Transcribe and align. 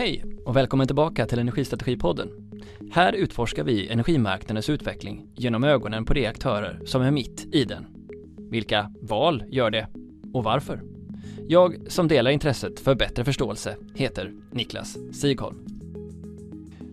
Hej 0.00 0.24
och 0.44 0.56
välkommen 0.56 0.86
tillbaka 0.86 1.26
till 1.26 1.38
Energistrategipodden. 1.38 2.28
Här 2.92 3.12
utforskar 3.12 3.64
vi 3.64 3.88
energimarknadens 3.88 4.68
utveckling 4.68 5.26
genom 5.34 5.64
ögonen 5.64 6.04
på 6.04 6.14
de 6.14 6.26
aktörer 6.26 6.80
som 6.84 7.02
är 7.02 7.10
mitt 7.10 7.54
i 7.54 7.64
den. 7.64 7.86
Vilka 8.50 8.92
val 9.02 9.44
gör 9.48 9.70
det 9.70 9.88
och 10.32 10.44
varför? 10.44 10.82
Jag 11.48 11.76
som 11.88 12.08
delar 12.08 12.30
intresset 12.30 12.80
för 12.80 12.94
bättre 12.94 13.24
förståelse 13.24 13.76
heter 13.94 14.32
Niklas 14.50 14.96
Sigholm. 15.12 15.66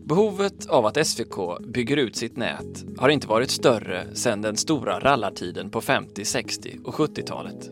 Behovet 0.06 0.68
av 0.70 0.86
att 0.86 1.08
SVK 1.08 1.60
bygger 1.68 1.98
ut 1.98 2.16
sitt 2.16 2.38
nät 2.38 2.86
har 2.98 3.10
inte 3.10 3.28
varit 3.28 3.52
större 3.52 4.16
sedan 4.16 4.42
den 4.42 4.58
stora 4.58 5.00
rallartiden 5.00 5.70
på 5.70 5.82
50-, 5.82 6.24
60 6.24 6.80
och 6.84 6.94
70-talet. 6.94 7.72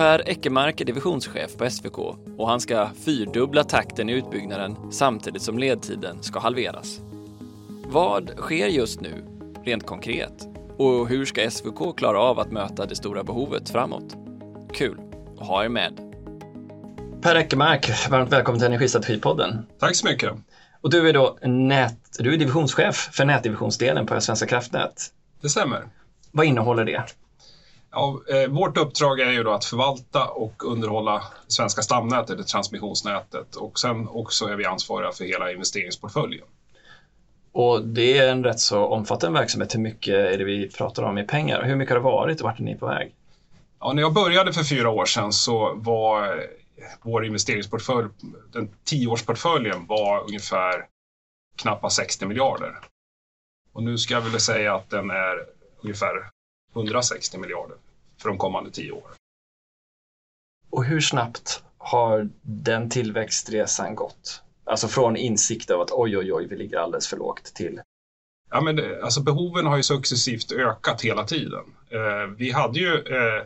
Per 0.00 0.28
Eckermark 0.28 0.80
är 0.80 0.84
divisionschef 0.84 1.56
på 1.56 1.70
SVK 1.70 1.98
och 2.38 2.48
han 2.48 2.60
ska 2.60 2.88
fyrdubbla 3.04 3.64
takten 3.64 4.08
i 4.08 4.12
utbyggnaden 4.12 4.92
samtidigt 4.92 5.42
som 5.42 5.58
ledtiden 5.58 6.22
ska 6.22 6.38
halveras. 6.38 7.00
Vad 7.86 8.30
sker 8.36 8.66
just 8.66 9.00
nu, 9.00 9.24
rent 9.64 9.86
konkret? 9.86 10.48
Och 10.78 11.08
hur 11.08 11.24
ska 11.24 11.50
SVK 11.50 11.96
klara 11.96 12.20
av 12.20 12.38
att 12.38 12.52
möta 12.52 12.86
det 12.86 12.96
stora 12.96 13.24
behovet 13.24 13.70
framåt? 13.70 14.16
Kul 14.74 15.00
att 15.40 15.46
ha 15.46 15.64
er 15.64 15.68
med. 15.68 16.00
Per 17.22 17.36
Eckermark, 17.36 18.10
varmt 18.10 18.32
välkommen 18.32 18.58
till 18.58 18.66
Energistrategipodden. 18.66 19.66
Tack 19.78 19.96
så 19.96 20.06
mycket. 20.06 20.32
Och 20.80 20.90
du 20.90 21.08
är 21.08 21.12
då 21.12 21.38
nät, 21.42 21.98
du 22.18 22.34
är 22.34 22.38
divisionschef 22.38 23.10
för 23.12 23.24
nätdivisionsdelen 23.24 24.06
på 24.06 24.20
Svenska 24.20 24.46
kraftnät. 24.46 25.12
Det 25.42 25.48
stämmer. 25.48 25.88
Vad 26.32 26.46
innehåller 26.46 26.84
det? 26.84 27.02
Ja, 27.92 28.20
eh, 28.28 28.50
vårt 28.50 28.76
uppdrag 28.76 29.20
är 29.20 29.30
ju 29.30 29.42
då 29.42 29.52
att 29.52 29.64
förvalta 29.64 30.28
och 30.28 30.64
underhålla 30.64 31.22
svenska 31.46 31.82
stamnätet, 31.82 32.38
det 32.38 32.44
transmissionsnätet 32.44 33.56
och 33.56 33.78
sen 33.78 34.08
också 34.08 34.46
är 34.46 34.56
vi 34.56 34.64
ansvariga 34.64 35.12
för 35.12 35.24
hela 35.24 35.52
investeringsportföljen. 35.52 36.46
Och 37.52 37.84
det 37.84 38.18
är 38.18 38.30
en 38.32 38.44
rätt 38.44 38.60
så 38.60 38.86
omfattande 38.86 39.38
verksamhet. 39.38 39.74
Hur 39.74 39.80
mycket 39.80 40.14
är 40.14 40.38
det 40.38 40.44
vi 40.44 40.70
pratar 40.70 41.02
om 41.02 41.18
i 41.18 41.24
pengar? 41.24 41.62
Hur 41.62 41.76
mycket 41.76 41.90
har 41.90 42.00
det 42.00 42.04
varit 42.04 42.40
och 42.40 42.44
vart 42.44 42.58
är 42.58 42.62
ni 42.62 42.76
på 42.76 42.86
väg? 42.86 43.14
Ja, 43.80 43.92
när 43.92 44.02
jag 44.02 44.12
började 44.12 44.52
för 44.52 44.62
fyra 44.62 44.90
år 44.90 45.04
sedan 45.04 45.32
så 45.32 45.74
var 45.74 46.46
vår 47.02 47.24
investeringsportfölj, 47.24 48.08
den 48.52 48.70
tioårsportföljen 48.84 49.86
var 49.86 50.24
ungefär 50.24 50.86
knappt 51.56 51.92
60 51.92 52.26
miljarder. 52.26 52.78
Och 53.72 53.82
nu 53.82 53.98
ska 53.98 54.14
jag 54.14 54.20
väl 54.20 54.40
säga 54.40 54.74
att 54.74 54.90
den 54.90 55.10
är 55.10 55.46
ungefär 55.82 56.30
160 56.74 57.38
miljarder 57.38 57.76
för 58.18 58.28
de 58.28 58.38
kommande 58.38 58.70
tio 58.70 58.92
åren. 58.92 59.14
Och 60.70 60.84
hur 60.84 61.00
snabbt 61.00 61.62
har 61.78 62.28
den 62.42 62.90
tillväxtresan 62.90 63.94
gått? 63.94 64.42
Alltså 64.64 64.88
från 64.88 65.16
insikt 65.16 65.70
av 65.70 65.80
att 65.80 65.90
oj, 65.92 66.18
oj, 66.18 66.32
oj, 66.32 66.46
vi 66.46 66.56
ligger 66.56 66.78
alldeles 66.78 67.08
för 67.08 67.16
lågt 67.16 67.54
till 67.54 67.80
Ja, 68.50 68.60
men 68.60 68.76
det, 68.76 69.02
alltså 69.02 69.22
behoven 69.22 69.66
har 69.66 69.76
ju 69.76 69.82
successivt 69.82 70.52
ökat 70.52 71.02
hela 71.02 71.24
tiden. 71.24 71.64
Eh, 71.90 72.26
vi 72.36 72.50
hade 72.50 72.78
ju 72.78 72.94
eh, 72.94 73.44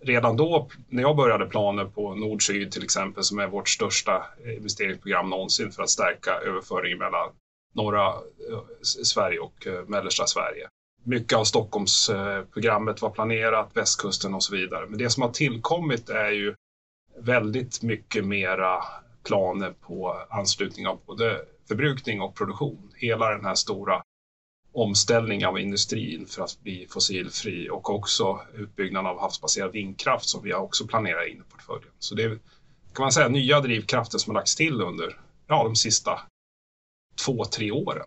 redan 0.00 0.36
då, 0.36 0.68
när 0.88 1.02
jag 1.02 1.16
började 1.16 1.46
planer 1.46 1.84
på 1.84 2.14
Nord-Syd 2.14 2.72
till 2.72 2.84
exempel, 2.84 3.24
som 3.24 3.38
är 3.38 3.46
vårt 3.46 3.68
största 3.68 4.26
investeringsprogram 4.56 5.30
någonsin 5.30 5.72
för 5.72 5.82
att 5.82 5.90
stärka 5.90 6.30
överföringen 6.30 6.98
mellan 6.98 7.30
norra 7.74 8.06
eh, 8.08 8.60
Sverige 8.82 9.38
och 9.38 9.66
eh, 9.66 9.84
mellersta 9.86 10.26
Sverige 10.26 10.68
mycket 11.04 11.38
av 11.38 11.44
Stockholmsprogrammet 11.44 13.02
var 13.02 13.10
planerat, 13.10 13.70
västkusten 13.74 14.34
och 14.34 14.42
så 14.42 14.56
vidare. 14.56 14.86
Men 14.86 14.98
det 14.98 15.10
som 15.10 15.22
har 15.22 15.30
tillkommit 15.30 16.08
är 16.08 16.30
ju 16.30 16.54
väldigt 17.18 17.82
mycket 17.82 18.24
mera 18.24 18.84
planer 19.22 19.74
på 19.80 20.26
anslutning 20.30 20.86
av 20.86 21.00
både 21.06 21.44
förbrukning 21.68 22.20
och 22.20 22.34
produktion. 22.34 22.92
Hela 22.94 23.30
den 23.30 23.44
här 23.44 23.54
stora 23.54 24.02
omställningen 24.72 25.48
av 25.48 25.58
industrin 25.58 26.26
för 26.26 26.42
att 26.42 26.60
bli 26.62 26.86
fossilfri 26.90 27.70
och 27.70 27.90
också 27.90 28.40
utbyggnaden 28.54 29.10
av 29.10 29.20
havsbaserad 29.20 29.72
vindkraft 29.72 30.28
som 30.28 30.42
vi 30.42 30.54
också 30.54 30.86
planerar 30.86 31.28
in 31.28 31.36
i 31.36 31.52
portföljen. 31.52 31.92
Så 31.98 32.14
det 32.14 32.22
är, 32.22 32.38
kan 32.94 33.02
man 33.02 33.12
säga, 33.12 33.28
nya 33.28 33.60
drivkrafter 33.60 34.18
som 34.18 34.30
har 34.30 34.40
lagts 34.40 34.56
till 34.56 34.80
under 34.80 35.20
ja, 35.46 35.64
de 35.64 35.76
sista 35.76 36.20
två, 37.24 37.44
tre 37.44 37.70
åren. 37.70 38.04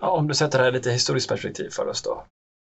Ja, 0.00 0.10
om 0.10 0.28
du 0.28 0.34
sätter 0.34 0.58
det 0.58 0.64
här 0.64 0.70
i 0.70 0.74
lite 0.74 0.90
historiskt 0.90 1.28
perspektiv 1.28 1.70
för 1.70 1.88
oss 1.88 2.02
då. 2.02 2.24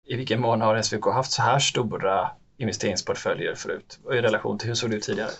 I 0.07 0.15
vilken 0.15 0.41
mån 0.41 0.61
har 0.61 0.81
SVK 0.81 1.05
haft 1.05 1.31
så 1.31 1.41
här 1.41 1.59
stora 1.59 2.31
investeringsportföljer 2.57 3.55
förut 3.55 3.99
och 4.03 4.15
i 4.15 4.21
relation 4.21 4.57
till 4.57 4.67
hur 4.67 4.75
såg 4.75 4.89
det 4.89 4.95
ut 4.95 5.03
tidigare? 5.03 5.31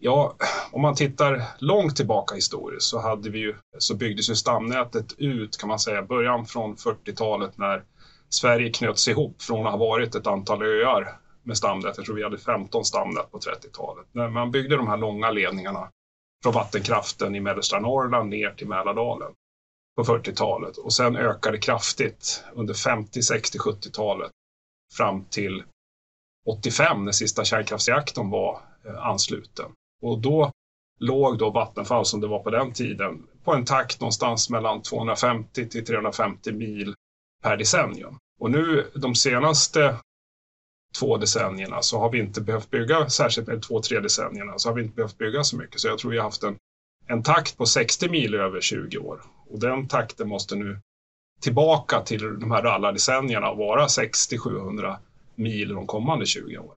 Ja, 0.00 0.36
om 0.72 0.82
man 0.82 0.94
tittar 0.94 1.42
långt 1.58 1.96
tillbaka 1.96 2.34
historiskt 2.34 2.86
så, 2.86 2.98
hade 2.98 3.30
vi 3.30 3.38
ju, 3.38 3.54
så 3.78 3.94
byggdes 3.94 4.30
ju 4.30 4.34
stamnätet 4.34 5.14
ut 5.18 5.56
kan 5.56 5.68
man 5.68 5.78
säga, 5.78 6.02
början 6.02 6.46
från 6.46 6.76
40-talet 6.76 7.58
när 7.58 7.82
Sverige 8.28 8.70
knöts 8.70 9.08
ihop 9.08 9.42
från 9.42 9.66
att 9.66 9.72
ha 9.72 9.78
varit 9.78 10.14
ett 10.14 10.26
antal 10.26 10.62
öar 10.62 11.18
med 11.42 11.56
stamnät. 11.56 11.96
Jag 11.96 12.06
tror 12.06 12.16
vi 12.16 12.22
hade 12.22 12.38
15 12.38 12.84
stamnät 12.84 13.30
på 13.30 13.38
30-talet. 13.38 14.06
När 14.12 14.28
man 14.28 14.50
byggde 14.50 14.76
de 14.76 14.88
här 14.88 14.96
långa 14.96 15.30
ledningarna 15.30 15.90
från 16.42 16.52
vattenkraften 16.52 17.34
i 17.34 17.40
mellersta 17.40 17.80
Norrland 17.80 18.30
ner 18.30 18.50
till 18.50 18.68
Mälardalen 18.68 19.32
på 19.98 20.04
40-talet 20.04 20.76
och 20.76 20.92
sen 20.92 21.16
ökade 21.16 21.58
kraftigt 21.58 22.44
under 22.54 22.74
50, 22.74 23.22
60, 23.22 23.58
70-talet 23.58 24.30
fram 24.96 25.24
till 25.24 25.62
85 26.46 27.04
när 27.04 27.12
sista 27.12 27.44
kärnkraftsreaktorn 27.44 28.30
var 28.30 28.60
eh, 28.84 29.06
ansluten. 29.06 29.66
Och 30.02 30.18
då 30.18 30.52
låg 30.98 31.38
då 31.38 31.50
Vattenfall, 31.50 32.04
som 32.04 32.20
det 32.20 32.26
var 32.26 32.42
på 32.42 32.50
den 32.50 32.72
tiden, 32.72 33.26
på 33.44 33.54
en 33.54 33.64
takt 33.64 34.00
någonstans 34.00 34.50
mellan 34.50 34.82
250 34.82 35.68
till 35.68 35.86
350 35.86 36.52
mil 36.52 36.94
per 37.42 37.56
decennium. 37.56 38.18
Och 38.40 38.50
nu 38.50 38.90
de 38.94 39.14
senaste 39.14 39.96
två 40.98 41.16
decennierna 41.16 41.82
så 41.82 41.98
har 41.98 42.10
vi 42.10 42.18
inte 42.18 42.40
behövt 42.40 42.70
bygga, 42.70 43.08
särskilt 43.08 43.48
med 43.48 43.62
två, 43.62 43.82
tre 43.82 44.00
decennierna, 44.00 44.58
så 44.58 44.68
har 44.68 44.74
vi 44.74 44.82
inte 44.82 44.94
behövt 44.94 45.18
bygga 45.18 45.44
så 45.44 45.56
mycket. 45.56 45.80
Så 45.80 45.88
jag 45.88 45.98
tror 45.98 46.10
vi 46.10 46.16
har 46.16 46.24
haft 46.24 46.42
en, 46.42 46.56
en 47.06 47.22
takt 47.22 47.56
på 47.56 47.66
60 47.66 48.08
mil 48.08 48.34
över 48.34 48.60
20 48.60 48.98
år. 48.98 49.22
Och 49.50 49.58
den 49.58 49.88
takten 49.88 50.28
måste 50.28 50.56
nu 50.56 50.80
tillbaka 51.40 52.00
till 52.00 52.40
de 52.40 52.50
här 52.50 52.62
rallardecennierna 52.62 53.50
och 53.50 53.56
vara 53.58 53.86
60-700 53.86 54.96
mil 55.34 55.68
de 55.68 55.86
kommande 55.86 56.26
20 56.26 56.58
åren. 56.58 56.74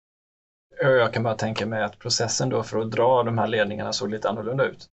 Jag 0.82 1.14
kan 1.14 1.24
bara 1.24 1.36
tänka 1.36 1.66
mig 1.66 1.84
att 1.84 2.00
processen 2.00 2.50
då 2.50 2.64
för 2.64 2.80
att 2.80 2.92
dra 2.92 3.24
de 3.24 3.38
här 3.38 3.48
ledningarna 3.48 3.94
såg 3.94 4.10
lite 4.10 4.30
annorlunda 4.30 4.66
ut. 4.66 4.88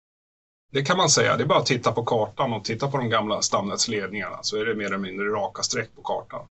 Det 0.72 0.82
kan 0.82 0.96
man 0.96 1.08
säga. 1.08 1.36
Det 1.36 1.42
är 1.42 1.46
bara 1.46 1.58
att 1.58 1.66
titta 1.66 1.92
på 1.92 2.04
kartan 2.04 2.52
och 2.52 2.64
titta 2.64 2.90
på 2.90 2.96
de 2.96 3.08
gamla 3.08 3.42
stamnätsledningarna 3.42 4.38
så 4.42 4.56
är 4.56 4.64
det 4.64 4.74
mer 4.74 4.86
eller 4.86 4.98
mindre 4.98 5.26
raka 5.26 5.62
streck 5.62 5.94
på 5.94 6.02
kartan. 6.02 6.46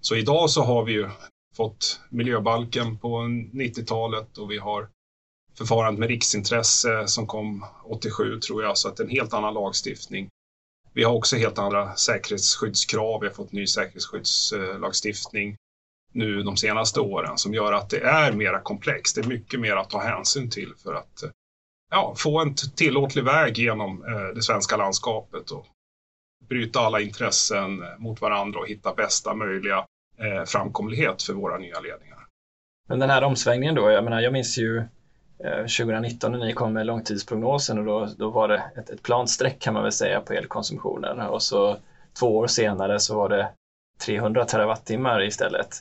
Så 0.00 0.16
idag 0.16 0.50
så 0.50 0.62
har 0.62 0.84
vi 0.84 0.92
ju 0.92 1.10
fått 1.56 2.00
miljöbalken 2.08 2.98
på 2.98 3.08
90-talet 3.18 4.38
och 4.38 4.50
vi 4.50 4.58
har 4.58 4.88
förfarandet 5.54 6.00
med 6.00 6.08
riksintresse 6.08 7.08
som 7.08 7.26
kom 7.26 7.64
87 7.84 8.40
tror 8.40 8.62
jag, 8.62 8.78
så 8.78 8.88
att 8.88 8.96
det 8.96 9.02
är 9.02 9.04
en 9.04 9.10
helt 9.10 9.34
annan 9.34 9.54
lagstiftning. 9.54 10.28
Vi 10.96 11.04
har 11.04 11.12
också 11.12 11.36
helt 11.36 11.58
andra 11.58 11.96
säkerhetsskyddskrav. 11.96 13.20
Vi 13.20 13.26
har 13.26 13.34
fått 13.34 13.52
ny 13.52 13.66
säkerhetsskyddslagstiftning 13.66 15.56
nu 16.12 16.42
de 16.42 16.56
senaste 16.56 17.00
åren 17.00 17.38
som 17.38 17.54
gör 17.54 17.72
att 17.72 17.90
det 17.90 18.00
är 18.00 18.32
mera 18.32 18.60
komplext. 18.60 19.16
Det 19.16 19.20
är 19.20 19.28
mycket 19.28 19.60
mer 19.60 19.76
att 19.76 19.90
ta 19.90 20.00
hänsyn 20.00 20.50
till 20.50 20.72
för 20.82 20.94
att 20.94 21.24
ja, 21.90 22.14
få 22.16 22.40
en 22.40 22.54
tillåtlig 22.54 23.24
väg 23.24 23.58
genom 23.58 24.04
eh, 24.04 24.34
det 24.34 24.42
svenska 24.42 24.76
landskapet 24.76 25.50
och 25.50 25.66
bryta 26.48 26.80
alla 26.80 27.00
intressen 27.00 27.84
mot 27.98 28.20
varandra 28.20 28.60
och 28.60 28.68
hitta 28.68 28.94
bästa 28.94 29.34
möjliga 29.34 29.86
eh, 30.18 30.44
framkomlighet 30.44 31.22
för 31.22 31.32
våra 31.32 31.58
nya 31.58 31.80
ledningar. 31.80 32.26
Men 32.88 32.98
den 32.98 33.10
här 33.10 33.24
omsvängningen 33.24 33.74
då, 33.74 33.90
jag 33.90 34.04
menar, 34.04 34.20
jag 34.20 34.32
minns 34.32 34.58
ju 34.58 34.84
Eh, 35.38 35.56
2019 35.56 36.32
när 36.32 36.38
ni 36.38 36.52
kom 36.52 36.72
med 36.72 36.86
långtidsprognosen 36.86 37.78
och 37.78 37.84
då, 37.84 38.08
då 38.16 38.30
var 38.30 38.48
det 38.48 38.62
ett, 38.76 38.90
ett 38.90 39.02
plant 39.02 39.30
streck 39.30 39.58
kan 39.58 39.74
man 39.74 39.82
väl 39.82 39.92
säga 39.92 40.20
på 40.20 40.32
elkonsumtionen 40.32 41.20
och 41.20 41.42
så 41.42 41.76
två 42.18 42.36
år 42.36 42.46
senare 42.46 43.00
så 43.00 43.16
var 43.16 43.28
det 43.28 43.48
300 43.98 44.44
terawattimmar 44.44 45.22
istället. 45.22 45.80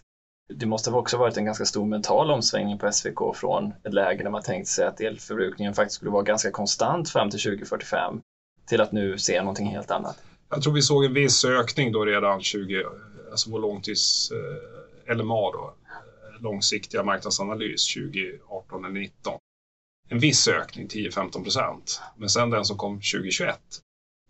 Det 0.54 0.66
måste 0.66 0.92
ha 0.92 1.00
också 1.00 1.18
varit 1.18 1.38
en 1.38 1.46
ganska 1.46 1.66
stor 1.66 1.86
mental 1.86 2.32
omsvängning 2.32 2.78
på 2.78 2.92
SVK 2.92 3.36
från 3.36 3.74
ett 3.84 3.94
läge 3.94 4.24
där 4.24 4.30
man 4.30 4.42
tänkte 4.42 4.72
sig 4.72 4.86
att 4.86 5.02
elförbrukningen 5.02 5.74
faktiskt 5.74 5.96
skulle 5.96 6.12
vara 6.12 6.24
ganska 6.24 6.52
konstant 6.52 7.10
fram 7.10 7.30
till 7.30 7.40
2045 7.40 8.20
till 8.68 8.82
att 8.82 8.92
nu 8.92 9.18
se 9.18 9.40
någonting 9.40 9.68
helt 9.68 9.92
annat. 9.92 10.18
Jag 10.50 10.62
tror 10.62 10.74
vi 10.74 10.82
såg 10.82 11.06
en 11.06 11.14
viss 11.14 11.46
ökning 11.46 11.92
då 11.92 12.06
redan 12.06 12.42
20, 12.42 12.84
alltså 13.32 13.50
vår 13.50 13.60
långtids 13.60 14.32
eh, 14.32 15.16
LMA 15.16 15.52
då, 15.52 15.74
långsiktiga 16.40 17.04
marknadsanalys 17.04 17.94
2018 17.94 18.86
eller 18.86 18.94
2019 18.94 19.40
en 20.10 20.20
viss 20.20 20.48
ökning, 20.48 20.88
10-15 20.88 21.44
procent. 21.44 22.02
Men 22.18 22.30
sen 22.30 22.50
den 22.50 22.66
som 22.66 22.78
kom 22.78 22.96
2021, 22.96 23.60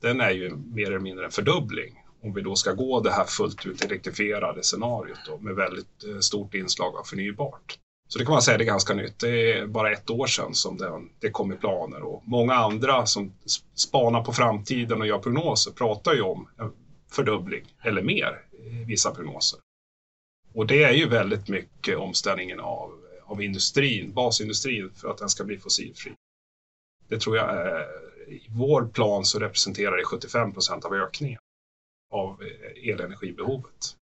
den 0.02 0.22
är 0.22 0.32
ju 0.32 0.56
mer 0.56 0.88
eller 0.88 1.00
mindre 1.00 1.26
en 1.26 1.32
fördubbling. 1.32 2.02
Om 2.24 2.34
vi 2.34 2.42
då 2.42 2.56
ska 2.56 2.74
gå 2.74 3.00
det 3.00 3.12
här 3.12 3.26
fullt 3.26 3.66
ut 3.66 3.86
elektrifierade 3.86 4.64
scenariot 4.64 5.20
då, 5.28 5.38
med 5.38 5.56
väldigt 5.56 6.04
eh, 6.04 6.20
stort 6.20 6.54
inslag 6.54 6.96
av 6.96 7.04
förnybart. 7.04 7.78
Så 8.08 8.20
det 8.20 8.26
kan 8.26 8.32
man 8.32 8.42
säga 8.42 8.58
är 8.58 8.64
ganska 8.64 8.94
nytt. 8.94 9.20
Det 9.20 9.52
är 9.52 9.68
bara 9.68 9.92
ett 9.92 10.10
år 10.10 10.28
sedan 10.28 10.54
som 10.54 10.78
det, 10.78 11.02
det 11.20 11.30
kom 11.30 11.54
i 11.54 11.56
planer 11.56 12.02
och 12.02 12.24
många 12.26 12.54
andra 12.54 13.06
som 13.06 13.34
spanar 13.76 14.24
på 14.24 14.34
framtiden 14.34 15.02
och 15.02 15.08
gör 15.08 15.20
prognoser 15.20 15.72
pratar 15.72 16.14
ju 16.14 16.22
om 16.22 16.50
en 16.58 16.72
fördubbling 17.12 17.66
eller 17.84 18.02
mer 18.02 18.42
i 18.66 18.84
vissa 18.84 19.12
prognoser. 19.12 19.60
Och 20.56 20.68
det 20.68 20.84
är 20.84 20.92
ju 20.92 21.10
väldigt 21.10 21.48
mycket 21.48 21.98
omställningen 21.98 22.60
av, 22.60 23.00
av 23.26 23.42
industrin, 23.42 24.14
basindustrin 24.14 24.92
för 24.96 25.10
att 25.10 25.18
den 25.18 25.30
ska 25.30 25.44
bli 25.44 25.58
fossilfri. 25.58 26.14
Det 27.08 27.20
tror 27.20 27.38
jag 27.38 27.50
är, 27.50 27.82
i 28.28 28.48
vår 28.50 28.88
plan 28.88 29.26
så 29.26 29.40
representerar 29.40 29.98
det 29.98 30.04
75 30.04 30.54
procent 30.54 30.86
av 30.86 30.94
ökningen 30.94 31.40
av 32.12 32.42
eh, 32.44 32.90
elenergibehovet. 32.94 33.96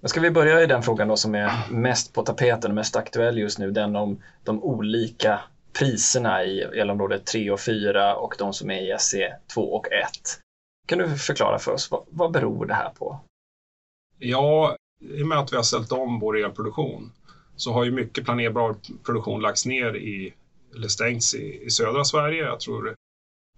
Men 0.00 0.08
ska 0.08 0.20
vi 0.20 0.30
börja 0.30 0.62
i 0.62 0.66
den 0.66 0.82
frågan 0.82 1.08
då 1.08 1.16
som 1.16 1.34
är 1.34 1.70
mest 1.70 2.12
på 2.12 2.22
tapeten, 2.22 2.74
mest 2.74 2.96
aktuell 2.96 3.38
just 3.38 3.58
nu, 3.58 3.70
den 3.70 3.96
om 3.96 4.22
de 4.44 4.62
olika 4.62 5.40
priserna 5.72 6.44
i 6.44 6.60
elområde 6.60 7.18
3 7.18 7.50
och 7.50 7.60
4 7.60 8.16
och 8.16 8.34
de 8.38 8.52
som 8.52 8.70
är 8.70 8.94
i 8.94 8.98
SE 8.98 9.36
2 9.54 9.74
och 9.74 9.92
1. 9.92 10.10
Kan 10.86 10.98
du 10.98 11.16
förklara 11.16 11.58
för 11.58 11.72
oss, 11.72 11.90
vad, 11.90 12.04
vad 12.10 12.32
beror 12.32 12.66
det 12.66 12.74
här 12.74 12.90
på? 12.90 13.20
Ja, 14.18 14.76
i 15.10 15.22
och 15.22 15.26
med 15.26 15.38
att 15.38 15.52
vi 15.52 15.56
har 15.56 15.62
ställt 15.62 15.92
om 15.92 16.20
vår 16.20 16.38
elproduktion 16.38 17.12
så 17.56 17.72
har 17.72 17.84
ju 17.84 17.90
mycket 17.90 18.24
planerbar 18.24 18.76
produktion 19.04 19.40
lagts 19.40 19.66
ner 19.66 19.96
i, 19.96 20.34
eller 20.74 20.88
stängts 20.88 21.34
i, 21.34 21.62
i 21.64 21.70
södra 21.70 22.04
Sverige. 22.04 22.42
Jag 22.42 22.60
tror 22.60 22.94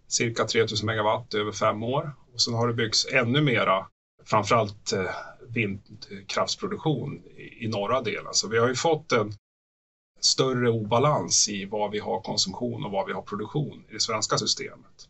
cirka 0.09 0.45
3000 0.45 0.87
megawatt 0.87 1.35
över 1.35 1.53
fem 1.53 1.83
år. 1.83 2.13
Och 2.35 2.41
sen 2.41 2.55
har 2.55 2.69
det 2.69 2.75
byggts 2.75 3.07
ännu 3.13 3.41
mera, 3.41 3.87
framförallt 4.25 4.93
eh, 4.93 5.11
vindkraftsproduktion 5.49 7.23
i, 7.37 7.65
i 7.65 7.69
norra 7.69 8.01
delen. 8.01 8.35
Så 8.35 8.49
vi 8.49 8.59
har 8.59 8.69
ju 8.69 8.75
fått 8.75 9.13
en 9.13 9.33
större 10.21 10.71
obalans 10.71 11.49
i 11.49 11.65
vad 11.65 11.91
vi 11.91 11.99
har 11.99 12.21
konsumtion 12.21 12.85
och 12.85 12.91
vad 12.91 13.07
vi 13.07 13.13
har 13.13 13.23
produktion 13.23 13.85
i 13.91 13.93
det 13.93 14.01
svenska 14.01 14.39
systemet. 14.39 15.09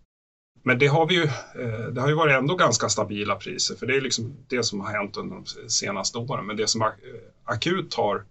Men 0.66 0.78
det 0.78 0.86
har, 0.86 1.06
vi 1.06 1.14
ju, 1.14 1.22
eh, 1.62 1.86
det 1.92 2.00
har 2.00 2.08
ju 2.08 2.14
varit 2.14 2.34
ändå 2.34 2.56
ganska 2.56 2.88
stabila 2.88 3.36
priser, 3.36 3.74
för 3.74 3.86
det 3.86 3.96
är 3.96 4.00
liksom 4.00 4.36
det 4.48 4.62
som 4.62 4.80
har 4.80 4.92
hänt 4.92 5.16
under 5.16 5.36
de 5.36 5.68
senaste 5.68 6.18
åren. 6.18 6.46
Men 6.46 6.56
det 6.56 6.66
som 6.66 6.82
eh, 6.82 6.88
akut 7.44 7.94
har 7.94 8.24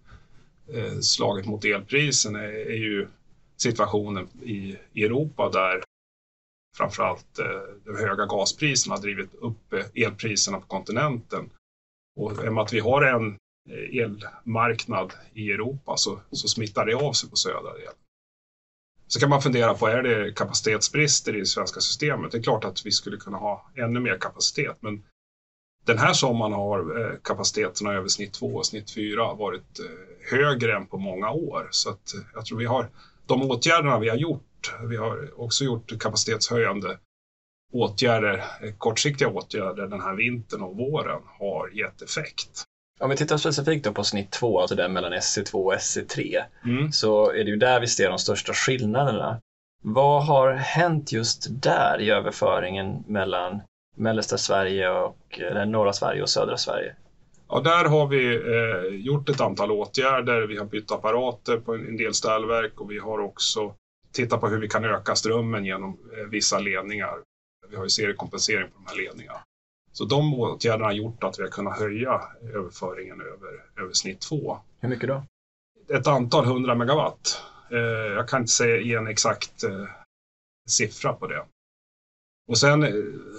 eh, 0.74 0.98
slagit 1.00 1.46
mot 1.46 1.64
elprisen 1.64 2.36
är, 2.36 2.48
är 2.48 2.76
ju 2.76 3.08
situationen 3.56 4.28
i, 4.42 4.76
Europa 4.94 5.50
där 5.50 5.82
framförallt 6.76 7.40
de 7.84 7.96
höga 7.96 8.26
gaspriserna 8.26 8.94
har 8.94 9.02
drivit 9.02 9.34
upp 9.34 9.74
elpriserna 9.94 10.60
på 10.60 10.66
kontinenten. 10.66 11.50
Och 12.16 12.32
i 12.44 12.48
och 12.48 12.52
med 12.52 12.62
att 12.62 12.72
vi 12.72 12.80
har 12.80 13.02
en 13.02 13.36
elmarknad 13.92 15.12
i 15.34 15.52
Europa 15.52 15.96
så, 15.96 16.20
så 16.30 16.48
smittar 16.48 16.86
det 16.86 16.94
av 16.94 17.12
sig 17.12 17.30
på 17.30 17.36
södra 17.36 17.72
delen. 17.72 17.94
Så 19.06 19.20
kan 19.20 19.30
man 19.30 19.42
fundera 19.42 19.74
på, 19.74 19.86
är 19.86 20.02
det 20.02 20.32
kapacitetsbrister 20.32 21.36
i 21.36 21.40
det 21.40 21.46
svenska 21.46 21.80
systemet? 21.80 22.32
Det 22.32 22.38
är 22.38 22.42
klart 22.42 22.64
att 22.64 22.86
vi 22.86 22.90
skulle 22.90 23.16
kunna 23.16 23.36
ha 23.36 23.70
ännu 23.76 24.00
mer 24.00 24.18
kapacitet, 24.18 24.76
men 24.80 25.02
den 25.84 25.98
här 25.98 26.12
sommaren 26.12 26.52
har 26.52 27.00
eh, 27.00 27.16
kapaciteterna 27.22 27.92
över 27.92 28.08
snitt 28.08 28.32
2 28.32 28.46
och 28.46 28.66
snitt 28.66 28.90
4 28.90 29.34
varit 29.34 29.80
eh, 29.80 30.30
högre 30.30 30.76
än 30.76 30.86
på 30.86 30.98
många 30.98 31.30
år. 31.30 31.68
Så 31.70 31.90
att 31.90 32.14
eh, 32.14 32.20
jag 32.34 32.44
tror 32.44 32.58
vi 32.58 32.64
har 32.64 32.88
de 33.26 33.42
åtgärderna 33.42 33.98
vi 33.98 34.08
har 34.08 34.16
gjort, 34.16 34.74
vi 34.88 34.96
har 34.96 35.40
också 35.40 35.64
gjort 35.64 35.98
kapacitetshöjande 36.00 36.98
åtgärder, 37.72 38.44
kortsiktiga 38.78 39.28
åtgärder 39.28 39.86
den 39.86 40.00
här 40.00 40.14
vintern 40.14 40.62
och 40.62 40.76
våren 40.76 41.20
har 41.38 41.68
gett 41.68 42.02
effekt. 42.02 42.62
Om 43.00 43.10
vi 43.10 43.16
tittar 43.16 43.36
specifikt 43.36 43.84
då 43.84 43.92
på 43.92 44.04
snitt 44.04 44.30
2, 44.30 44.60
alltså 44.60 44.76
den 44.76 44.92
mellan 44.92 45.12
SC2 45.12 45.54
och 45.54 45.74
SC3, 45.74 46.44
mm. 46.64 46.92
så 46.92 47.30
är 47.30 47.44
det 47.44 47.50
ju 47.50 47.56
där 47.56 47.80
vi 47.80 47.86
ser 47.86 48.08
de 48.08 48.18
största 48.18 48.52
skillnaderna. 48.52 49.40
Vad 49.82 50.26
har 50.26 50.52
hänt 50.52 51.12
just 51.12 51.46
där 51.50 52.00
i 52.00 52.10
överföringen 52.10 53.04
mellan 53.06 53.60
mellersta 53.96 54.38
Sverige 54.38 54.90
och 54.90 55.40
eller 55.40 55.66
norra 55.66 55.92
Sverige 55.92 56.22
och 56.22 56.30
södra 56.30 56.56
Sverige? 56.56 56.96
Ja, 57.48 57.60
där 57.60 57.84
har 57.84 58.06
vi 58.06 58.34
eh, 58.34 59.00
gjort 59.00 59.28
ett 59.28 59.40
antal 59.40 59.70
åtgärder. 59.70 60.46
Vi 60.46 60.56
har 60.56 60.64
bytt 60.64 60.92
apparater 60.92 61.56
på 61.56 61.74
en, 61.74 61.88
en 61.88 61.96
del 61.96 62.14
ställverk 62.14 62.80
och 62.80 62.90
vi 62.90 62.98
har 62.98 63.18
också 63.18 63.74
tittat 64.12 64.40
på 64.40 64.48
hur 64.48 64.60
vi 64.60 64.68
kan 64.68 64.84
öka 64.84 65.14
strömmen 65.14 65.64
genom 65.64 65.98
eh, 66.18 66.26
vissa 66.30 66.58
ledningar. 66.58 67.14
Vi 67.70 67.76
har 67.76 67.82
ju 67.84 67.90
seriekompensering 67.90 68.68
på 68.68 68.74
de 68.84 68.86
här 68.90 68.96
ledningarna. 68.96 69.40
Så 69.94 70.04
de 70.04 70.34
åtgärderna 70.34 70.84
har 70.84 70.92
gjort 70.92 71.24
att 71.24 71.38
vi 71.38 71.42
har 71.42 71.50
kunnat 71.50 71.78
höja 71.78 72.22
överföringen 72.42 73.20
över, 73.20 73.64
över 73.80 73.92
snitt 73.92 74.20
2. 74.20 74.58
Hur 74.80 74.88
mycket 74.88 75.08
då? 75.08 75.22
Ett 75.94 76.06
antal 76.06 76.44
hundra 76.44 76.74
megawatt. 76.74 77.42
Eh, 77.70 77.78
jag 78.16 78.28
kan 78.28 78.40
inte 78.40 78.52
säga 78.52 78.98
en 78.98 79.06
exakt 79.06 79.64
eh, 79.64 79.88
siffra 80.68 81.12
på 81.12 81.26
det. 81.26 81.44
Och 82.48 82.58
sen 82.58 82.82
eh, 82.82 82.92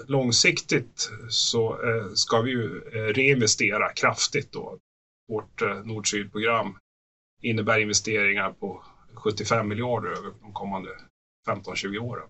långsiktigt 0.06 1.10
så 1.28 1.78
ska 2.14 2.40
vi 2.40 2.50
ju 2.50 2.80
reinvestera 2.90 3.92
kraftigt 3.92 4.52
då. 4.52 4.78
Vårt 5.28 5.62
nord-syd-program 5.84 6.78
innebär 7.42 7.78
investeringar 7.78 8.52
på 8.52 8.84
75 9.14 9.68
miljarder 9.68 10.10
över 10.10 10.32
de 10.40 10.52
kommande 10.52 10.90
15-20 11.48 11.98
åren. 11.98 12.28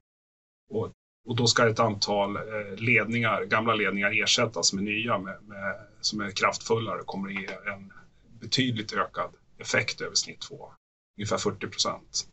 Och 0.70 0.92
och 1.26 1.36
då 1.36 1.46
ska 1.46 1.68
ett 1.68 1.80
antal 1.80 2.36
eh, 2.36 2.42
ledningar, 2.76 3.44
gamla 3.44 3.74
ledningar 3.74 4.22
ersättas 4.22 4.72
med 4.72 4.84
nya 4.84 5.18
med, 5.18 5.34
med, 5.46 5.74
som 6.00 6.20
är 6.20 6.30
kraftfullare 6.30 7.00
och 7.00 7.06
kommer 7.06 7.28
att 7.28 7.34
ge 7.34 7.46
en 7.46 7.92
betydligt 8.40 8.92
ökad 8.92 9.30
effekt 9.58 10.00
över 10.00 10.14
snitt 10.14 10.40
2, 10.40 10.70
ungefär 11.18 11.36
40 11.36 11.66
procent. 11.66 12.26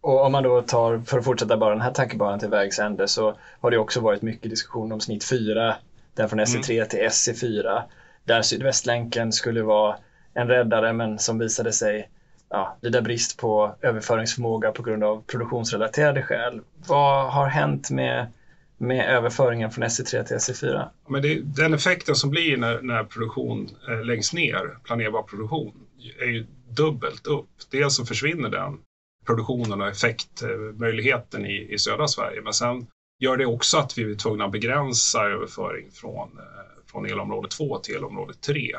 Och 0.00 0.24
om 0.24 0.32
man 0.32 0.42
då 0.42 0.62
tar, 0.62 0.98
för 1.06 1.18
att 1.18 1.24
fortsätta 1.24 1.56
bara 1.56 1.74
den 1.74 1.80
här 1.80 1.92
tankebanan 1.92 2.38
till 2.38 2.48
vägs 2.48 2.78
ände, 2.78 3.08
så 3.08 3.38
har 3.60 3.70
det 3.70 3.78
också 3.78 4.00
varit 4.00 4.22
mycket 4.22 4.50
diskussion 4.50 4.92
om 4.92 5.00
snitt 5.00 5.24
4, 5.24 5.76
den 6.14 6.28
från 6.28 6.40
SE3 6.40 6.72
mm. 6.72 6.88
till 6.88 6.98
SE4, 6.98 7.82
där 8.24 8.42
Sydvästlänken 8.42 9.32
skulle 9.32 9.62
vara 9.62 9.96
en 10.34 10.48
räddare 10.48 10.92
men 10.92 11.18
som 11.18 11.38
visade 11.38 11.72
sig 11.72 12.10
ja, 12.50 12.78
lida 12.82 13.02
brist 13.02 13.38
på 13.38 13.74
överföringsförmåga 13.80 14.72
på 14.72 14.82
grund 14.82 15.04
av 15.04 15.22
produktionsrelaterade 15.22 16.22
skäl. 16.22 16.60
Vad 16.86 17.32
har 17.32 17.46
hänt 17.46 17.90
med, 17.90 18.32
med 18.78 19.10
överföringen 19.10 19.70
från 19.70 19.84
SE3 19.84 20.24
till 20.24 20.36
SE4? 20.36 20.88
Men 21.08 21.22
det, 21.22 21.40
den 21.42 21.74
effekten 21.74 22.14
som 22.14 22.30
blir 22.30 22.56
när, 22.56 22.82
när 22.82 23.04
produktion 23.04 23.68
eh, 23.88 24.04
läggs 24.04 24.32
ner, 24.32 24.78
planerbar 24.84 25.22
produktion, 25.22 25.72
är 26.20 26.26
ju 26.26 26.46
dubbelt 26.68 27.26
upp. 27.26 27.48
Dels 27.70 27.96
så 27.96 28.06
försvinner 28.06 28.48
den 28.48 28.78
produktionen 29.26 29.80
och 29.80 29.88
effektmöjligheten 29.88 31.46
i, 31.46 31.72
i 31.72 31.78
södra 31.78 32.08
Sverige, 32.08 32.40
men 32.42 32.52
sen 32.52 32.86
gör 33.20 33.36
det 33.36 33.46
också 33.46 33.78
att 33.78 33.98
vi 33.98 34.10
är 34.10 34.14
tvungna 34.14 34.44
att 34.44 34.52
begränsa 34.52 35.24
överföring 35.24 35.90
från, 35.90 36.28
eh, 36.38 36.90
från 36.90 37.06
elområde 37.06 37.48
2 37.48 37.78
till 37.78 37.94
elområde 37.94 38.34
3 38.34 38.76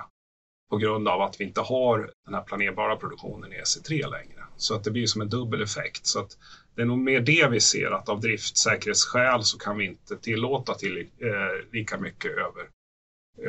på 0.70 0.78
grund 0.78 1.08
av 1.08 1.22
att 1.22 1.42
vi 1.42 1.46
inte 1.46 1.62
har 1.62 2.12
den 2.26 2.34
här 2.34 2.42
planerbara 2.42 2.96
produktionen 2.96 3.54
i 3.54 3.56
SE3 3.56 4.10
längre. 4.10 4.44
Så 4.58 4.76
att 4.76 4.84
det 4.84 4.92
blir 4.92 5.08
som 5.08 5.22
en 5.22 5.30
dubbel 5.30 5.62
effekt. 5.62 6.06
Så 6.06 6.20
att 6.20 6.38
det 6.76 6.82
är 6.82 6.86
nog 6.86 6.98
mer 6.98 7.20
det 7.20 7.48
vi 7.52 7.60
ser, 7.60 7.92
att 7.92 8.10
av 8.10 8.22
driftsäkerhetsskäl 8.22 9.44
så 9.44 9.58
kan 9.58 9.78
vi 9.78 9.86
inte 9.86 10.18
tillåta 10.18 10.74
till, 10.74 10.98
eh, 10.98 11.72
lika 11.72 11.98
mycket 12.00 12.32
över, 12.32 12.70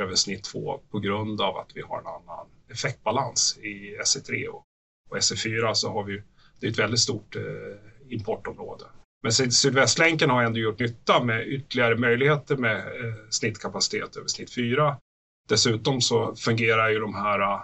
över 0.02 0.14
snitt 0.14 0.44
2 0.44 0.80
på 0.90 0.98
grund 0.98 1.40
av 1.40 1.56
att 1.56 1.70
vi 1.74 1.80
har 1.80 1.98
en 2.00 2.06
annan 2.06 2.46
effektbalans 2.70 3.58
i 3.58 3.96
SE3 4.04 4.46
och, 4.46 4.64
och 5.10 5.16
SE4 5.16 5.74
så 5.74 5.92
har 5.92 6.04
vi 6.04 6.22
det 6.60 6.66
är 6.66 6.70
ett 6.70 6.78
väldigt 6.78 7.00
stort 7.00 7.36
eh, 7.36 7.42
importområde. 8.08 8.84
Men 9.22 9.32
Sydvästlänken 9.32 10.30
har 10.30 10.42
ändå 10.42 10.58
gjort 10.58 10.78
nytta 10.78 11.24
med 11.24 11.48
ytterligare 11.48 11.96
möjligheter 11.96 12.56
med 12.56 12.76
eh, 12.76 13.14
snittkapacitet 13.30 14.16
över 14.16 14.28
snitt 14.28 14.54
4 14.54 14.96
Dessutom 15.50 16.00
så 16.00 16.34
fungerar 16.34 16.90
ju 16.90 16.98
de 16.98 17.14
här, 17.14 17.40
eh, 17.40 17.58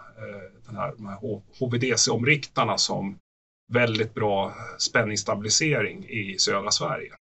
den 0.67 0.77
här, 0.77 0.93
de 0.97 1.07
här 1.07 1.19
HVDC-omriktarna 1.59 2.77
som 2.77 3.19
väldigt 3.73 4.15
bra 4.15 4.55
spänningsstabilisering 4.79 6.05
i 6.09 6.37
södra 6.39 6.71
Sverige. 6.71 7.13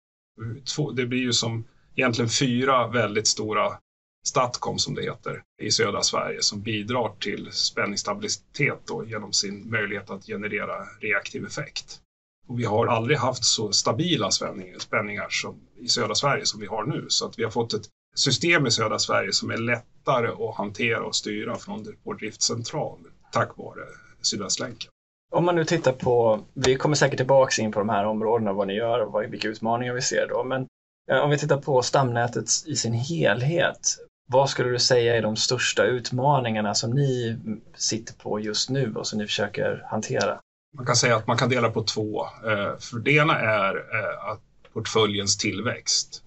Det 0.97 1.06
blir 1.06 1.18
ju 1.18 1.33
som 1.33 1.64
egentligen 1.97 2.28
fyra 2.28 2.87
väldigt 2.88 3.26
stora 3.26 3.78
Statcom 4.26 4.78
som 4.78 4.94
det 4.94 5.02
heter 5.02 5.42
i 5.62 5.71
södra 5.71 6.02
Sverige 6.02 6.42
som 6.42 6.62
bidrar 6.62 7.12
till 7.21 7.52
spänningsstabilitet 7.52 8.78
då, 8.87 9.04
genom 9.06 9.33
sin 9.33 9.71
möjlighet 9.71 10.11
att 10.11 10.26
generera 10.26 10.85
reaktiv 11.00 11.47
effekt. 11.47 12.00
Och 12.47 12.61
vi 12.61 12.64
har 12.64 12.87
aldrig 12.87 13.18
haft 13.18 13.44
så 13.44 13.73
stabila 13.73 14.30
spänningar 14.78 15.26
som 15.28 15.61
i 15.80 15.88
södra 15.88 16.14
Sverige 16.14 16.47
som 16.47 16.61
vi 16.61 16.66
har 16.66 16.85
nu 16.85 17.04
så 17.09 17.26
att 17.26 17.38
vi 17.38 17.44
har 17.44 17.50
fått 17.50 17.75
ett 17.75 17.88
system 18.14 18.66
i 18.66 18.71
södra 18.71 18.99
Sverige 18.99 19.33
som 19.33 19.50
är 19.50 19.56
lättare 19.56 20.28
att 20.28 20.56
hantera 20.56 21.04
och 21.04 21.14
styra 21.14 21.56
från 21.56 21.87
vår 22.02 22.14
driftcentral 22.14 22.99
tack 23.33 23.56
vare 23.56 23.80
Sydvästlänken. 24.23 24.90
Om 25.33 25.44
man 25.44 25.54
nu 25.54 25.64
tittar 25.64 25.92
på, 25.92 26.40
vi 26.54 26.76
kommer 26.76 26.97
säkert 26.97 27.16
tillbaka 27.16 27.62
in 27.62 27.73
på 27.73 27.78
de 27.78 27.88
här 27.88 28.04
områdena, 28.04 28.52
vad 28.52 28.66
ni 28.66 28.75
gör 28.75 29.00
och 29.00 29.33
vilka 29.33 29.49
utmaningar 29.49 29.94
vi 29.94 30.02
ser 30.02 30.28
då, 30.28 30.44
men 30.44 30.66
eh, 31.11 31.18
om 31.18 31.30
vi 31.30 31.38
tittar 31.38 31.56
på 31.56 31.83
stamnätet 31.83 32.50
i 32.66 32.76
sin 32.76 32.92
helhet, 32.92 33.97
vad 34.28 34.50
skulle 34.50 34.71
du 34.71 34.78
säga 34.78 35.16
är 35.16 35.23
de 35.23 35.37
största 35.37 35.85
utmaningarna 35.85 36.75
som 36.75 36.90
ni 36.90 37.38
sitter 37.76 38.14
på 38.14 38.40
just 38.40 38.71
nu 38.71 38.94
och 38.94 39.06
som 39.06 39.18
ni 39.18 39.26
försöker 39.26 39.87
hantera? 39.90 40.40
Man 40.76 40.87
kan 40.87 40.97
säga 40.97 41.16
att 41.16 41.26
man 41.26 41.37
kan 41.37 41.49
dela 41.49 41.71
på 41.71 41.83
två. 41.83 42.25
Eh, 42.25 42.78
för 42.78 42.99
det 42.99 43.12
ena 43.12 43.38
är 43.40 43.75
eh, 43.75 44.30
att 44.30 44.40
portföljens 44.73 45.38
tillväxt, 45.38 46.24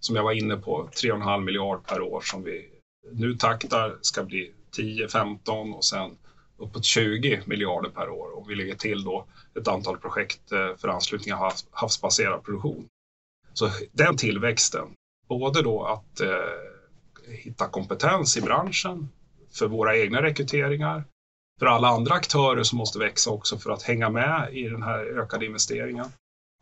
som 0.00 0.16
jag 0.16 0.22
var 0.22 0.32
inne 0.32 0.56
på, 0.56 0.88
3,5 1.02 1.40
miljard 1.40 1.86
per 1.86 2.00
år 2.00 2.20
som 2.20 2.42
vi 2.44 2.68
nu 3.12 3.34
taktar 3.34 3.98
ska 4.00 4.24
bli 4.24 4.52
10, 4.70 5.08
15 5.08 5.74
och 5.74 5.84
sen 5.84 6.16
uppåt 6.56 6.84
20 6.84 7.42
miljarder 7.44 7.90
per 7.90 8.08
år. 8.08 8.38
Och 8.38 8.50
vi 8.50 8.54
lägger 8.54 8.74
till 8.74 9.04
då 9.04 9.26
ett 9.60 9.68
antal 9.68 9.98
projekt 9.98 10.52
eh, 10.52 10.76
för 10.76 10.88
anslutning 10.88 11.34
av 11.34 11.52
havsbaserad 11.70 12.44
produktion. 12.44 12.86
Så 13.52 13.70
den 13.92 14.16
tillväxten, 14.16 14.88
både 15.28 15.62
då 15.62 15.84
att 15.84 16.20
eh, 16.20 16.28
hitta 17.28 17.68
kompetens 17.68 18.36
i 18.36 18.40
branschen 18.40 19.08
för 19.52 19.66
våra 19.66 19.96
egna 19.96 20.22
rekryteringar, 20.22 21.04
för 21.58 21.66
alla 21.66 21.88
andra 21.88 22.14
aktörer 22.14 22.62
som 22.62 22.78
måste 22.78 22.98
växa 22.98 23.30
också 23.30 23.58
för 23.58 23.70
att 23.70 23.82
hänga 23.82 24.10
med 24.10 24.48
i 24.52 24.68
den 24.68 24.82
här 24.82 25.18
ökade 25.20 25.46
investeringen. 25.46 26.06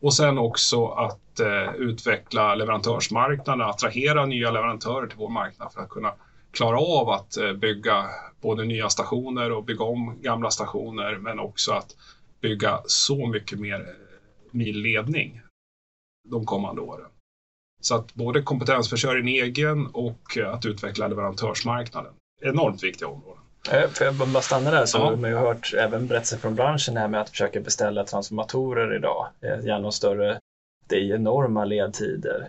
Och 0.02 0.14
sen 0.14 0.38
också 0.38 0.86
att 0.86 1.40
eh, 1.40 1.74
utveckla 1.74 2.54
leverantörsmarknaden, 2.54 3.66
attrahera 3.68 4.26
nya 4.26 4.50
leverantörer 4.50 5.06
till 5.06 5.18
vår 5.18 5.28
marknad 5.28 5.72
för 5.72 5.80
att 5.80 5.88
kunna 5.88 6.12
klara 6.50 6.80
av 6.80 7.10
att 7.10 7.36
eh, 7.36 7.52
bygga 7.52 8.06
både 8.40 8.64
nya 8.64 8.88
stationer 8.88 9.52
och 9.52 9.64
bygga 9.64 9.84
om 9.84 10.22
gamla 10.22 10.50
stationer, 10.50 11.18
men 11.18 11.38
också 11.38 11.72
att 11.72 11.96
bygga 12.40 12.80
så 12.86 13.26
mycket 13.26 13.60
mer 13.60 13.80
eh, 13.80 13.94
mil 14.50 14.80
ledning 14.80 15.40
de 16.28 16.44
kommande 16.44 16.80
åren. 16.80 17.10
Så 17.80 17.94
att 17.94 18.14
både 18.14 18.42
kompetensförsörjning 18.42 19.36
egen 19.36 19.86
och 19.86 20.38
eh, 20.38 20.52
att 20.54 20.66
utveckla 20.66 21.08
leverantörsmarknaden. 21.08 22.12
Enormt 22.42 22.82
viktiga 22.82 23.08
områden. 23.08 23.35
Eh, 23.72 23.88
får 23.88 24.06
jag 24.06 24.14
bara 24.14 24.42
stanna 24.42 24.70
där 24.70 24.86
så 24.86 24.98
ja. 24.98 25.04
har 25.04 25.16
man 25.16 25.30
ju 25.30 25.36
hört 25.36 25.74
även 25.78 26.06
berättelser 26.06 26.36
från 26.36 26.54
branschen 26.54 26.96
här 26.96 27.08
med 27.08 27.20
att 27.20 27.30
försöka 27.30 27.60
beställa 27.60 28.04
transformatorer 28.04 28.96
idag. 28.96 29.28
Eh, 29.40 29.66
gärna 29.66 29.92
större, 29.92 30.40
det 30.88 30.96
är 30.96 31.14
enorma 31.14 31.64
ledtider. 31.64 32.48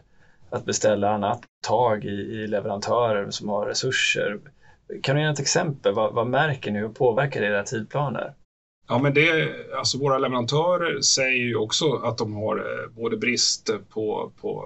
Att 0.50 0.66
beställa 0.66 1.10
annat 1.10 1.42
tag 1.68 2.06
i, 2.06 2.10
i 2.10 2.48
leverantörer 2.48 3.32
som 3.32 3.50
har 3.50 3.66
resurser. 3.66 4.40
Kan 5.04 5.16
du 5.16 5.22
ge 5.22 5.28
ett 5.28 5.40
exempel? 5.40 5.94
Vad, 5.94 6.14
vad 6.14 6.28
märker 6.28 6.72
ni? 6.72 6.80
Hur 6.80 6.90
påverkar 6.90 7.42
det 7.42 7.48
era 7.48 7.64
tidplaner? 7.64 8.34
Ja, 8.88 9.00
men 9.00 9.14
det, 9.14 9.50
alltså 9.78 9.98
våra 9.98 10.18
leverantörer 10.18 11.02
säger 11.02 11.44
ju 11.44 11.56
också 11.56 11.94
att 11.94 12.18
de 12.18 12.34
har 12.36 12.58
eh, 12.58 12.90
både 12.90 13.18
brist 13.18 13.70
på, 13.90 14.32
på 14.42 14.66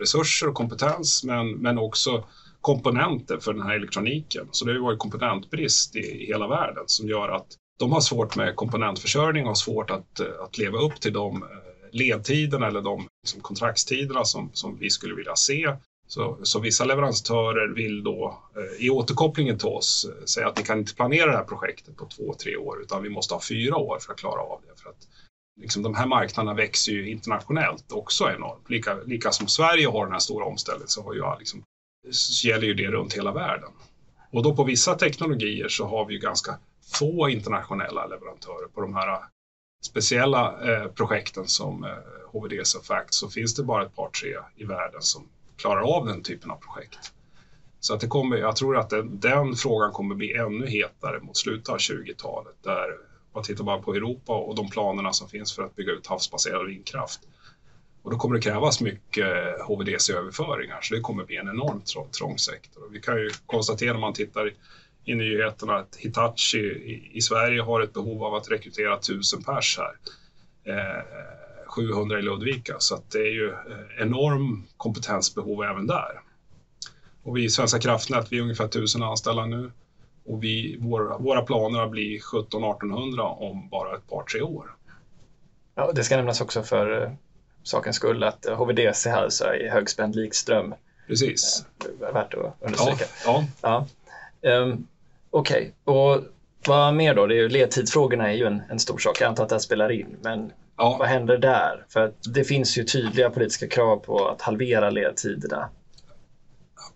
resurser 0.00 0.48
och 0.48 0.54
kompetens, 0.54 1.24
men, 1.24 1.50
men 1.50 1.78
också 1.78 2.24
komponenter 2.60 3.38
för 3.38 3.52
den 3.52 3.62
här 3.62 3.74
elektroniken. 3.74 4.48
Så 4.50 4.64
det 4.64 4.70
har 4.70 4.76
ju 4.76 4.82
varit 4.82 4.98
komponentbrist 4.98 5.96
i 5.96 6.26
hela 6.26 6.48
världen 6.48 6.84
som 6.86 7.08
gör 7.08 7.28
att 7.28 7.46
de 7.78 7.92
har 7.92 8.00
svårt 8.00 8.36
med 8.36 8.56
komponentförsörjning 8.56 9.42
och 9.42 9.50
har 9.50 9.54
svårt 9.54 9.90
att, 9.90 10.20
eh, 10.20 10.26
att 10.40 10.58
leva 10.58 10.78
upp 10.78 11.00
till 11.00 11.12
de 11.12 11.42
eh, 11.42 11.48
ledtiderna 11.92 12.66
eller 12.66 12.82
de 12.82 13.08
liksom, 13.22 13.40
kontraktstiderna 13.40 14.24
som, 14.24 14.50
som 14.52 14.78
vi 14.78 14.90
skulle 14.90 15.14
vilja 15.14 15.36
se. 15.36 15.76
Så, 16.08 16.38
så 16.42 16.60
vissa 16.60 16.84
leverantörer 16.84 17.74
vill 17.74 18.04
då 18.04 18.38
eh, 18.56 18.86
i 18.86 18.90
återkopplingen 18.90 19.58
till 19.58 19.68
oss 19.68 20.06
eh, 20.10 20.24
säga 20.24 20.48
att 20.48 20.58
vi 20.58 20.62
kan 20.62 20.78
inte 20.78 20.94
planera 20.94 21.30
det 21.30 21.36
här 21.36 21.44
projektet 21.44 21.96
på 21.96 22.04
två, 22.04 22.34
tre 22.34 22.56
år 22.56 22.82
utan 22.82 23.02
vi 23.02 23.08
måste 23.08 23.34
ha 23.34 23.40
fyra 23.48 23.76
år 23.76 23.98
för 23.98 24.12
att 24.12 24.18
klara 24.18 24.40
av 24.40 24.60
det. 24.66 24.82
För 24.82 24.90
att, 24.90 25.08
liksom, 25.60 25.82
de 25.82 25.94
här 25.94 26.06
marknaderna 26.06 26.54
växer 26.54 26.92
ju 26.92 27.10
internationellt 27.10 27.92
också 27.92 28.30
enormt. 28.30 28.70
Lika, 28.70 28.94
lika 28.94 29.32
som 29.32 29.48
Sverige 29.48 29.88
har 29.88 30.04
den 30.04 30.12
här 30.12 30.18
stora 30.18 30.44
omställningen 30.44 30.88
så 30.88 31.02
har 31.02 31.14
ju 31.14 31.22
liksom, 31.38 31.62
så 32.10 32.48
gäller 32.48 32.66
ju 32.66 32.74
det 32.74 32.86
runt 32.86 33.12
hela 33.12 33.32
världen. 33.32 33.72
Och 34.30 34.42
då 34.42 34.56
på 34.56 34.64
vissa 34.64 34.94
teknologier 34.94 35.68
så 35.68 35.86
har 35.86 36.06
vi 36.06 36.14
ju 36.14 36.20
ganska 36.20 36.58
få 36.98 37.28
internationella 37.28 38.06
leverantörer 38.06 38.68
på 38.74 38.80
de 38.80 38.94
här 38.94 39.12
eh, 39.12 39.20
speciella 39.82 40.72
eh, 40.72 40.88
projekten 40.90 41.48
som 41.48 41.84
eh, 41.84 41.90
HVDC 42.32 42.78
och 42.78 42.84
FACT 42.84 43.14
så 43.14 43.28
finns 43.28 43.54
det 43.54 43.62
bara 43.62 43.86
ett 43.86 43.96
par 43.96 44.08
tre 44.08 44.36
i 44.56 44.64
världen 44.64 45.02
som 45.02 45.28
klarar 45.56 45.96
av 45.96 46.06
den 46.06 46.22
typen 46.22 46.50
av 46.50 46.56
projekt. 46.56 47.12
Så 47.80 47.94
att 47.94 48.00
det 48.00 48.06
kommer, 48.06 48.36
jag 48.36 48.56
tror 48.56 48.76
att 48.76 48.90
den, 48.90 49.20
den 49.20 49.54
frågan 49.54 49.92
kommer 49.92 50.14
bli 50.14 50.34
ännu 50.34 50.66
hetare 50.66 51.20
mot 51.20 51.36
slutet 51.36 51.68
av 51.68 51.76
20-talet 51.76 52.54
där 52.62 52.96
man 53.34 53.42
tittar 53.44 53.64
bara 53.64 53.82
på 53.82 53.94
Europa 53.94 54.32
och 54.32 54.54
de 54.54 54.70
planerna 54.70 55.12
som 55.12 55.28
finns 55.28 55.52
för 55.52 55.62
att 55.62 55.76
bygga 55.76 55.92
ut 55.92 56.06
havsbaserad 56.06 56.66
vindkraft 56.66 57.20
och 58.08 58.12
då 58.12 58.18
kommer 58.18 58.36
det 58.36 58.42
krävas 58.42 58.80
mycket 58.80 59.26
HVDC-överföringar, 59.66 60.78
så 60.82 60.94
det 60.94 61.00
kommer 61.00 61.24
bli 61.24 61.36
en 61.36 61.48
enormt 61.48 61.86
trång, 61.86 62.08
trång 62.10 62.38
sektor. 62.38 62.84
Och 62.84 62.94
vi 62.94 63.00
kan 63.00 63.16
ju 63.16 63.30
konstatera 63.46 63.94
om 63.94 64.00
man 64.00 64.12
tittar 64.12 64.52
i 65.04 65.14
nyheterna 65.14 65.76
att 65.76 65.96
Hitachi 65.96 66.58
i, 66.58 67.10
i 67.14 67.20
Sverige 67.20 67.62
har 67.62 67.80
ett 67.80 67.92
behov 67.92 68.24
av 68.24 68.34
att 68.34 68.50
rekrytera 68.50 68.96
1000 68.96 69.42
pers 69.42 69.78
här. 69.78 69.96
Eh, 70.74 71.02
700 71.66 72.18
i 72.18 72.22
Ludvika, 72.22 72.76
så 72.78 72.94
att 72.94 73.10
det 73.10 73.18
är 73.18 73.32
ju 73.32 73.48
eh, 73.48 74.02
enorm 74.02 74.66
kompetensbehov 74.76 75.64
även 75.64 75.86
där. 75.86 76.20
Och 77.22 77.36
vi 77.36 77.44
i 77.44 77.50
Svenska 77.50 77.78
kraftnät, 77.78 78.32
vi 78.32 78.38
är 78.38 78.42
ungefär 78.42 78.64
1000 78.64 79.02
anställda 79.02 79.46
nu 79.46 79.72
och 80.26 80.44
vi, 80.44 80.76
våra, 80.80 81.18
våra 81.18 81.42
planer 81.42 81.88
blir 81.88 82.18
17-1800 82.18 83.20
om 83.20 83.68
bara 83.68 83.96
ett 83.96 84.08
par, 84.08 84.22
tre 84.22 84.40
år. 84.40 84.74
Ja, 85.74 85.92
det 85.92 86.04
ska 86.04 86.16
nämnas 86.16 86.40
också 86.40 86.62
för 86.62 87.02
eh, 87.02 87.12
sakens 87.68 87.96
skull 87.96 88.22
att 88.22 88.46
HVDC 88.46 89.10
alltså 89.10 89.54
i 89.54 89.68
högspänd 89.68 90.16
likström. 90.16 90.74
Precis. 91.06 91.64
Eh, 91.84 92.12
värt 92.12 92.34
att 92.34 92.56
understryka. 92.60 93.04
Ja. 93.24 93.44
ja. 93.62 93.86
ja. 94.40 94.50
Um, 94.50 94.86
Okej, 95.30 95.72
okay. 95.84 95.94
och 95.94 96.22
vad 96.66 96.94
mer 96.94 97.14
då? 97.14 97.26
Det 97.26 97.34
är 97.34 97.36
ju, 97.36 97.48
ledtidsfrågorna 97.48 98.28
är 98.28 98.36
ju 98.36 98.46
en, 98.46 98.62
en 98.70 98.78
stor 98.78 98.98
sak. 98.98 99.20
Jag 99.20 99.28
antar 99.28 99.44
att 99.44 99.50
det 99.50 99.60
spelar 99.60 99.92
in, 99.92 100.16
men 100.22 100.52
ja. 100.76 100.96
vad 100.98 101.08
händer 101.08 101.38
där? 101.38 101.84
För 101.88 102.00
att 102.00 102.34
det 102.34 102.44
finns 102.44 102.78
ju 102.78 102.84
tydliga 102.84 103.30
politiska 103.30 103.68
krav 103.68 103.96
på 103.96 104.28
att 104.28 104.42
halvera 104.42 104.90
ledtiderna. 104.90 105.68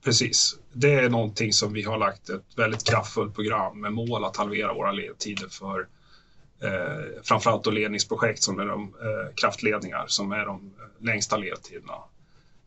Precis. 0.04 0.56
Det 0.72 0.94
är 0.94 1.08
någonting 1.08 1.52
som 1.52 1.72
vi 1.72 1.82
har 1.82 1.98
lagt 1.98 2.28
ett 2.28 2.44
väldigt 2.56 2.84
kraftfullt 2.84 3.34
program 3.34 3.80
med 3.80 3.92
mål 3.92 4.24
att 4.24 4.36
halvera 4.36 4.74
våra 4.74 4.92
ledtider 4.92 5.48
för 5.48 5.86
eh, 6.62 7.23
framförallt 7.23 7.64
då 7.64 7.71
ledningsprojekt 7.71 8.42
som 8.42 8.59
är 8.59 8.66
de 8.66 8.83
eh, 8.83 9.35
kraftledningar 9.35 10.04
som 10.07 10.33
är 10.33 10.47
de 10.47 10.73
eh, 10.78 11.04
längsta 11.07 11.37
ledtiderna. 11.37 11.95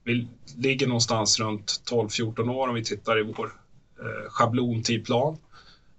Vi 0.04 0.28
ligger 0.58 0.88
någonstans 0.88 1.40
runt 1.40 1.82
12-14 1.92 2.50
år 2.50 2.68
om 2.68 2.76
vi 2.76 2.84
tittar 2.84 3.20
i 3.20 3.24
vår 3.24 3.46
eh, 4.00 4.30
schablontidplan 4.30 5.38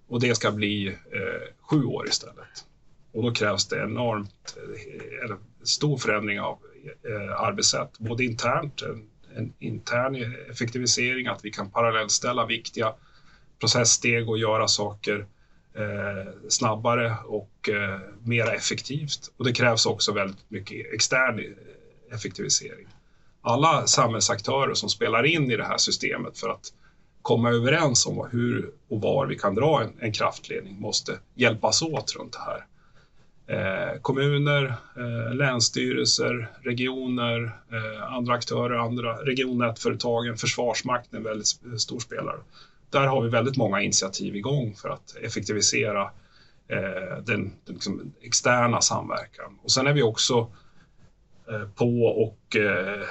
och 0.07 0.19
det 0.19 0.35
ska 0.35 0.51
bli 0.51 0.87
eh, 0.87 1.53
sju 1.61 1.83
år 1.83 2.07
istället. 2.07 2.65
Och 3.11 3.23
då 3.23 3.31
krävs 3.31 3.67
det 3.67 3.83
enormt 3.83 4.57
eh, 5.29 5.35
stor 5.63 5.97
förändring 5.97 6.39
av 6.39 6.57
eh, 6.85 7.41
arbetssätt, 7.41 7.99
både 7.99 8.25
internt, 8.25 8.81
en, 8.81 9.09
en 9.35 9.53
intern 9.59 10.35
effektivisering, 10.49 11.27
att 11.27 11.45
vi 11.45 11.51
kan 11.51 11.71
parallellställa 11.71 12.45
viktiga 12.45 12.93
processsteg 13.59 14.29
och 14.29 14.37
göra 14.37 14.67
saker 14.67 15.19
eh, 15.19 15.25
Eh, 15.77 16.33
snabbare 16.49 17.15
och 17.25 17.69
eh, 17.69 17.99
mer 18.23 18.49
effektivt. 18.49 19.31
Och 19.37 19.45
det 19.45 19.53
krävs 19.53 19.85
också 19.85 20.13
väldigt 20.13 20.49
mycket 20.49 20.93
extern 20.93 21.39
eh, 21.39 22.15
effektivisering. 22.15 22.87
Alla 23.41 23.87
samhällsaktörer 23.87 24.73
som 24.73 24.89
spelar 24.89 25.25
in 25.25 25.51
i 25.51 25.57
det 25.57 25.63
här 25.65 25.77
systemet 25.77 26.37
för 26.37 26.49
att 26.49 26.73
komma 27.21 27.49
överens 27.49 28.05
om 28.05 28.27
hur 28.31 28.71
och 28.89 29.01
var 29.01 29.25
vi 29.25 29.35
kan 29.35 29.55
dra 29.55 29.81
en, 29.83 29.93
en 29.99 30.11
kraftledning 30.11 30.79
måste 30.79 31.19
hjälpas 31.35 31.81
åt 31.81 32.15
runt 32.15 32.33
det 32.33 32.39
här. 32.39 32.65
Eh, 33.47 34.01
kommuner, 34.01 34.75
eh, 34.97 35.35
länsstyrelser, 35.35 36.51
regioner, 36.61 37.43
eh, 37.71 38.13
andra 38.13 38.33
aktörer, 38.33 38.75
andra 38.75 39.13
regionnätföretagen, 39.13 40.37
Försvarsmakten 40.37 41.15
är 41.15 41.17
en 41.17 41.23
väldigt 41.23 41.81
stor 41.81 41.99
spelare 41.99 42.39
där 42.89 43.07
har 43.07 43.21
vi 43.21 43.29
väldigt 43.29 43.57
många 43.57 43.81
initiativ 43.81 44.35
igång 44.35 44.75
för 44.75 44.89
att 44.89 45.15
effektivisera 45.15 46.01
eh, 46.67 47.17
den, 47.25 47.53
den 47.65 47.75
liksom 47.75 48.13
externa 48.21 48.81
samverkan. 48.81 49.59
Och 49.63 49.71
sen 49.71 49.87
är 49.87 49.93
vi 49.93 50.03
också 50.03 50.51
eh, 51.51 51.69
på 51.75 52.05
och 52.05 52.55
eh, 52.55 53.07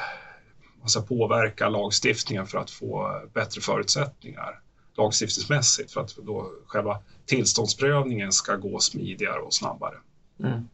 alltså 0.82 1.02
påverka 1.02 1.68
lagstiftningen 1.68 2.46
för 2.46 2.58
att 2.58 2.70
få 2.70 3.20
bättre 3.34 3.60
förutsättningar 3.60 4.60
lagstiftningsmässigt 4.96 5.92
för 5.92 6.00
att 6.00 6.16
då 6.16 6.52
själva 6.66 6.98
tillståndsprövningen 7.26 8.32
ska 8.32 8.56
gå 8.56 8.78
smidigare 8.78 9.38
och 9.38 9.54
snabbare. 9.54 9.96
Mm. 10.40 10.68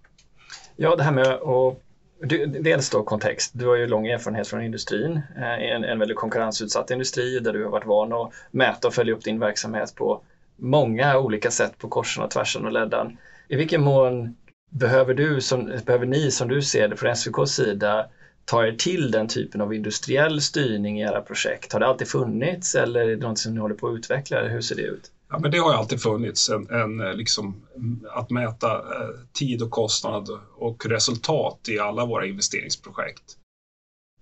Ja, 0.77 0.97
det 0.97 1.03
här 1.03 1.13
med 1.13 1.27
att 1.27 1.83
du, 2.23 2.47
dels 2.47 2.91
då 2.91 3.03
kontext, 3.03 3.51
du 3.55 3.67
har 3.67 3.75
ju 3.75 3.87
lång 3.87 4.07
erfarenhet 4.07 4.49
från 4.49 4.63
industrin, 4.63 5.21
eh, 5.37 5.73
en, 5.73 5.85
en 5.85 5.99
väldigt 5.99 6.17
konkurrensutsatt 6.17 6.91
industri 6.91 7.41
där 7.41 7.53
du 7.53 7.65
har 7.65 7.71
varit 7.71 7.87
van 7.87 8.13
att 8.13 8.33
mäta 8.51 8.89
och 8.89 8.95
följa 8.95 9.15
upp 9.15 9.25
din 9.25 9.39
verksamhet 9.39 9.95
på 9.95 10.23
många 10.57 11.19
olika 11.19 11.51
sätt 11.51 11.79
på 11.79 11.89
korsen 11.89 12.23
och 12.23 12.31
tvärsen 12.31 12.65
och 12.65 12.73
leddan. 12.73 13.17
I 13.49 13.57
vilken 13.57 13.83
mån 13.83 14.37
behöver, 14.71 15.15
du 15.15 15.41
som, 15.41 15.81
behöver 15.85 16.07
ni 16.07 16.31
som 16.31 16.49
du 16.49 16.63
ser 16.63 16.89
det 16.89 16.97
från 16.97 17.11
SVKs 17.11 17.51
sida 17.51 18.07
ta 18.45 18.67
er 18.67 18.73
till 18.73 19.11
den 19.11 19.29
typen 19.29 19.61
av 19.61 19.75
industriell 19.75 20.41
styrning 20.41 21.01
i 21.01 21.03
era 21.03 21.21
projekt? 21.21 21.73
Har 21.73 21.81
det 21.81 21.87
alltid 21.87 22.09
funnits 22.09 22.75
eller 22.75 23.01
är 23.01 23.17
det 23.17 23.27
något 23.27 23.39
som 23.39 23.55
ni 23.55 23.61
håller 23.61 23.75
på 23.75 23.89
att 23.89 23.97
utveckla? 23.97 24.43
Hur 24.43 24.61
ser 24.61 24.77
det 24.77 24.83
ut? 24.83 25.11
Ja, 25.33 25.39
men 25.39 25.51
det 25.51 25.59
har 25.59 25.73
ju 25.73 25.79
alltid 25.79 26.03
funnits 26.03 26.49
en, 26.49 26.71
en 26.71 27.01
eh, 27.01 27.15
liksom, 27.15 27.63
mm, 27.77 28.07
att 28.11 28.31
mäta 28.31 28.73
eh, 28.77 29.11
tid 29.33 29.63
och 29.63 29.71
kostnad 29.71 30.29
och 30.55 30.87
resultat 30.87 31.69
i 31.69 31.79
alla 31.79 32.07
våra 32.07 32.27
investeringsprojekt. 32.27 33.37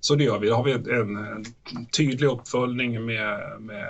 Så 0.00 0.14
det 0.14 0.24
gör 0.24 0.38
vi. 0.38 0.48
Då 0.48 0.54
har 0.54 0.64
vi 0.64 0.72
en, 0.72 1.16
en 1.16 1.44
tydlig 1.96 2.26
uppföljning 2.26 3.04
med, 3.04 3.60
med 3.60 3.88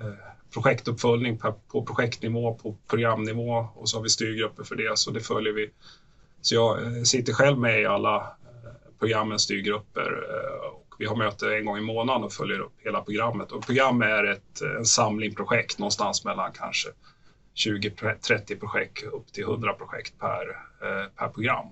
eh, 0.00 0.06
eh 0.06 0.14
projektuppföljning 0.54 1.38
på, 1.38 1.52
på 1.68 1.82
projektnivå, 1.82 2.54
på 2.54 2.76
programnivå 2.88 3.68
och 3.74 3.88
så 3.88 3.96
har 3.96 4.02
vi 4.02 4.08
styrgrupper 4.08 4.64
för 4.64 4.76
det, 4.76 4.98
så 4.98 5.10
det 5.10 5.20
följer 5.20 5.52
vi. 5.52 5.70
Så 6.40 6.54
jag 6.54 6.82
eh, 6.82 7.02
sitter 7.02 7.32
själv 7.32 7.58
med 7.58 7.82
i 7.82 7.86
alla 7.86 8.36
programmens 8.98 9.42
styrgrupper 9.42 10.24
vi 11.00 11.06
har 11.06 11.16
möte 11.16 11.56
en 11.56 11.64
gång 11.64 11.78
i 11.78 11.80
månaden 11.80 12.24
och 12.24 12.32
följer 12.32 12.58
upp 12.58 12.72
hela 12.78 13.00
programmet. 13.00 13.52
Och 13.52 13.66
program 13.66 14.02
är 14.02 14.24
ett, 14.24 14.62
en 14.78 14.84
samling 14.84 15.34
projekt 15.34 15.78
någonstans 15.78 16.24
mellan 16.24 16.52
kanske 16.52 16.88
20-30 17.66 18.60
projekt 18.60 19.02
upp 19.02 19.32
till 19.32 19.44
100 19.44 19.72
projekt 19.72 20.18
per, 20.18 20.48
eh, 20.82 21.06
per 21.16 21.28
program. 21.28 21.66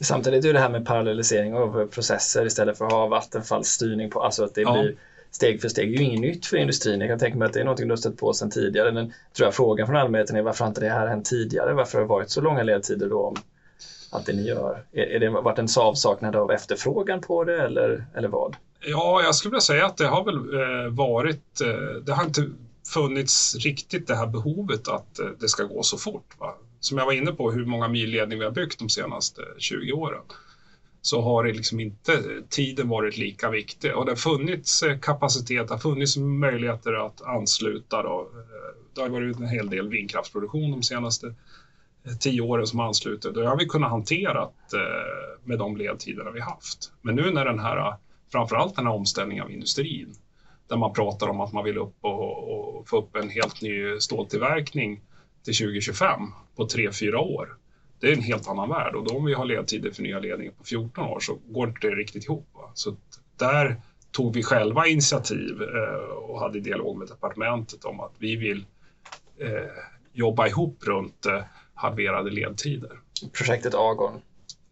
Samtidigt 0.00 0.44
är 0.44 0.52
det 0.52 0.58
här 0.58 0.68
med 0.68 0.86
parallellisering 0.86 1.54
av 1.54 1.86
processer 1.86 2.46
istället 2.46 2.78
för 2.78 2.84
att 2.84 2.92
ha 2.92 3.06
Vattenfalls 3.06 3.68
styrning 3.68 4.10
på, 4.10 4.22
alltså 4.22 4.44
att 4.44 4.54
det 4.54 4.60
ja. 4.60 4.72
blir 4.72 4.94
steg 5.30 5.60
för 5.60 5.68
steg. 5.68 5.90
Det 5.90 5.96
är 5.96 5.98
ju 5.98 6.04
inget 6.04 6.20
nytt 6.20 6.46
för 6.46 6.56
industrin. 6.56 7.00
Jag 7.00 7.10
kan 7.10 7.18
tänka 7.18 7.38
mig 7.38 7.46
att 7.46 7.52
det 7.52 7.60
är 7.60 7.64
någonting 7.64 7.88
du 7.88 7.92
har 7.92 7.96
stött 7.96 8.16
på 8.16 8.32
sedan 8.32 8.50
tidigare. 8.50 8.92
Men 8.92 9.12
tror 9.36 9.46
jag 9.46 9.54
frågan 9.54 9.86
från 9.86 9.96
allmänheten 9.96 10.36
är 10.36 10.42
varför 10.42 10.64
har 10.64 10.68
inte 10.68 10.80
det 10.80 10.90
här 10.90 11.06
hänt 11.06 11.26
tidigare? 11.26 11.74
Varför 11.74 11.98
har 11.98 12.04
det 12.04 12.08
varit 12.08 12.30
så 12.30 12.40
långa 12.40 12.62
ledtider 12.62 13.08
då 13.08 13.26
om 13.26 13.36
allt 14.10 14.26
det 14.26 14.32
ni 14.32 14.42
gör? 14.42 14.84
Är, 14.92 15.02
är 15.02 15.18
det 15.20 15.28
varit 15.28 15.58
en 15.58 15.68
avsaknad 15.78 16.36
av 16.36 16.52
efterfrågan 16.52 17.20
på 17.20 17.44
det 17.44 17.62
eller, 17.62 18.04
eller 18.14 18.28
vad? 18.28 18.56
Ja, 18.80 19.22
jag 19.22 19.34
skulle 19.34 19.50
vilja 19.50 19.60
säga 19.60 19.86
att 19.86 19.96
det 19.96 20.06
har 20.06 20.24
väl 20.24 20.36
eh, 20.36 20.92
varit, 20.92 21.60
eh, 21.60 22.02
det 22.02 22.12
har 22.12 22.24
inte 22.24 22.50
funnits 22.94 23.56
riktigt 23.56 24.06
det 24.06 24.14
här 24.14 24.26
behovet 24.26 24.88
att 24.88 25.18
eh, 25.18 25.26
det 25.40 25.48
ska 25.48 25.64
gå 25.64 25.82
så 25.82 25.98
fort. 25.98 26.34
Va? 26.38 26.54
Som 26.80 26.98
jag 26.98 27.06
var 27.06 27.12
inne 27.12 27.32
på, 27.32 27.50
hur 27.50 27.64
många 27.64 27.88
mil 27.88 28.10
ledning 28.10 28.38
vi 28.38 28.44
har 28.44 28.52
byggt 28.52 28.78
de 28.78 28.88
senaste 28.88 29.42
20 29.58 29.92
åren 29.92 30.22
så 31.02 31.22
har 31.22 31.44
det 31.44 31.52
liksom 31.52 31.80
inte 31.80 32.12
eh, 32.12 32.44
tiden 32.48 32.88
varit 32.88 33.16
lika 33.16 33.50
viktig 33.50 33.96
och 33.96 34.04
det 34.04 34.10
har 34.10 34.16
funnits 34.16 34.82
eh, 34.82 34.98
kapacitet, 34.98 35.68
det 35.68 35.74
har 35.74 35.78
funnits 35.78 36.16
möjligheter 36.16 37.06
att 37.06 37.22
ansluta. 37.22 38.02
Då. 38.02 38.30
Eh, 38.34 38.84
det 38.94 39.00
har 39.00 39.08
varit 39.08 39.38
en 39.38 39.48
hel 39.48 39.70
del 39.70 39.88
vindkraftsproduktion 39.88 40.70
de 40.70 40.82
senaste 40.82 41.34
tio 42.20 42.40
åren 42.40 42.66
som 42.66 42.80
ansluter. 42.80 43.30
Det 43.30 43.48
har 43.48 43.56
vi 43.56 43.66
kunnat 43.66 43.90
hantera 43.90 44.48
med 45.44 45.58
de 45.58 45.76
ledtiderna 45.76 46.30
vi 46.30 46.40
haft. 46.40 46.92
Men 47.02 47.14
nu 47.14 47.30
när 47.30 47.44
den 47.44 47.58
här 47.58 47.94
framförallt 48.32 48.76
den 48.76 48.86
här 48.86 48.94
omställningen 48.94 49.44
av 49.44 49.50
industrin 49.50 50.14
där 50.68 50.76
man 50.76 50.92
pratar 50.92 51.28
om 51.28 51.40
att 51.40 51.52
man 51.52 51.64
vill 51.64 51.78
upp 51.78 51.96
och, 52.00 52.78
och 52.78 52.88
få 52.88 52.98
upp 52.98 53.16
en 53.16 53.30
helt 53.30 53.62
ny 53.62 54.00
ståltillverkning 54.00 55.00
till 55.44 55.54
2025 55.54 56.20
på 56.56 56.66
3-4 56.66 57.14
år. 57.14 57.56
Det 58.00 58.08
är 58.08 58.12
en 58.12 58.22
helt 58.22 58.48
annan 58.48 58.68
värld 58.68 58.94
och 58.94 59.04
då 59.04 59.16
om 59.16 59.24
vi 59.24 59.34
har 59.34 59.44
ledtider 59.44 59.90
för 59.90 60.02
nya 60.02 60.18
ledningar 60.18 60.52
på 60.52 60.64
14 60.64 61.04
år 61.04 61.20
så 61.20 61.38
går 61.48 61.68
inte 61.68 61.86
det 61.86 61.94
riktigt 61.94 62.24
ihop. 62.24 62.48
Va? 62.52 62.70
Så 62.74 62.96
där 63.36 63.80
tog 64.10 64.34
vi 64.34 64.42
själva 64.42 64.86
initiativ 64.86 65.62
eh, 65.62 66.14
och 66.14 66.40
hade 66.40 66.60
dialog 66.60 66.98
med 66.98 67.08
departementet 67.08 67.84
om 67.84 68.00
att 68.00 68.12
vi 68.18 68.36
vill 68.36 68.66
eh, 69.38 69.48
jobba 70.12 70.46
ihop 70.46 70.78
runt 70.86 71.26
eh, 71.26 71.42
halverade 71.74 72.30
ledtider. 72.30 73.00
Projektet 73.32 73.74
Agon 73.74 74.20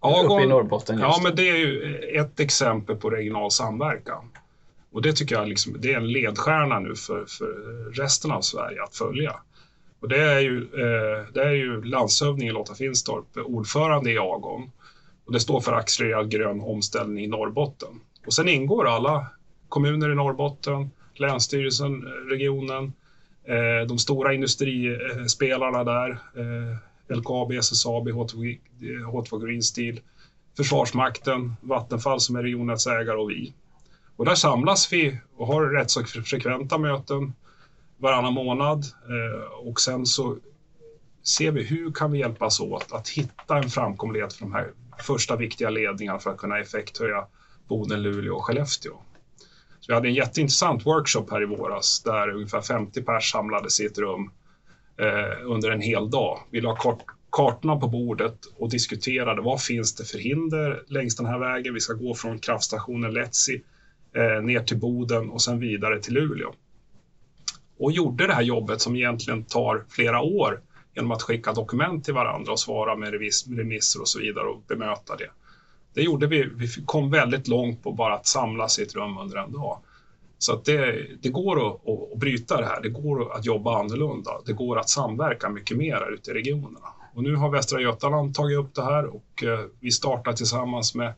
Agon, 0.01 0.27
uppe 0.27 0.43
i 0.43 0.47
Norrbotten. 0.47 0.99
ja, 0.99 1.21
men 1.23 1.37
det 1.37 1.51
är 1.51 1.57
ju 1.57 1.95
ett 2.21 2.41
exempel 2.41 2.97
på 2.97 3.11
regional 3.11 3.51
samverkan. 3.51 4.31
Och 4.93 5.03
det 5.03 5.13
tycker 5.13 5.35
jag 5.35 5.49
liksom, 5.49 5.77
det 5.79 5.93
är 5.93 5.97
en 5.97 6.13
ledstjärna 6.13 6.79
nu 6.79 6.95
för, 6.95 7.25
för 7.27 7.53
resten 7.93 8.31
av 8.31 8.41
Sverige 8.41 8.83
att 8.83 8.97
följa. 8.97 9.37
Och 10.01 10.09
det 10.09 10.23
är 10.23 10.41
ju, 10.41 10.63
eh, 10.63 11.33
det 11.35 11.43
är 11.43 11.53
ju 11.53 11.85
landshövdingen 11.85 12.55
Lotta 12.55 12.75
Finstorp, 12.75 13.25
ordförande 13.37 14.13
i 14.13 14.19
Agon. 14.19 14.71
Och 15.27 15.33
det 15.33 15.41
står 15.41 15.61
för 15.61 15.73
accelererad 15.73 16.31
grön 16.31 16.61
omställning 16.61 17.25
i 17.25 17.27
Norrbotten. 17.27 18.01
Och 18.27 18.33
sen 18.33 18.49
ingår 18.49 18.89
alla 18.89 19.27
kommuner 19.69 20.13
i 20.13 20.15
Norrbotten, 20.15 20.91
Länsstyrelsen, 21.15 22.03
regionen, 22.31 22.93
eh, 23.45 23.87
de 23.89 23.99
stora 23.99 24.35
industrispelarna 24.35 25.85
där, 25.85 26.11
eh, 26.11 26.77
LKAB, 27.09 27.53
SSAB, 27.53 28.09
H2 28.09 29.47
Green 29.47 29.63
Steel, 29.63 30.01
Försvarsmakten, 30.57 31.55
Vattenfall 31.61 32.21
som 32.21 32.37
är 32.37 32.43
regionnätsägare 32.43 33.17
och 33.17 33.31
vi. 33.31 33.53
Och 34.17 34.25
där 34.25 34.35
samlas 34.35 34.93
vi 34.93 35.19
och 35.37 35.47
har 35.47 35.67
rätt 35.67 35.91
så 35.91 36.05
frekventa 36.05 36.79
möten 36.79 37.33
varannan 37.99 38.35
månad 38.35 38.85
eh, 39.09 39.69
och 39.69 39.81
sen 39.81 40.07
så 40.07 40.37
ser 41.23 41.51
vi 41.51 41.63
hur 41.63 41.93
kan 41.93 42.13
vi 42.13 42.19
hjälpas 42.19 42.61
åt 42.61 42.93
att 42.93 43.09
hitta 43.09 43.57
en 43.57 43.71
framkomlighet 43.71 44.33
för 44.33 44.41
de 44.41 44.53
här 44.53 44.73
första 44.99 45.37
viktiga 45.37 45.71
ledningarna 45.71 46.19
för 46.19 46.31
att 46.31 46.37
kunna 46.37 46.59
effekthöja 46.59 47.27
Boden, 47.69 48.03
Luleå 48.03 48.35
och 48.35 48.45
Skellefteå. 48.45 48.93
Så 49.81 49.93
vi 49.93 49.95
hade 49.95 50.09
en 50.09 50.15
jätteintressant 50.15 50.87
workshop 50.87 51.27
här 51.31 51.43
i 51.43 51.47
våras 51.47 52.03
där 52.03 52.31
ungefär 52.31 52.61
50 52.61 53.03
pers 53.03 53.31
samlades 53.31 53.81
i 53.81 53.87
ett 53.87 53.99
rum 53.99 54.31
Eh, 55.01 55.51
under 55.51 55.71
en 55.71 55.81
hel 55.81 56.11
dag. 56.11 56.39
Vi 56.51 56.61
la 56.61 56.77
kort, 56.77 57.05
kartorna 57.33 57.77
på 57.77 57.89
bordet 57.89 58.39
och 58.57 58.71
diskuterade 58.71 59.43
vad 59.43 59.63
finns 59.63 59.95
det 59.95 60.05
för 60.05 60.19
hinder 60.19 60.83
längs 60.87 61.17
den 61.17 61.27
här 61.27 61.39
vägen. 61.39 61.75
Vi 61.75 61.81
ska 61.81 61.93
gå 61.93 62.15
från 62.15 62.39
kraftstationen 62.39 63.15
Letsi 63.15 63.63
eh, 64.17 64.43
ner 64.43 64.61
till 64.61 64.77
Boden 64.77 65.31
och 65.31 65.43
sen 65.43 65.59
vidare 65.59 66.01
till 66.01 66.15
Luleå. 66.15 66.53
Och 67.79 67.93
gjorde 67.93 68.27
det 68.27 68.33
här 68.33 68.43
jobbet 68.43 68.81
som 68.81 68.97
egentligen 68.97 69.45
tar 69.45 69.85
flera 69.89 70.21
år 70.21 70.61
genom 70.95 71.11
att 71.11 71.23
skicka 71.23 71.53
dokument 71.53 72.05
till 72.05 72.15
varandra 72.15 72.53
och 72.53 72.61
svara 72.61 72.97
med 72.97 73.13
remisser 73.59 74.01
och 74.01 74.09
så 74.09 74.21
vidare 74.21 74.47
och 74.47 74.63
bemöta 74.69 75.17
det. 75.17 75.31
Det 75.95 76.03
gjorde 76.03 76.27
vi. 76.27 76.51
Vi 76.55 76.69
kom 76.87 77.11
väldigt 77.11 77.49
långt 77.49 77.83
på 77.83 77.93
bara 77.93 78.15
att 78.15 78.27
samlas 78.27 78.79
i 78.79 78.83
ett 78.83 78.95
rum 78.95 79.19
under 79.19 79.37
en 79.37 79.53
dag. 79.53 79.79
Så 80.39 80.53
att 80.53 80.65
det, 80.65 81.07
det 81.23 81.29
går 81.29 81.67
att, 81.67 81.89
att, 81.89 82.19
bryta 82.19 82.61
det 82.61 82.67
här. 82.67 82.81
Det 82.83 82.89
går 82.89 83.37
att 83.37 83.45
jobba 83.45 83.79
annorlunda. 83.81 84.31
Det 84.47 84.53
går 84.53 84.79
att 84.79 84.89
samverka 84.89 85.49
mycket 85.49 85.77
mer 85.77 86.13
ute 86.13 86.31
i 86.31 86.35
regionerna. 86.35 86.89
Och 87.15 87.23
nu 87.23 87.35
har 87.35 87.51
Västra 87.51 87.81
Götaland 87.81 88.35
tagit 88.35 88.59
upp 88.59 88.75
det 88.75 88.83
här 88.83 89.07
och 89.07 89.45
eh, 89.45 89.61
vi 89.81 89.91
startar 89.91 90.33
tillsammans 90.33 90.95
med, 90.95 91.13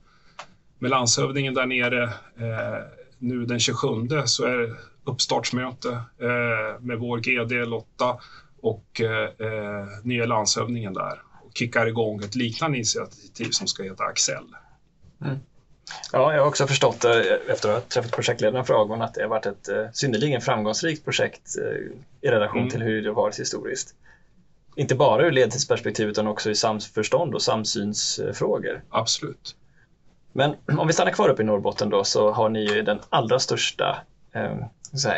med 0.79 0.91
landshövdingen 0.91 1.55
där 1.55 1.67
nere. 1.67 2.03
Eh, 2.05 2.85
nu 3.19 3.45
den 3.45 3.61
27 3.61 3.87
så 4.25 4.45
är 4.45 4.57
det 4.57 4.77
uppstartsmöte 5.05 5.89
eh, 6.19 6.81
med 6.81 6.99
vår 6.99 7.19
GD 7.19 7.69
Lotta 7.69 8.19
och 8.61 9.01
eh, 9.01 9.47
eh, 9.47 9.87
nya 10.03 10.27
landshövdingen 10.27 10.95
där 10.95 11.23
och 11.43 11.51
kickar 11.55 11.87
igång 11.87 12.21
ett 12.21 12.35
liknande 12.35 12.77
initiativ 12.77 13.51
som 13.51 13.67
ska 13.67 13.83
heta 13.83 14.05
Axel. 14.05 14.45
Mm. 15.25 15.39
Ja, 16.13 16.33
jag 16.33 16.41
har 16.41 16.49
också 16.49 16.67
förstått 16.67 17.05
efter 17.49 17.69
att 17.69 17.75
ha 17.75 17.81
träffat 17.81 18.13
projektledarna 18.13 18.65
för 18.65 18.83
Agon 18.83 19.03
att 19.03 19.15
det 19.15 19.23
har 19.23 19.29
varit 19.29 19.47
ett 19.47 19.69
eh, 19.69 19.87
synnerligen 19.93 20.41
framgångsrikt 20.41 21.05
projekt 21.05 21.57
eh, 21.59 22.29
i 22.29 22.31
relation 22.31 22.59
mm. 22.59 22.71
till 22.71 22.83
hur 22.83 23.03
det 23.03 23.09
har 23.09 23.15
varit 23.15 23.41
historiskt. 23.41 23.95
Inte 24.77 24.95
bara 24.95 25.27
ur 25.27 25.31
ledtidsperspektiv 25.31 26.09
utan 26.09 26.27
också 26.27 26.51
i 26.51 26.55
samförstånd 26.55 27.35
och 27.35 27.43
samsynsfrågor. 27.43 28.83
Absolut. 28.91 29.57
Men 30.33 30.55
om 30.79 30.87
vi 30.87 30.93
stannar 30.93 31.13
kvar 31.13 31.29
uppe 31.29 31.43
i 31.43 31.45
Norrbotten 31.45 31.91
då 31.91 32.05
så 32.05 32.31
har 32.31 32.49
ni 32.49 32.61
ju 32.61 32.83
den 32.83 32.99
allra 33.09 33.39
största 33.39 34.03
eh, 34.33 34.57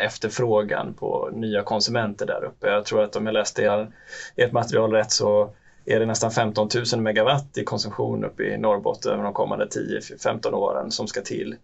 efterfrågan 0.05 0.93
på 0.93 1.29
nya 1.33 1.63
konsumenter 1.63 2.25
där 2.25 2.43
uppe. 2.43 2.67
Jag 2.67 2.85
tror 2.85 3.03
att 3.03 3.15
om 3.15 3.25
jag 3.25 3.33
läste 3.33 3.87
ert 4.35 4.51
material 4.51 4.91
rätt 4.91 5.11
så 5.11 5.53
är 5.85 5.99
det 5.99 6.05
nästan 6.05 6.31
15 6.31 6.69
000 6.93 7.01
megawatt 7.01 7.57
i 7.57 7.63
konsumtion 7.63 8.25
uppe 8.25 8.43
i 8.43 8.57
Norrbotten 8.57 9.23
de 9.23 9.33
kommande 9.33 9.65
10-15 9.65 10.51
åren 10.53 10.91
som 10.91 11.07
ska 11.07 11.21
till. 11.21 11.55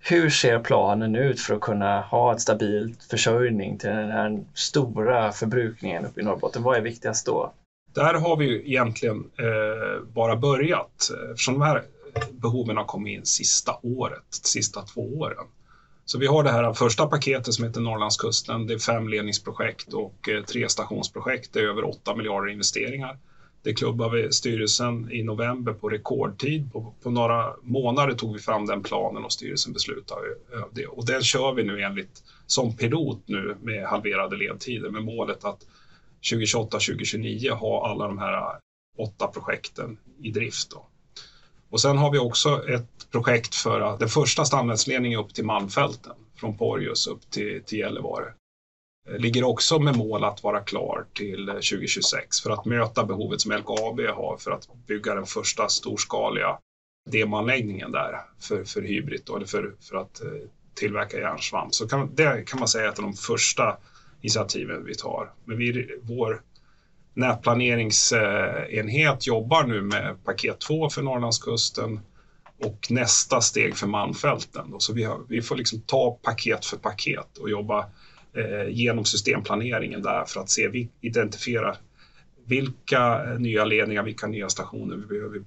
Hur 0.00 0.30
ser 0.30 0.58
planen 0.58 1.16
ut 1.16 1.40
för 1.40 1.54
att 1.54 1.60
kunna 1.60 2.00
ha 2.00 2.34
ett 2.34 2.40
stabilt 2.40 3.04
försörjning 3.04 3.78
till 3.78 3.90
den 3.90 4.10
här 4.10 4.44
stora 4.54 5.32
förbrukningen 5.32 6.04
uppe 6.04 6.20
i 6.20 6.24
Norrbotten? 6.24 6.62
Vad 6.62 6.76
är 6.76 6.80
viktigast 6.80 7.26
då? 7.26 7.52
Där 7.94 8.14
har 8.14 8.36
vi 8.36 8.44
ju 8.44 8.68
egentligen 8.68 9.30
eh, 9.38 10.02
bara 10.12 10.36
börjat 10.36 11.10
eh, 11.10 11.30
eftersom 11.30 11.54
de 11.54 11.62
här 11.62 11.82
behoven 12.30 12.76
har 12.76 12.84
kommit 12.84 13.18
in 13.18 13.26
sista 13.26 13.78
året, 13.82 14.24
sista 14.30 14.82
två 14.82 15.00
åren. 15.00 15.46
Så 16.04 16.18
vi 16.18 16.26
har 16.26 16.42
det 16.42 16.50
här 16.50 16.72
första 16.72 17.06
paketet 17.06 17.54
som 17.54 17.64
heter 17.64 17.80
Norrlandskusten. 17.80 18.66
Det 18.66 18.74
är 18.74 18.78
fem 18.78 19.08
ledningsprojekt 19.08 19.92
och 19.92 20.28
eh, 20.28 20.44
tre 20.44 20.68
stationsprojekt. 20.68 21.52
Det 21.52 21.60
är 21.60 21.64
över 21.64 21.88
8 21.88 22.16
miljarder 22.16 22.52
investeringar. 22.52 23.18
Det 23.62 23.74
klubbade 23.74 24.22
vi 24.22 24.32
styrelsen 24.32 25.12
i 25.12 25.22
november 25.22 25.72
på 25.72 25.88
rekordtid. 25.88 26.72
På, 26.72 26.94
på, 27.02 27.10
några 27.10 27.54
månader 27.62 28.14
tog 28.14 28.32
vi 28.32 28.38
fram 28.38 28.66
den 28.66 28.82
planen 28.82 29.24
och 29.24 29.32
styrelsen 29.32 29.72
beslutade 29.72 30.26
eh, 30.52 30.64
det. 30.72 30.86
Och 30.86 31.06
den 31.06 31.22
kör 31.22 31.54
vi 31.54 31.62
nu 31.62 31.82
enligt 31.82 32.22
som 32.46 32.76
pilot 32.76 33.22
nu 33.26 33.56
med 33.62 33.86
halverade 33.86 34.36
ledtider 34.36 34.90
med 34.90 35.04
målet 35.04 35.44
att 35.44 35.66
2028-2029 36.32 37.50
ha 37.50 37.88
alla 37.88 38.06
de 38.06 38.18
här 38.18 38.32
eh, 38.32 38.58
åtta 38.98 39.26
projekten 39.26 39.98
i 40.22 40.30
drift. 40.30 40.70
Då. 40.70 40.86
Och 41.70 41.80
sen 41.80 41.98
har 41.98 42.12
vi 42.12 42.18
också 42.18 42.68
ett 42.68 43.10
projekt 43.10 43.54
för 43.54 43.80
eh, 43.80 43.98
den 43.98 44.08
första 44.08 44.44
stamnätsledningen 44.44 45.20
upp 45.20 45.34
till 45.34 45.44
Malmfälten 45.44 46.14
från 46.36 46.56
Porjus 46.56 47.06
upp 47.06 47.30
till, 47.30 47.62
till 47.62 47.78
Gällivare. 47.78 48.34
Eh, 49.10 49.18
ligger 49.18 49.44
också 49.44 49.78
med 49.78 49.96
mål 49.96 50.24
att 50.24 50.42
vara 50.42 50.60
klar 50.60 51.06
till 51.14 51.48
eh, 51.48 51.54
2026 51.54 52.40
för 52.40 52.50
att 52.50 52.64
möta 52.64 53.04
behovet 53.04 53.40
som 53.40 53.52
LKAB 53.52 54.00
har 54.00 54.36
för 54.38 54.50
att 54.50 54.68
bygga 54.86 55.14
den 55.14 55.26
första 55.26 55.68
storskaliga 55.68 56.58
demoanläggningen 57.10 57.92
där 57.92 58.20
för, 58.40 58.64
för 58.64 58.82
hybrid 58.82 59.22
då, 59.24 59.36
eller 59.36 59.46
för, 59.46 59.74
för 59.80 59.96
att 59.96 60.20
eh, 60.20 60.28
tillverka 60.74 61.18
järnsvamp. 61.18 61.74
Så 61.74 61.88
kan, 61.88 62.14
det 62.14 62.46
kan 62.46 62.58
man 62.58 62.68
säga 62.68 62.84
är 62.84 62.88
ett 62.88 62.98
av 62.98 63.04
de 63.04 63.14
första 63.14 63.76
initiativen 64.20 64.84
vi 64.84 64.94
tar. 64.94 65.32
Men 65.44 65.58
vi, 65.58 65.98
vår 66.02 66.42
nätplaneringsenhet 67.14 69.26
jobbar 69.26 69.64
nu 69.64 69.82
med 69.82 70.24
paket 70.24 70.60
2 70.60 70.90
för 70.90 71.02
Norrlandskusten 71.02 72.00
och 72.64 72.86
nästa 72.90 73.40
steg 73.40 73.76
för 73.76 73.86
Malmfälten. 73.86 74.74
Så 74.78 74.92
vi, 74.92 75.04
har, 75.04 75.20
vi 75.28 75.42
får 75.42 75.56
liksom 75.56 75.80
ta 75.80 76.18
paket 76.22 76.64
för 76.64 76.76
paket 76.76 77.38
och 77.38 77.50
jobba 77.50 77.78
eh, 77.78 77.86
Eh, 78.38 78.68
genom 78.68 79.04
systemplaneringen 79.04 80.02
där 80.02 80.24
för 80.24 80.40
att 80.40 80.50
se, 80.50 80.68
vi 80.68 80.88
identifiera 81.00 81.76
vilka 82.46 83.24
eh, 83.24 83.38
nya 83.38 83.64
ledningar, 83.64 84.02
vilka 84.02 84.26
nya 84.26 84.48
stationer 84.48 84.96
vi 84.96 85.06
behöver 85.06 85.42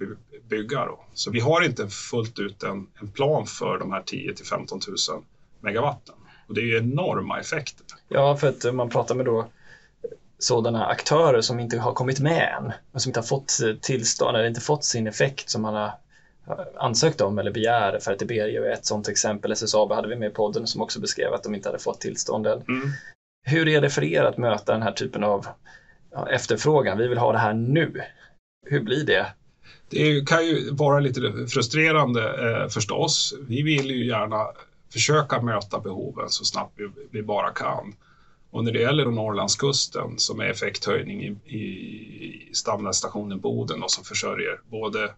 bygga. 0.49 0.85
Då. 0.85 1.05
Så 1.13 1.31
vi 1.31 1.39
har 1.39 1.61
inte 1.61 1.87
fullt 1.87 2.39
ut 2.39 2.63
en, 2.63 2.87
en 3.01 3.11
plan 3.11 3.45
för 3.47 3.79
de 3.79 3.91
här 3.91 4.01
10 4.01 4.33
till 4.33 4.45
15 4.45 4.79
000 5.09 5.23
megawatten. 5.59 6.15
Och 6.47 6.53
det 6.53 6.61
är 6.61 6.65
ju 6.65 6.77
enorma 6.77 7.39
effekter. 7.39 7.85
Ja, 8.07 8.37
för 8.37 8.47
att 8.49 8.65
eh, 8.65 8.71
man 8.71 8.89
pratar 8.89 9.15
med 9.15 9.25
då 9.25 9.47
sådana 10.39 10.85
aktörer 10.85 11.41
som 11.41 11.59
inte 11.59 11.77
har 11.77 11.93
kommit 11.93 12.19
med 12.19 12.55
än, 12.57 12.71
men 12.91 13.01
som 13.01 13.09
inte 13.09 13.19
har 13.19 13.27
fått 13.27 13.57
tillstånd 13.81 14.37
eller 14.37 14.47
inte 14.47 14.61
fått 14.61 14.85
sin 14.85 15.07
effekt 15.07 15.49
som 15.49 15.61
man 15.61 15.73
har 15.73 15.91
ansökt 16.77 17.21
om 17.21 17.39
eller 17.39 17.51
begär. 17.51 17.99
För 17.99 18.11
att 18.11 18.19
det 18.19 18.39
är 18.39 18.71
ett 18.71 18.85
sådant 18.85 19.07
exempel. 19.07 19.51
SSAB 19.51 19.91
hade 19.91 20.07
vi 20.07 20.15
med 20.15 20.31
i 20.31 20.33
podden 20.33 20.67
som 20.67 20.81
också 20.81 20.99
beskrev 20.99 21.33
att 21.33 21.43
de 21.43 21.55
inte 21.55 21.69
hade 21.69 21.79
fått 21.79 22.01
tillstånden. 22.01 22.63
Mm. 22.67 22.89
Hur 23.43 23.67
är 23.67 23.81
det 23.81 23.89
för 23.89 24.03
er 24.03 24.23
att 24.23 24.37
möta 24.37 24.71
den 24.71 24.81
här 24.81 24.91
typen 24.91 25.23
av 25.23 25.47
efterfrågan? 26.29 26.97
Vi 26.97 27.07
vill 27.07 27.17
ha 27.17 27.31
det 27.31 27.37
här 27.37 27.53
nu. 27.53 28.01
Hur 28.65 28.81
blir 28.81 29.05
det? 29.05 29.25
Det 29.89 30.27
kan 30.27 30.45
ju 30.45 30.71
vara 30.71 30.99
lite 30.99 31.21
frustrerande 31.47 32.23
eh, 32.23 32.67
förstås. 32.67 33.33
Vi 33.47 33.61
vill 33.61 33.91
ju 33.91 34.05
gärna 34.05 34.47
försöka 34.93 35.41
möta 35.41 35.79
behoven 35.79 36.29
så 36.29 36.45
snabbt 36.45 36.73
vi, 36.75 36.89
vi 37.11 37.23
bara 37.23 37.51
kan. 37.51 37.95
Och 38.51 38.63
när 38.63 38.71
det 38.71 38.79
gäller 38.79 39.05
Norrlandskusten 39.05 40.19
som 40.19 40.39
är 40.39 40.45
effekthöjning 40.45 41.23
i, 41.23 41.57
i 41.57 42.49
stamnätsstationen 42.53 43.39
Boden 43.39 43.83
och 43.83 43.91
som 43.91 44.03
försörjer 44.03 44.59
både 44.69 45.09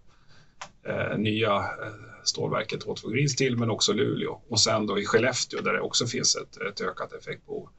eh, 0.84 1.18
nya 1.18 1.56
eh, 1.56 2.24
stålverket 2.24 2.86
H2 2.86 3.12
Green 3.12 3.30
Steel 3.30 3.58
men 3.58 3.70
också 3.70 3.94
Luleå 3.94 4.42
och 4.50 4.60
sen 4.60 4.88
då 4.88 5.00
i 5.00 5.06
Skellefteå 5.06 5.62
där 5.62 5.74
det 5.74 5.82
också 5.82 6.08
finns 6.08 6.36
ett, 6.36 6.58
ett 6.58 6.82
ökat 6.82 7.14
effektbehov. 7.14 7.70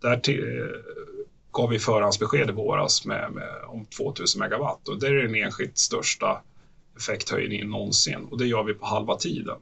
Där 0.00 0.16
till, 0.16 0.60
eh, 0.60 0.66
gav 1.52 1.70
vi 1.70 1.78
förhandsbesked 1.78 2.48
i 2.48 2.52
våras 2.52 3.04
med, 3.04 3.32
med, 3.32 3.64
om 3.66 3.84
2000 3.84 4.38
megawatt 4.38 4.88
och 4.88 5.00
det 5.00 5.06
är 5.06 5.14
den 5.14 5.34
enskilt 5.34 5.78
största 5.78 6.42
effekthöjningen 6.96 7.70
någonsin 7.70 8.24
och 8.30 8.38
det 8.38 8.46
gör 8.46 8.62
vi 8.62 8.74
på 8.74 8.86
halva 8.86 9.16
tiden. 9.16 9.58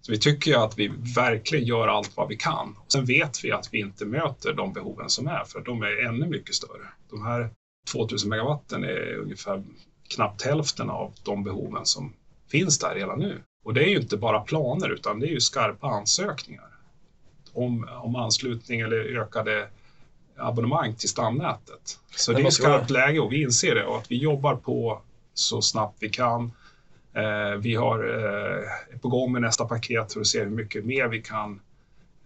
Så 0.00 0.12
vi 0.12 0.18
tycker 0.18 0.64
att 0.64 0.78
vi 0.78 0.90
verkligen 1.16 1.64
gör 1.64 1.88
allt 1.88 2.16
vad 2.16 2.28
vi 2.28 2.36
kan. 2.36 2.76
Sen 2.88 3.04
vet 3.04 3.44
vi 3.44 3.52
att 3.52 3.68
vi 3.72 3.78
inte 3.78 4.04
möter 4.04 4.52
de 4.52 4.72
behoven 4.72 5.08
som 5.10 5.26
är, 5.26 5.44
för 5.44 5.60
de 5.60 5.82
är 5.82 6.06
ännu 6.06 6.26
mycket 6.26 6.54
större. 6.54 6.88
De 7.10 7.22
här 7.22 7.50
2000 7.92 8.30
megawatten 8.30 8.84
är 8.84 9.14
ungefär 9.16 9.62
knappt 10.08 10.42
hälften 10.42 10.90
av 10.90 11.12
de 11.22 11.44
behoven 11.44 11.86
som 11.86 12.12
finns 12.50 12.78
där 12.78 12.94
redan 12.94 13.18
nu. 13.18 13.42
Och 13.64 13.74
det 13.74 13.84
är 13.84 13.88
ju 13.88 13.96
inte 13.96 14.16
bara 14.16 14.40
planer, 14.40 14.88
utan 14.88 15.20
det 15.20 15.26
är 15.26 15.30
ju 15.30 15.40
skarpa 15.40 15.86
ansökningar 15.86 16.68
om, 17.52 17.88
om 18.02 18.16
anslutning 18.16 18.80
eller 18.80 19.20
ökade 19.20 19.68
abonnemang 20.36 20.94
till 20.94 21.08
stamnätet. 21.08 21.98
Så 22.16 22.32
det 22.32 22.42
är 22.42 22.46
ett 22.46 22.52
skarpt 22.52 22.90
läge 22.90 23.20
och 23.20 23.32
vi 23.32 23.42
inser 23.42 23.74
det 23.74 23.84
och 23.84 23.96
att 23.96 24.10
vi 24.10 24.16
jobbar 24.16 24.54
på 24.54 25.00
så 25.34 25.62
snabbt 25.62 25.96
vi 26.00 26.08
kan 26.08 26.52
Eh, 27.14 27.58
vi 27.58 27.74
har 27.74 27.98
eh, 27.98 28.98
på 28.98 29.08
gång 29.08 29.32
med 29.32 29.42
nästa 29.42 29.64
paket 29.64 30.12
för 30.12 30.20
att 30.20 30.26
se 30.26 30.40
hur 30.40 30.50
mycket 30.50 30.84
mer 30.84 31.08
vi 31.08 31.22
kan 31.22 31.60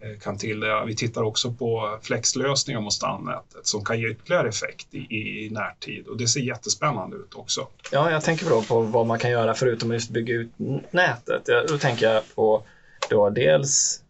Eh, 0.06 0.18
kan 0.18 0.38
till 0.38 0.64
Vi 0.86 0.96
tittar 0.96 1.22
också 1.22 1.52
på 1.52 1.98
flexlösningar 2.02 2.80
mot 2.80 2.92
stamnätet 2.92 3.66
som 3.66 3.84
kan 3.84 4.00
ge 4.00 4.08
ytterligare 4.10 4.48
effekt 4.48 4.94
i, 4.94 4.98
i, 4.98 5.50
närtid 5.50 6.06
och 6.06 6.16
det 6.16 6.26
ser 6.26 6.40
jättespännande 6.40 7.16
ut 7.16 7.34
också. 7.34 7.66
Ja, 7.92 8.10
jag 8.10 8.24
tänker 8.24 8.50
då 8.50 8.62
på 8.62 8.80
vad 8.80 9.06
man 9.06 9.18
kan 9.18 9.30
göra 9.30 9.54
förutom 9.54 9.90
att 9.90 9.94
just 9.94 10.10
bygga 10.10 10.34
ut 10.34 10.50
nätet. 10.90 11.46
Då 11.68 11.78
tänker 11.78 12.12
jag 12.12 12.22
på 12.34 12.62
då 13.10 13.30
dels 13.30 14.02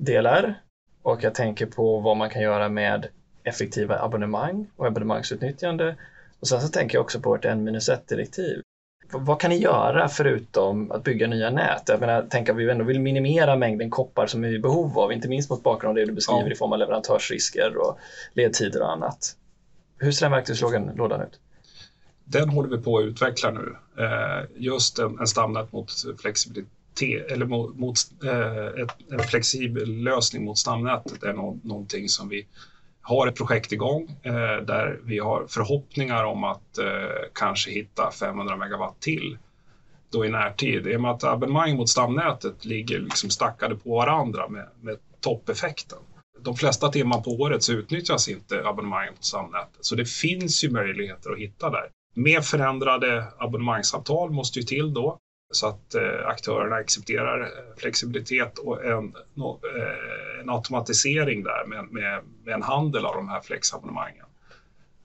DLR 0.00 0.54
och 1.02 1.22
jag 1.22 1.34
tänker 1.34 1.66
på 1.66 2.00
vad 2.00 2.16
man 2.16 2.30
kan 2.30 2.42
göra 2.42 2.68
med 2.68 3.08
effektiva 3.44 3.98
abonnemang 3.98 4.66
och 4.76 4.86
abonnemangsutnyttjande. 4.86 5.96
Och 6.40 6.48
sen 6.48 6.60
så 6.60 6.68
tänker 6.68 6.98
jag 6.98 7.02
också 7.02 7.20
på 7.20 7.34
ett 7.34 7.44
N-1-direktiv 7.44 8.62
vad 9.12 9.40
kan 9.40 9.50
ni 9.50 9.56
göra 9.56 10.08
förutom 10.08 10.90
att 10.90 11.04
bygga 11.04 11.26
nya 11.26 11.50
nät? 11.50 11.82
Jag 11.86 12.00
menar, 12.00 12.26
tänk 12.30 12.48
att 12.48 12.56
vi 12.56 12.70
ändå 12.70 12.84
vill 12.84 13.00
minimera 13.00 13.56
mängden 13.56 13.90
koppar 13.90 14.26
som 14.26 14.42
vi 14.42 14.48
är 14.48 14.52
i 14.52 14.58
behov 14.58 14.98
av, 14.98 15.12
inte 15.12 15.28
minst 15.28 15.50
mot 15.50 15.62
bakgrund 15.62 15.90
av 15.90 15.94
det 15.94 16.04
du 16.04 16.12
beskriver 16.12 16.46
ja. 16.46 16.52
i 16.52 16.54
form 16.54 16.72
av 16.72 16.78
leverantörsrisker 16.78 17.76
och 17.76 17.98
ledtider 18.32 18.82
och 18.82 18.92
annat. 18.92 19.36
Hur 19.98 20.12
ser 20.12 20.26
den 20.26 20.32
verktygslådan 20.32 21.22
ut? 21.22 21.40
Den 22.24 22.48
håller 22.48 22.76
vi 22.76 22.82
på 22.82 22.98
att 22.98 23.04
utveckla 23.04 23.50
nu. 23.50 23.76
Eh, 23.98 24.44
just 24.56 24.98
en, 24.98 25.18
en 25.20 25.26
stamnät 25.26 25.72
mot 25.72 25.92
flexibilitet 26.22 27.30
eller 27.30 27.46
mot, 27.46 27.76
mot 27.76 27.96
eh, 28.24 28.86
en 29.10 29.18
flexibel 29.18 30.02
lösning 30.02 30.44
mot 30.44 30.58
stamnätet 30.58 31.22
är 31.22 31.32
no 31.32 31.60
någonting 31.62 32.08
som 32.08 32.28
vi 32.28 32.46
har 33.02 33.26
ett 33.26 33.36
projekt 33.36 33.72
igång 33.72 34.16
eh, 34.22 34.56
där 34.66 35.00
vi 35.04 35.18
har 35.18 35.46
förhoppningar 35.48 36.24
om 36.24 36.44
att 36.44 36.78
eh, 36.78 36.86
kanske 37.34 37.70
hitta 37.70 38.10
500 38.10 38.56
megawatt 38.56 39.00
till 39.00 39.38
då 40.12 40.26
i 40.26 40.28
närtid. 40.28 40.86
I 40.86 40.96
och 40.96 41.00
med 41.00 41.10
att 41.10 41.24
abonnemang 41.24 41.76
mot 41.76 41.88
stamnätet 41.88 42.64
ligger 42.64 42.98
liksom 42.98 43.30
stackade 43.30 43.76
på 43.76 43.96
varandra 43.96 44.48
med, 44.48 44.68
med 44.80 44.98
toppeffekten. 45.20 45.98
De 46.40 46.56
flesta 46.56 46.88
timmar 46.88 47.20
på 47.20 47.30
året 47.30 47.62
så 47.62 47.72
utnyttjas 47.72 48.28
inte 48.28 48.62
abonnemanget 48.68 49.14
mot 49.14 49.24
stamnätet, 49.24 49.78
så 49.80 49.94
det 49.94 50.04
finns 50.04 50.64
ju 50.64 50.70
möjligheter 50.70 51.32
att 51.32 51.38
hitta 51.38 51.70
där. 51.70 51.88
Mer 52.14 52.40
förändrade 52.40 53.26
abonnemangsavtal 53.38 54.30
måste 54.30 54.58
ju 54.58 54.62
till 54.62 54.94
då 54.94 55.18
så 55.52 55.66
att 55.66 55.94
eh, 55.94 56.26
aktörerna 56.26 56.76
accepterar 56.76 57.40
eh, 57.40 57.76
flexibilitet 57.76 58.58
och 58.58 58.84
en, 58.84 59.14
no, 59.34 59.60
eh, 59.76 60.40
en 60.40 60.50
automatisering 60.50 61.42
där 61.42 61.66
med, 61.66 61.84
med, 61.84 62.22
med, 62.44 62.54
en 62.54 62.62
handel 62.62 63.06
av 63.06 63.14
de 63.14 63.28
här 63.28 63.40
flexabonnemangen. 63.40 64.26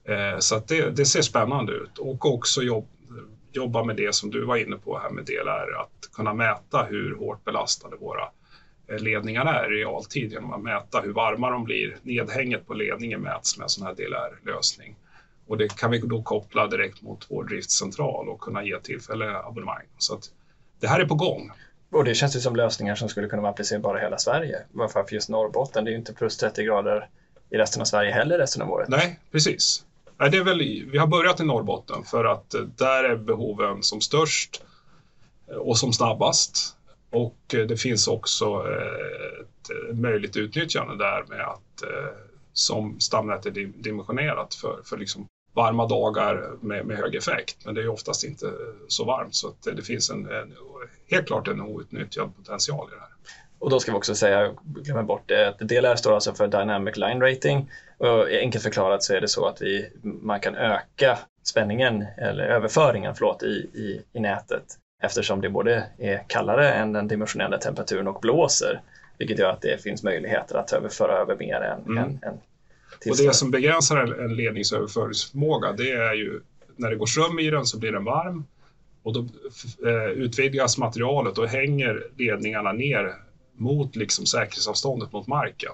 Eh, 0.04 0.38
så 0.38 0.56
att 0.56 0.68
det, 0.68 0.90
det, 0.90 1.04
ser 1.04 1.22
spännande 1.22 1.72
ut 1.72 1.98
och 1.98 2.34
också 2.34 2.62
jobb, 2.62 2.88
jobba 3.52 3.84
med 3.84 3.96
det 3.96 4.14
som 4.14 4.30
du 4.30 4.44
var 4.44 4.56
inne 4.56 4.76
på 4.76 4.98
här 4.98 5.10
med 5.10 5.24
DLR, 5.24 5.80
att 5.80 6.12
kunna 6.12 6.34
mäta 6.34 6.82
hur 6.82 7.16
hårt 7.16 7.44
belastade 7.44 7.96
våra 7.96 8.28
eh, 8.88 8.98
ledningar 8.98 9.44
är 9.44 9.72
i 9.72 9.76
realtid 9.76 10.32
genom 10.32 10.52
att 10.52 10.62
mäta 10.62 11.00
hur 11.00 11.12
varma 11.12 11.50
de 11.50 11.64
blir. 11.64 11.96
Nedhänget 12.02 12.66
på 12.66 12.74
ledningen 12.74 13.20
mäts 13.20 13.58
med 13.58 13.64
en 13.64 13.68
sån 13.68 13.86
här 13.86 13.94
DLR-lösning. 13.94 14.96
Och 15.46 15.58
det 15.58 15.76
kan 15.76 15.90
vi 15.90 15.98
då 15.98 16.22
koppla 16.22 16.66
direkt 16.66 17.02
mot 17.02 17.26
vår 17.30 17.44
driftcentral 17.44 18.28
och 18.28 18.40
kunna 18.40 18.64
ge 18.64 18.80
tillfälliga 18.80 19.38
abonnemang. 19.38 19.86
Så 19.98 20.14
att 20.14 20.30
det 20.80 20.88
här 20.88 21.00
är 21.00 21.04
på 21.04 21.14
gång. 21.14 21.52
Och 21.90 22.04
det 22.04 22.14
känns 22.14 22.36
ju 22.36 22.40
som 22.40 22.56
lösningar 22.56 22.94
som 22.94 23.08
skulle 23.08 23.28
kunna 23.28 23.42
vara 23.42 23.52
applicerbara 23.52 23.98
i 23.98 24.02
hela 24.02 24.18
Sverige. 24.18 24.62
Varför 24.72 25.02
för 25.02 25.14
just 25.14 25.28
Norrbotten? 25.28 25.84
Det 25.84 25.90
är 25.90 25.92
ju 25.92 25.98
inte 25.98 26.14
plus 26.14 26.36
30 26.36 26.64
grader 26.64 27.08
i 27.50 27.56
resten 27.56 27.80
av 27.80 27.84
Sverige 27.84 28.12
heller 28.12 28.38
resten 28.38 28.62
av 28.62 28.70
året. 28.70 28.88
Nej, 28.88 29.18
precis. 29.32 29.84
det 30.18 30.36
är 30.36 30.44
väl, 30.44 30.58
vi 30.90 30.98
har 30.98 31.06
börjat 31.06 31.40
i 31.40 31.44
Norrbotten 31.44 32.04
för 32.04 32.24
att 32.24 32.54
eh, 32.54 32.60
där 32.60 33.04
är 33.04 33.16
behoven 33.16 33.82
som 33.82 34.00
störst 34.00 34.62
eh, 35.50 35.56
och 35.56 35.78
som 35.78 35.92
snabbast. 35.92 36.76
Och 37.10 37.54
eh, 37.54 37.66
det 37.66 37.76
finns 37.76 38.08
också 38.08 38.64
ett 39.40 39.96
möjligt 39.96 40.36
utnyttjande 40.36 40.96
där 40.96 41.24
med 41.28 41.40
att 41.40 41.82
som 42.52 43.00
stamnätet 43.00 43.56
är 43.56 43.64
dimensionerat 43.64 44.54
för, 44.54 44.80
för 44.84 44.96
liksom 44.96 45.26
varma 45.54 45.86
dagar 45.86 46.50
med, 46.60 46.86
med 46.86 46.96
hög 46.96 47.14
effekt. 47.14 47.56
Men 47.64 47.74
det 47.74 47.82
är 47.82 47.88
oftast 47.88 48.24
inte 48.24 48.46
så 48.88 49.04
varmt 49.04 49.34
så 49.34 49.48
att 49.48 49.76
det 49.76 49.82
finns 49.82 50.10
en, 50.10 50.30
en, 50.30 50.54
helt 51.10 51.26
klart 51.26 51.48
en 51.48 51.60
outnyttjad 51.60 52.36
potential 52.36 52.88
i 52.88 52.94
det 52.94 53.00
här. 53.00 53.08
Och 53.58 53.70
då 53.70 53.80
ska 53.80 53.92
vi 53.92 53.98
också 53.98 54.14
säga, 54.14 54.54
glömma 54.64 55.02
bort 55.02 55.22
det, 55.26 55.48
att 55.48 55.58
DLR 55.58 55.96
står 55.96 56.14
alltså 56.14 56.34
för 56.34 56.48
Dynamic 56.48 56.96
Line 56.96 57.20
Rating. 57.20 57.70
Och 57.98 58.28
enkelt 58.28 58.64
förklarat 58.64 59.02
så 59.02 59.14
är 59.14 59.20
det 59.20 59.28
så 59.28 59.46
att 59.46 59.62
vi, 59.62 59.90
man 60.02 60.40
kan 60.40 60.54
öka 60.54 61.18
spänningen 61.42 62.06
eller 62.16 62.44
överföringen 62.44 63.14
förlåt, 63.14 63.42
i, 63.42 63.46
i, 63.74 64.02
i 64.12 64.20
nätet 64.20 64.64
eftersom 65.02 65.40
det 65.40 65.48
både 65.48 65.84
är 65.98 66.24
kallare 66.26 66.72
än 66.72 66.92
den 66.92 67.08
dimensionerade 67.08 67.58
temperaturen 67.58 68.08
och 68.08 68.20
blåser. 68.20 68.80
Vilket 69.18 69.38
gör 69.38 69.50
att 69.50 69.60
det 69.60 69.82
finns 69.82 70.02
möjligheter 70.02 70.58
att 70.58 70.72
överföra 70.72 71.12
över 71.12 71.36
mer 71.36 71.60
än, 71.60 71.82
mm. 71.82 71.98
än, 71.98 72.20
än 72.22 72.40
och 73.06 73.16
det 73.16 73.34
som 73.34 73.50
begränsar 73.50 73.96
en 73.96 74.36
ledningsöverföringsförmåga 74.36 75.72
det 75.72 75.90
är 75.90 76.14
ju 76.14 76.40
när 76.76 76.90
det 76.90 76.96
går 76.96 77.06
ström 77.06 77.38
i 77.38 77.50
den 77.50 77.66
så 77.66 77.78
blir 77.78 77.92
den 77.92 78.04
varm 78.04 78.44
och 79.02 79.12
då 79.12 79.20
eh, 79.88 80.10
utvidgas 80.10 80.78
materialet 80.78 81.38
och 81.38 81.48
hänger 81.48 82.06
ledningarna 82.16 82.72
ner 82.72 83.14
mot 83.56 83.96
liksom 83.96 84.26
säkerhetsavståndet 84.26 85.12
mot 85.12 85.26
marken. 85.26 85.72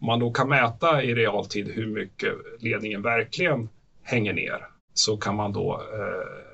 Om 0.00 0.06
man 0.06 0.20
då 0.20 0.32
kan 0.32 0.48
mäta 0.48 1.02
i 1.02 1.14
realtid 1.14 1.68
hur 1.68 1.86
mycket 1.86 2.34
ledningen 2.58 3.02
verkligen 3.02 3.68
hänger 4.02 4.32
ner 4.32 4.66
så 4.94 5.16
kan 5.16 5.36
man 5.36 5.52
då 5.52 5.82
eh, 5.92 6.44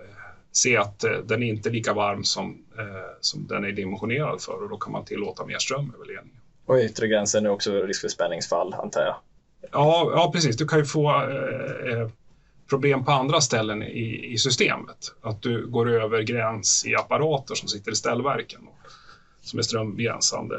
se 0.53 0.77
att 0.77 1.05
eh, 1.05 1.13
den 1.25 1.43
är 1.43 1.47
inte 1.47 1.71
lika 1.71 1.93
varm 1.93 2.25
som, 2.25 2.65
eh, 2.79 3.11
som 3.21 3.47
den 3.47 3.65
är 3.65 3.73
dimensionerad 3.73 4.41
för 4.41 4.63
och 4.63 4.69
då 4.69 4.77
kan 4.77 4.93
man 4.93 5.05
tillåta 5.05 5.47
mer 5.47 5.59
ström 5.59 5.93
över 5.95 6.07
ledningen. 6.07 6.41
Och 6.67 6.77
yttre 6.77 7.09
gränsen 7.09 7.47
är 7.47 7.51
också 7.51 7.83
risk 7.83 8.01
för 8.01 8.09
spänningsfall 8.09 8.75
antar 8.75 9.01
jag? 9.01 9.17
Ja, 9.73 10.11
ja 10.15 10.31
precis. 10.33 10.57
Du 10.57 10.67
kan 10.67 10.79
ju 10.79 10.85
få 10.85 11.11
eh, 11.11 11.93
eh, 11.93 12.09
problem 12.69 13.05
på 13.05 13.13
andra 13.13 13.41
ställen 13.41 13.83
i, 13.83 14.33
i 14.33 14.39
systemet. 14.39 14.97
Att 15.23 15.43
du 15.43 15.67
går 15.67 15.91
över 15.91 16.23
gräns 16.23 16.87
i 16.87 16.95
apparater 16.95 17.55
som 17.55 17.69
sitter 17.69 17.93
i 17.93 17.97
ställverken 17.97 18.61
och, 18.61 18.91
som 19.41 19.59
är 19.59 19.63
strömbegränsande. 19.63 20.57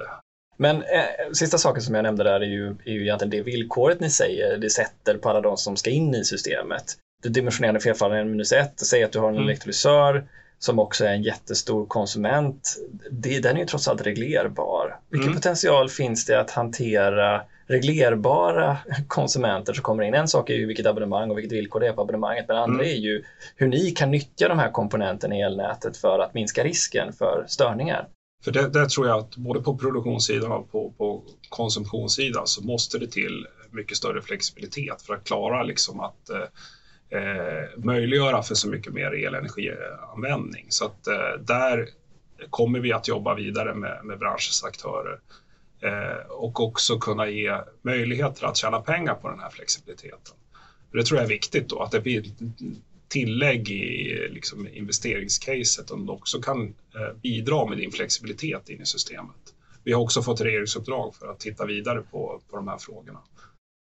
Men 0.58 0.76
eh, 0.76 1.32
sista 1.34 1.58
saken 1.58 1.82
som 1.82 1.96
jag 1.96 2.04
nämnde 2.04 2.24
där 2.24 2.39
är 2.39 2.46
ju, 2.46 2.70
är 2.70 2.91
ju 2.91 3.02
egentligen 3.02 3.32
det 3.32 3.41
villkoret 3.41 4.00
ni 4.00 4.10
säger, 4.10 4.58
det 4.58 4.70
sätter 4.70 5.17
på 5.17 5.30
alla 5.30 5.41
de 5.41 5.58
som 5.58 5.78
ska 5.78 5.89
in 5.89 6.15
i 6.15 6.24
systemet. 6.24 6.84
Det 7.24 7.30
dimensionerande 7.30 7.80
felfallen 7.80 8.17
är 8.17 8.26
minus 8.26 8.52
ett, 8.52 8.80
säg 8.80 9.04
att 9.04 9.12
du 9.12 9.20
har 9.20 9.30
en 9.30 9.36
mm. 9.36 9.48
elektrolysör 9.48 10.28
som 10.60 10.80
också 10.80 11.06
är 11.06 11.13
en 11.13 11.24
jättestor 11.24 11.86
konsument. 11.86 12.78
Det, 13.12 13.39
den 13.39 13.56
är 13.56 13.60
ju 13.60 13.65
trots 13.65 13.88
allt 13.88 14.02
reglerbar. 14.02 15.00
Vilken 15.10 15.30
mm. 15.30 15.36
potential 15.36 15.89
finns 15.89 16.26
det 16.26 16.39
att 16.39 16.52
hantera 16.52 17.41
reglerbara 17.67 18.77
konsumenter 19.08 19.73
som 19.73 19.84
kommer 19.84 20.03
in. 20.03 20.13
En 20.13 20.27
sak 20.27 20.49
är 20.49 20.53
ju 20.53 20.65
vilket 20.65 20.86
abonnemang 20.86 21.32
och 21.32 21.38
vilket 21.38 21.51
villkor 21.58 21.80
det 21.80 21.88
är 21.88 21.93
på 21.93 22.01
abonnemanget, 22.01 22.45
men 22.47 22.58
andra 22.58 22.84
mm. 22.84 22.95
är 22.95 22.99
ju 22.99 23.23
hur 23.56 23.67
ni 23.67 23.91
kan 23.91 24.12
nyttja 24.12 24.47
de 24.47 24.60
här 24.60 24.71
komponenterna 24.71 25.36
i 25.36 25.41
elnätet 25.41 25.97
för 25.97 26.19
att 26.19 26.34
minska 26.34 26.63
risken 26.63 27.13
för 27.13 27.45
störningar. 27.47 28.08
För 28.43 28.51
det, 28.51 28.69
det 28.69 28.89
tror 28.89 29.08
jag 29.08 29.19
att 29.19 29.36
både 29.36 29.62
på 29.62 29.77
produktionssidan 29.77 30.51
och 30.51 30.71
på, 30.71 30.93
på 30.97 31.23
konsumtionssidan 31.49 32.47
så 32.47 32.63
måste 32.63 32.97
det 32.97 33.12
till 33.12 33.47
mycket 33.71 33.97
större 33.97 34.21
flexibilitet 34.21 35.01
för 35.01 35.13
att 35.13 35.23
klara 35.23 35.63
liksom 35.63 35.99
att 35.99 36.30
eh, 36.30 37.19
eh 37.19 37.63
möjliggöra 37.77 38.43
för 38.43 38.56
så 38.56 38.69
mycket 38.69 38.93
mer 38.93 39.25
elenergianvändning. 39.25 40.65
Så 40.69 40.86
att 40.86 41.08
eh, 41.08 41.41
där 41.41 41.88
kommer 42.49 42.80
vi 42.80 42.93
att 42.93 43.08
jobba 43.08 43.36
vidare 43.36 43.73
med, 43.75 43.99
med 44.03 44.19
branschens 44.19 44.63
aktörer 44.63 45.19
Eh, 45.82 46.30
och 46.30 46.60
också 46.60 47.00
kunna 47.00 47.28
ge 47.30 47.58
möjligheter 47.82 48.46
att 48.46 48.58
tjäna 48.58 48.80
pengar 48.80 49.16
på 49.16 49.30
den 49.30 49.40
här 49.40 49.50
flexibiliteten. 49.50 50.36
Det 50.92 51.04
tror 51.04 51.18
jag 51.18 51.26
är 51.26 51.30
viktigt 51.30 51.70
då, 51.70 51.80
att 51.80 51.92
det 51.92 52.00
blir 52.00 52.24
tillägg 53.08 53.70
i 53.70 54.28
liksom, 54.30 54.68
investeringscaset 54.68 55.92
om 55.92 56.06
du 56.06 56.12
också 56.12 56.42
kan 56.42 56.63
eh, 56.68 57.16
bidra 57.22 57.66
med 57.66 57.78
din 57.78 57.92
flexibilitet 57.92 58.70
in 58.70 58.82
i 58.82 58.86
systemet. 58.86 59.36
Vi 59.84 59.94
har 59.94 60.02
också 60.02 60.22
fått 60.22 60.42
regeringsuppdrag 60.42 61.16
för 61.16 61.28
att 61.28 61.40
titta 61.40 61.66
vidare 61.66 62.02
på, 62.02 62.42
på 62.50 62.56
de 62.56 62.68
här 62.68 62.78
frågorna. 62.78 63.20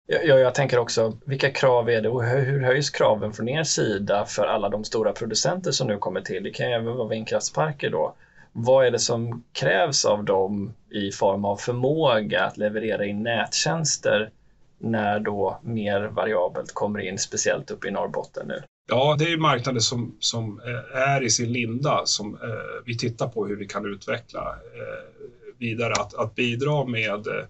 Ja, 0.06 0.38
jag 0.38 0.54
tänker 0.54 0.78
också, 0.78 1.18
vilka 1.24 1.50
krav 1.50 1.90
är 1.90 2.00
det 2.00 2.08
och 2.08 2.24
hur 2.24 2.60
höjs 2.60 2.90
kraven 2.90 3.32
från 3.32 3.48
er 3.48 3.64
sida 3.64 4.24
för 4.24 4.46
alla 4.46 4.68
de 4.68 4.84
stora 4.84 5.12
producenter 5.12 5.70
som 5.70 5.86
nu 5.86 5.98
kommer 5.98 6.20
till? 6.20 6.42
Det 6.42 6.50
kan 6.50 6.68
ju 6.68 6.74
även 6.74 6.96
vara 6.96 7.08
vindkraftsparker 7.08 7.90
då. 7.90 8.14
Vad 8.52 8.86
är 8.86 8.90
det 8.90 8.98
som 8.98 9.44
krävs 9.52 10.04
av 10.04 10.24
dem 10.24 10.72
i 10.90 11.12
form 11.12 11.44
av 11.44 11.56
förmåga 11.56 12.44
att 12.44 12.56
leverera 12.56 13.06
in 13.06 13.22
nättjänster 13.22 14.30
när 14.78 15.20
då 15.20 15.60
mer 15.62 16.00
variabelt 16.00 16.74
kommer 16.74 17.00
in, 17.00 17.18
speciellt 17.18 17.70
uppe 17.70 17.88
i 17.88 17.90
Norrbotten 17.90 18.48
nu? 18.48 18.62
Ja, 18.88 19.16
det 19.18 19.32
är 19.32 19.36
marknader 19.36 19.80
som, 19.80 20.16
som 20.20 20.60
eh, 20.60 21.00
är 21.00 21.22
i 21.22 21.30
sin 21.30 21.52
linda 21.52 22.02
som 22.04 22.34
eh, 22.34 22.84
vi 22.84 22.98
tittar 22.98 23.28
på 23.28 23.46
hur 23.46 23.56
vi 23.56 23.66
kan 23.66 23.86
utveckla 23.86 24.40
eh, 24.40 25.28
vidare. 25.58 25.92
Att, 25.92 26.14
att 26.14 26.34
bidra 26.34 26.84
med 26.84 27.26
eh, 27.26 27.44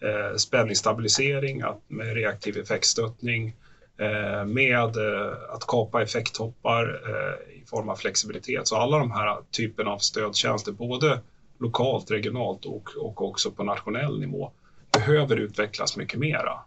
eh 0.00 0.36
spänningsstabilisering, 0.36 1.62
att, 1.62 1.80
med 1.88 2.14
reaktiv 2.14 2.58
effektstöttning, 2.58 3.48
eh, 3.48 3.52
Eh, 4.00 4.44
med 4.44 4.96
eh, 4.96 5.32
att 5.48 5.66
kapa 5.66 6.02
effekttoppar 6.02 7.00
eh, 7.04 7.56
i 7.62 7.64
form 7.66 7.88
av 7.88 7.96
flexibilitet. 7.96 8.68
Så 8.68 8.76
alla 8.76 8.98
de 8.98 9.10
här 9.10 9.38
typerna 9.50 9.90
av 9.90 9.98
stödtjänster, 9.98 10.72
både 10.72 11.20
lokalt, 11.58 12.10
regionalt 12.10 12.64
och, 12.64 12.90
och 12.96 13.28
också 13.28 13.50
på 13.50 13.64
nationell 13.64 14.20
nivå, 14.20 14.50
behöver 14.92 15.36
utvecklas 15.36 15.96
mycket 15.96 16.20
mera 16.20 16.58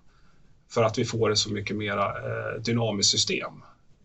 för 0.70 0.84
att 0.84 0.98
vi 0.98 1.06
får 1.06 1.32
ett 1.32 1.38
så 1.38 1.54
mycket 1.54 1.76
mera 1.76 2.14
dynamiskt 2.58 3.12
system 3.12 3.52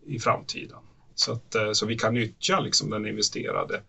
i 0.05 0.19
framtiden. 0.19 0.79
Så, 1.15 1.31
att, 1.31 1.55
så 1.73 1.85
vi 1.85 1.97
kan 1.97 2.13
nyttja 2.13 2.59
liksom 2.59 2.89
den 2.89 3.05
investerade 3.05 3.81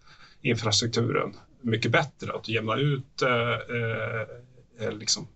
infrastrukturen 0.43 1.37
mycket 1.61 1.91
bättre, 1.93 2.33
att 2.33 2.49
jämna 2.49 2.77
ut 2.77 3.23
eh, 4.81 4.93
liksom 4.93 5.29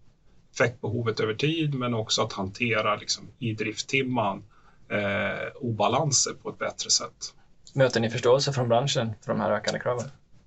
effektbehovet 0.53 1.21
över 1.21 1.35
tid 1.35 1.75
men 1.75 1.95
också 1.95 2.23
att 2.23 2.33
hantera 2.33 2.97
liksom, 2.97 3.29
i 3.38 3.53
drifttimman 3.53 4.45
eh, 4.88 5.57
obalanser 5.61 6.33
på 6.43 6.51
ett 6.51 6.59
bättre 6.59 6.91
sätt. 6.91 7.35
Möter 7.75 8.01
ni 8.01 8.11
förståelse 8.11 8.53
från 8.53 8.69
branschen 8.69 9.12
för 9.25 9.33
de 9.33 9.41
här 9.41 9.51
ökande 9.51 9.81
kraven? 9.81 10.05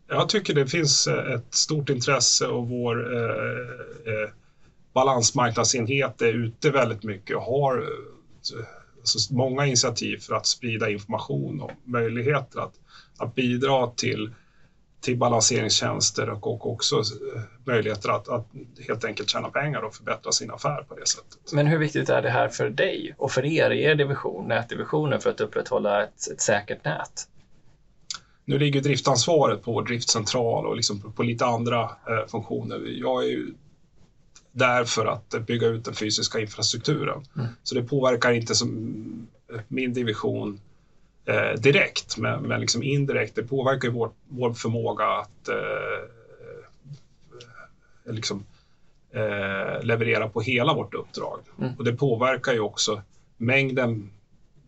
Jag 0.08 0.30
tycker 0.30 0.54
det 0.54 0.68
finns 0.68 1.08
eh, 1.08 1.34
ett 1.34 1.54
stort 1.54 1.90
intresse 1.90 2.48
och 2.48 2.70
vår 2.70 3.16
eh, 3.16 4.14
eh, 4.14 4.30
balansmarknadsenhet 4.94 6.22
är 6.22 6.34
ute 6.34 6.72
väldigt 6.72 7.04
mycket 7.04 7.36
och 7.36 7.42
har 7.42 7.90
alltså 9.00 9.34
många 9.34 9.66
initiativ 9.66 10.18
för 10.18 10.36
att 10.36 10.46
sprida 10.46 10.90
information 10.90 11.62
och 11.62 11.72
möjligheter 11.84 12.60
att, 12.60 12.74
att 13.18 13.36
bidra 13.36 13.88
till, 13.88 14.34
till 15.06 15.18
balanseringstjänster 15.18 16.30
och, 16.30 16.48
och 16.48 16.72
också 16.72 16.96
eh, 16.96 17.42
möjligheter 17.64 18.10
att, 18.10 18.30
att 18.30 18.48
helt 18.88 19.06
enkelt 19.06 19.30
tjäna 19.30 19.50
pengar 19.50 19.82
och 19.82 19.96
förbättra 19.96 20.32
sin 20.32 20.52
affär 20.52 20.84
på 20.88 20.96
det 20.96 21.08
sättet. 21.08 21.54
Men 21.54 21.68
hur 21.68 21.78
viktigt 21.78 22.10
är 22.10 22.22
det 22.22 22.30
här 22.30 22.50
för 22.50 22.70
dig 22.70 23.16
och 23.18 23.32
för 23.32 23.46
er 23.46 23.72
i 23.72 23.84
er 23.84 23.96
division, 23.96 24.48
nätdivisionen, 24.48 25.22
för 25.22 25.30
att 25.30 25.42
upprätthålla 25.42 26.04
ett, 26.04 26.28
ett 26.32 26.42
säkert 26.42 26.86
nät? 26.86 27.28
Nu 28.46 28.58
ligger 28.60 28.82
driftansvaret 28.82 29.64
på 29.64 29.82
driftcentral 29.82 30.68
och 30.68 30.76
liksom 30.76 31.02
på, 31.02 31.12
på 31.12 31.24
lite 31.24 31.46
andra 31.46 31.82
eh, 31.82 32.28
funktioner. 32.28 32.82
Jag 32.86 33.24
är 33.24 33.28
ju 33.28 33.54
där 34.52 34.84
för 34.84 35.06
att 35.06 35.30
bygga 35.48 35.68
ut 35.68 35.86
den 35.86 35.94
fysiska 35.94 36.40
infrastrukturen. 36.40 37.24
Mm. 37.36 37.48
Så 37.64 37.76
det 37.76 37.84
påverkar 37.84 38.32
inte 38.32 38.56
som 38.56 39.28
min 39.68 39.94
division 39.94 40.60
eh, 41.26 41.52
direkt, 41.60 42.18
men, 42.18 42.44
men 42.44 42.62
liksom 42.62 42.84
indirekt. 42.84 43.36
Det 43.36 43.44
påverkar 43.44 43.90
vår, 43.90 44.12
vår 44.28 44.54
förmåga 44.54 45.06
att 45.06 45.48
eh, 45.48 45.56
liksom, 48.14 48.46
eh, 49.12 49.84
leverera 49.84 50.30
på 50.30 50.42
hela 50.42 50.74
vårt 50.74 50.94
uppdrag. 50.94 51.40
Mm. 51.60 51.74
Och 51.78 51.84
det 51.84 51.94
påverkar 51.94 52.54
ju 52.54 52.60
också 52.60 53.02
mängden, 53.38 54.12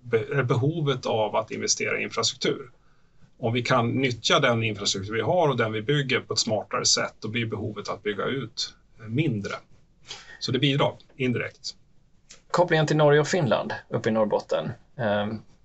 be, 0.01 0.43
behovet 0.43 1.05
av 1.05 1.35
att 1.35 1.51
investera 1.51 1.99
i 1.99 2.03
infrastruktur. 2.03 2.69
Om 3.39 3.53
vi 3.53 3.61
kan 3.61 3.89
nyttja 3.89 4.39
den 4.39 4.63
infrastruktur 4.63 5.13
vi 5.13 5.21
har 5.21 5.49
och 5.49 5.57
den 5.57 5.71
vi 5.71 5.81
bygger 5.81 6.19
på 6.19 6.33
ett 6.33 6.39
smartare 6.39 6.85
sätt, 6.85 7.13
då 7.19 7.27
blir 7.27 7.45
behovet 7.45 7.89
att 7.89 8.03
bygga 8.03 8.25
ut 8.25 8.73
mindre. 9.07 9.53
Så 10.39 10.51
det 10.51 10.59
bidrar 10.59 10.93
indirekt. 11.15 11.75
Kopplingen 12.51 12.87
till 12.87 12.97
Norge 12.97 13.19
och 13.19 13.27
Finland 13.27 13.73
uppe 13.89 14.09
i 14.09 14.11
Norrbotten. 14.11 14.71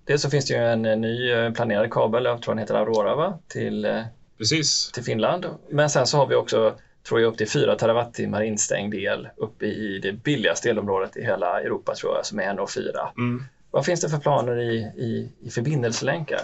Dels 0.05 0.21
så 0.21 0.29
finns 0.29 0.45
det 0.45 0.53
ju 0.53 0.59
en 0.59 0.85
eh, 0.85 0.97
ny 0.97 1.31
eh, 1.31 1.51
planerad 1.53 1.91
kabel, 1.91 2.25
jag 2.25 2.41
tror 2.41 2.53
den 2.53 2.59
heter 2.59 2.75
Aurora, 2.75 3.15
va? 3.15 3.39
Till, 3.47 3.85
eh, 3.85 4.01
Precis. 4.37 4.91
till 4.91 5.03
Finland. 5.03 5.45
Men 5.69 5.89
sen 5.89 6.07
så 6.07 6.17
har 6.17 6.27
vi 6.27 6.35
också, 6.35 6.75
tror 7.07 7.21
jag, 7.21 7.31
upp 7.31 7.37
till 7.37 7.49
4 7.49 7.75
terawattimmar 7.75 8.41
instängd 8.41 8.93
el 8.93 9.29
uppe 9.37 9.65
i 9.65 9.99
det 9.99 10.11
billigaste 10.11 10.69
elområdet 10.69 11.17
i 11.17 11.23
hela 11.23 11.61
Europa, 11.61 11.95
tror 11.95 12.15
jag, 12.15 12.25
som 12.25 12.39
är 12.39 12.53
NO4. 12.53 13.09
Mm. 13.17 13.43
Vad 13.71 13.85
finns 13.85 14.01
det 14.01 14.09
för 14.09 14.17
planer 14.17 14.59
i, 14.59 14.77
i, 14.77 15.29
i 15.41 15.49
förbindelselänkar? 15.49 16.41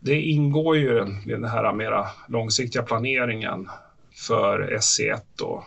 Det 0.00 0.20
ingår 0.20 0.76
ju 0.76 0.98
i 1.26 1.30
den 1.30 1.44
här 1.44 1.72
mera 1.72 2.06
långsiktiga 2.28 2.82
planeringen 2.82 3.68
för 4.28 4.78
SC1 4.80 5.20
då, 5.36 5.64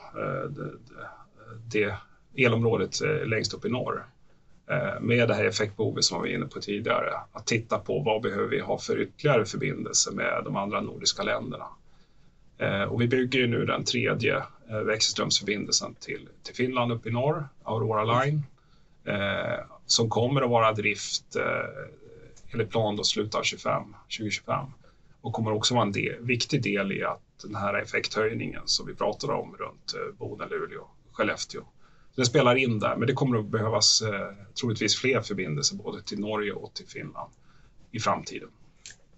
det 1.72 1.94
elområdet 2.36 3.00
längst 3.26 3.54
upp 3.54 3.66
i 3.66 3.70
norr 3.70 4.06
Eh, 4.68 5.00
med 5.00 5.28
det 5.28 5.34
här 5.34 5.46
effektbehovet 5.46 6.04
som 6.04 6.22
vi 6.22 6.30
var 6.30 6.36
inne 6.36 6.46
på 6.46 6.60
tidigare. 6.60 7.14
Att 7.32 7.46
titta 7.46 7.80
på 7.80 8.00
vad 8.00 8.22
behöver 8.22 8.48
vi 8.48 8.60
ha 8.60 8.78
för 8.78 9.02
ytterligare 9.02 9.46
förbindelse 9.46 10.12
med 10.12 10.42
de 10.46 10.56
andra 10.56 10.82
nordiska 10.82 11.24
länderna. 11.24 11.68
Eh, 12.58 12.84
och 12.84 13.02
vi 13.02 13.08
bygger 13.08 13.40
ju 13.40 13.48
nu 13.48 13.66
den 13.66 13.84
tredje 13.84 14.44
eh, 14.70 14.80
växelströmsförbindelsen 14.80 15.96
till, 16.00 16.30
till 16.44 16.56
Finland 16.56 16.92
uppe 16.92 17.10
i 17.10 17.12
norr, 17.12 17.48
Aurora 17.64 18.24
Line, 18.24 18.44
som 19.86 20.10
kommer 20.10 20.42
att 20.42 20.50
vara 20.50 20.72
drift 20.72 21.36
enligt 22.52 22.70
plan 22.70 22.96
då 22.96 23.04
slutet 23.04 23.36
av 23.36 23.44
25, 23.44 23.84
2025 24.04 24.66
och 25.22 25.34
kommer 25.34 25.52
också 25.52 25.74
vara 25.74 25.86
en 25.86 25.92
del, 25.92 26.26
viktig 26.26 26.64
del 26.64 26.92
i 26.92 27.04
att 27.04 27.22
den 27.44 27.56
här 27.56 27.74
effekthöjningen 27.74 28.62
som 28.66 28.88
vi 28.88 28.94
pratade 28.94 29.34
om 29.34 29.56
runt 29.60 30.18
Boden, 30.18 30.50
Luleå 30.50 30.88
Skellefteå. 31.12 31.62
Det 32.16 32.26
spelar 32.26 32.56
in 32.56 32.80
där, 32.80 32.96
men 32.96 33.08
det 33.08 33.14
kommer 33.14 33.40
att 33.40 33.46
behövas 33.46 34.02
eh, 34.02 34.32
troligtvis 34.60 34.96
fler 34.96 35.22
förbindelser 35.22 35.76
både 35.76 36.02
till 36.02 36.20
Norge 36.20 36.52
och 36.52 36.74
till 36.74 36.88
Finland 36.88 37.32
i 37.92 38.00
framtiden. 38.00 38.50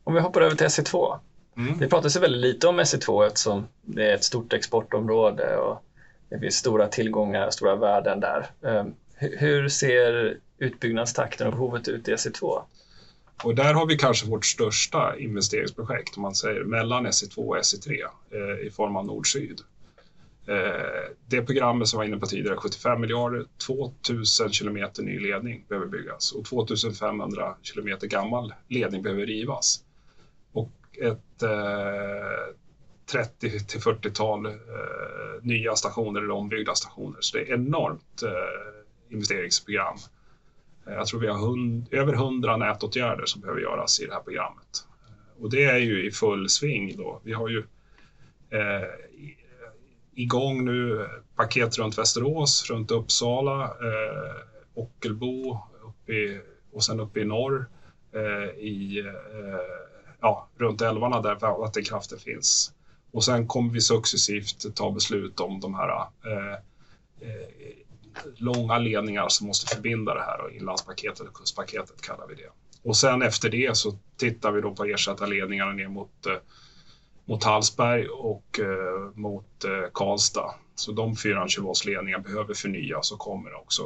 Om 0.03 0.13
vi 0.13 0.19
hoppar 0.19 0.41
över 0.41 0.55
till 0.55 0.67
SE2. 0.67 1.19
Mm. 1.58 1.77
Det 1.77 1.88
pratas 1.88 2.15
ju 2.15 2.19
väldigt 2.19 2.41
lite 2.41 2.67
om 2.67 2.79
SE2 2.79 3.27
eftersom 3.27 3.67
det 3.81 4.12
är 4.12 4.15
ett 4.15 4.23
stort 4.23 4.53
exportområde 4.53 5.58
och 5.58 5.84
det 6.29 6.39
finns 6.39 6.55
stora 6.55 6.88
tillgångar, 6.88 7.49
stora 7.49 7.75
värden 7.75 8.19
där. 8.19 8.45
Ehm, 8.65 8.93
hur 9.15 9.69
ser 9.69 10.38
utbyggnadstakten 10.58 11.47
och 11.47 11.53
behovet 11.53 11.88
ut 11.88 12.08
i 12.08 12.12
SE2? 12.12 12.62
Och 13.43 13.55
där 13.55 13.73
har 13.73 13.86
vi 13.86 13.97
kanske 13.97 14.27
vårt 14.27 14.45
största 14.45 15.17
investeringsprojekt 15.17 16.17
om 16.17 16.21
man 16.21 16.36
säger 16.36 16.63
mellan 16.63 17.08
SE2 17.08 17.38
och 17.38 17.58
SE3 17.58 18.03
eh, 18.31 18.67
i 18.67 18.71
form 18.71 18.95
av 18.95 19.05
nord-syd. 19.05 19.62
Eh, 20.47 21.12
det 21.27 21.41
programmet 21.41 21.88
som 21.88 21.97
var 21.97 22.05
inne 22.05 22.17
på 22.17 22.25
tidigare, 22.25 22.58
75 22.58 23.01
miljarder, 23.01 23.45
2000 23.67 24.51
kilometer 24.51 25.03
ny 25.03 25.19
ledning 25.19 25.65
behöver 25.69 25.88
byggas 25.88 26.31
och 26.31 26.45
2500 26.45 27.55
kilometer 27.62 28.08
gammal 28.08 28.53
ledning 28.67 29.03
behöver 29.03 29.25
rivas. 29.25 29.84
Och 30.51 30.71
ett 31.01 31.43
eh, 31.43 32.55
30 33.05 33.65
till 33.65 33.79
40-tal 33.79 34.45
eh, 34.45 34.51
nya 35.41 35.75
stationer 35.75 36.21
eller 36.21 36.31
ombyggda 36.31 36.75
stationer. 36.75 37.17
Så 37.19 37.38
det 37.38 37.43
är 37.43 37.53
enormt 37.53 38.23
eh, 38.23 39.13
investeringsprogram. 39.13 39.97
Eh, 40.88 40.93
jag 40.93 41.08
tror 41.08 41.19
vi 41.19 41.27
har 41.27 41.38
hund, 41.38 41.88
över 41.91 42.13
100 42.13 42.58
nätåtgärder 42.58 43.25
som 43.25 43.41
behöver 43.41 43.62
göras 43.62 43.99
i 43.99 44.05
det 44.05 44.13
här 44.13 44.21
programmet. 44.21 44.86
Eh, 45.08 45.43
och 45.43 45.49
det 45.49 45.63
är 45.63 45.77
ju 45.77 46.08
i 46.08 46.12
full 46.12 46.49
sving 46.49 46.97
då. 46.97 47.21
Vi 47.23 47.34
har 47.34 47.49
ju 47.49 47.63
eh, 48.49 48.88
igång 50.15 50.65
nu 50.65 51.10
paket 51.36 51.78
runt 51.78 51.97
Västerås, 51.97 52.69
runt 52.69 52.91
Uppsala, 52.91 53.63
eh, 53.63 54.36
Ockelbo 54.73 55.60
upp 55.84 56.10
i, 56.10 56.41
och 56.71 56.84
sen 56.84 56.99
uppe 56.99 57.19
i 57.19 57.25
norr 57.25 57.69
eh, 58.13 58.60
i, 58.60 58.99
eh, 58.99 59.86
ja, 60.21 60.47
runt 60.58 60.82
älvarna 60.82 61.21
där 61.21 61.36
vattenkraften 61.36 62.19
finns. 62.19 62.73
Och 63.12 63.23
sen 63.23 63.47
kommer 63.47 63.73
vi 63.73 63.82
successivt 63.82 64.75
ta 64.75 64.91
beslut 64.91 65.39
om 65.39 65.60
de 65.60 65.75
här 65.75 65.89
eh, 66.25 66.54
eh, 67.21 67.47
långa 68.36 68.78
ledningar 68.78 69.30
som 69.30 69.47
måste 69.47 69.75
förbinda 69.75 70.13
det 70.13 70.21
här 70.21 70.41
och 70.41 70.51
inlandspaketet 70.51 71.28
och 71.28 71.34
kustpaketet 71.34 72.01
kallar 72.01 72.28
vi 72.28 72.36
det. 72.36 72.49
Och 72.84 72.97
sen 72.97 73.21
efter 73.21 73.49
det 73.49 73.78
så 73.78 73.97
tittar 74.17 74.51
vi 74.51 74.62
då 74.62 74.75
på 74.75 74.86
ersätta 74.86 75.25
ledningarna 75.25 75.71
ner 75.71 75.88
mot, 75.88 76.25
eh, 76.25 76.34
mot 77.25 77.43
Hallsberg 77.43 78.07
och 78.07 78.59
eh, 78.59 79.11
mot 79.13 79.63
eh, 79.63 79.91
Karlstad. 79.93 80.53
Så 80.75 80.91
de 80.91 81.15
420 81.15 81.73
ledningar 81.85 82.19
behöver 82.19 82.53
förnyas 82.53 83.11
och 83.11 83.19
kommer 83.19 83.53
också 83.53 83.83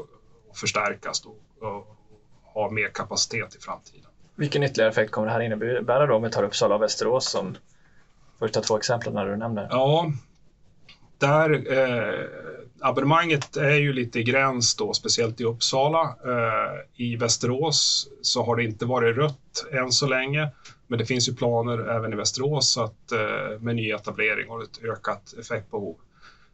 att 0.52 0.60
förstärkas 0.60 1.22
då, 1.22 1.36
och 1.68 1.98
ha 2.44 2.70
mer 2.70 2.90
kapacitet 2.90 3.56
i 3.56 3.60
framtiden. 3.60 4.10
Vilken 4.36 4.64
ytterligare 4.64 4.92
effekt 4.92 5.12
kommer 5.12 5.28
det 5.28 5.34
här 5.34 5.42
innebära 5.42 6.06
då 6.06 6.16
om 6.16 6.24
vi 6.24 6.30
tar 6.30 6.44
Uppsala 6.44 6.76
och 6.76 6.82
Västerås 6.82 7.32
som 7.32 7.58
första 8.40 8.62
två 8.62 8.78
exemplen 8.78 9.14
när 9.14 9.26
du 9.26 9.38
nämner? 9.38 9.68
Ja, 9.72 10.12
där 11.18 11.74
eh, 11.74 12.26
abonnemanget 12.82 13.58
är 13.58 13.76
ju 13.76 13.94
lite 13.94 14.20
i 14.20 14.24
gräns 14.24 14.76
då, 14.76 14.94
speciellt 14.94 15.42
i 15.42 15.44
Uppsala. 15.44 16.02
Eh, 16.04 17.06
I 17.06 17.16
Västerås 17.16 18.08
så 18.22 18.44
har 18.44 18.56
det 18.56 18.64
inte 18.64 18.86
varit 18.86 19.18
rött 19.18 19.66
än 19.72 19.92
så 19.92 20.08
länge, 20.08 20.50
men 20.90 21.00
det 21.00 21.06
finns 21.06 21.30
ju 21.30 21.36
planer 21.36 21.90
även 21.90 22.14
i 22.14 22.16
Västerås 22.16 22.78
att, 22.78 23.12
eh, 23.12 23.60
med 23.60 23.76
nyetablering 23.76 24.50
och 24.50 24.64
ett 24.64 24.84
ökat 24.84 25.34
effektbehov. 25.40 25.98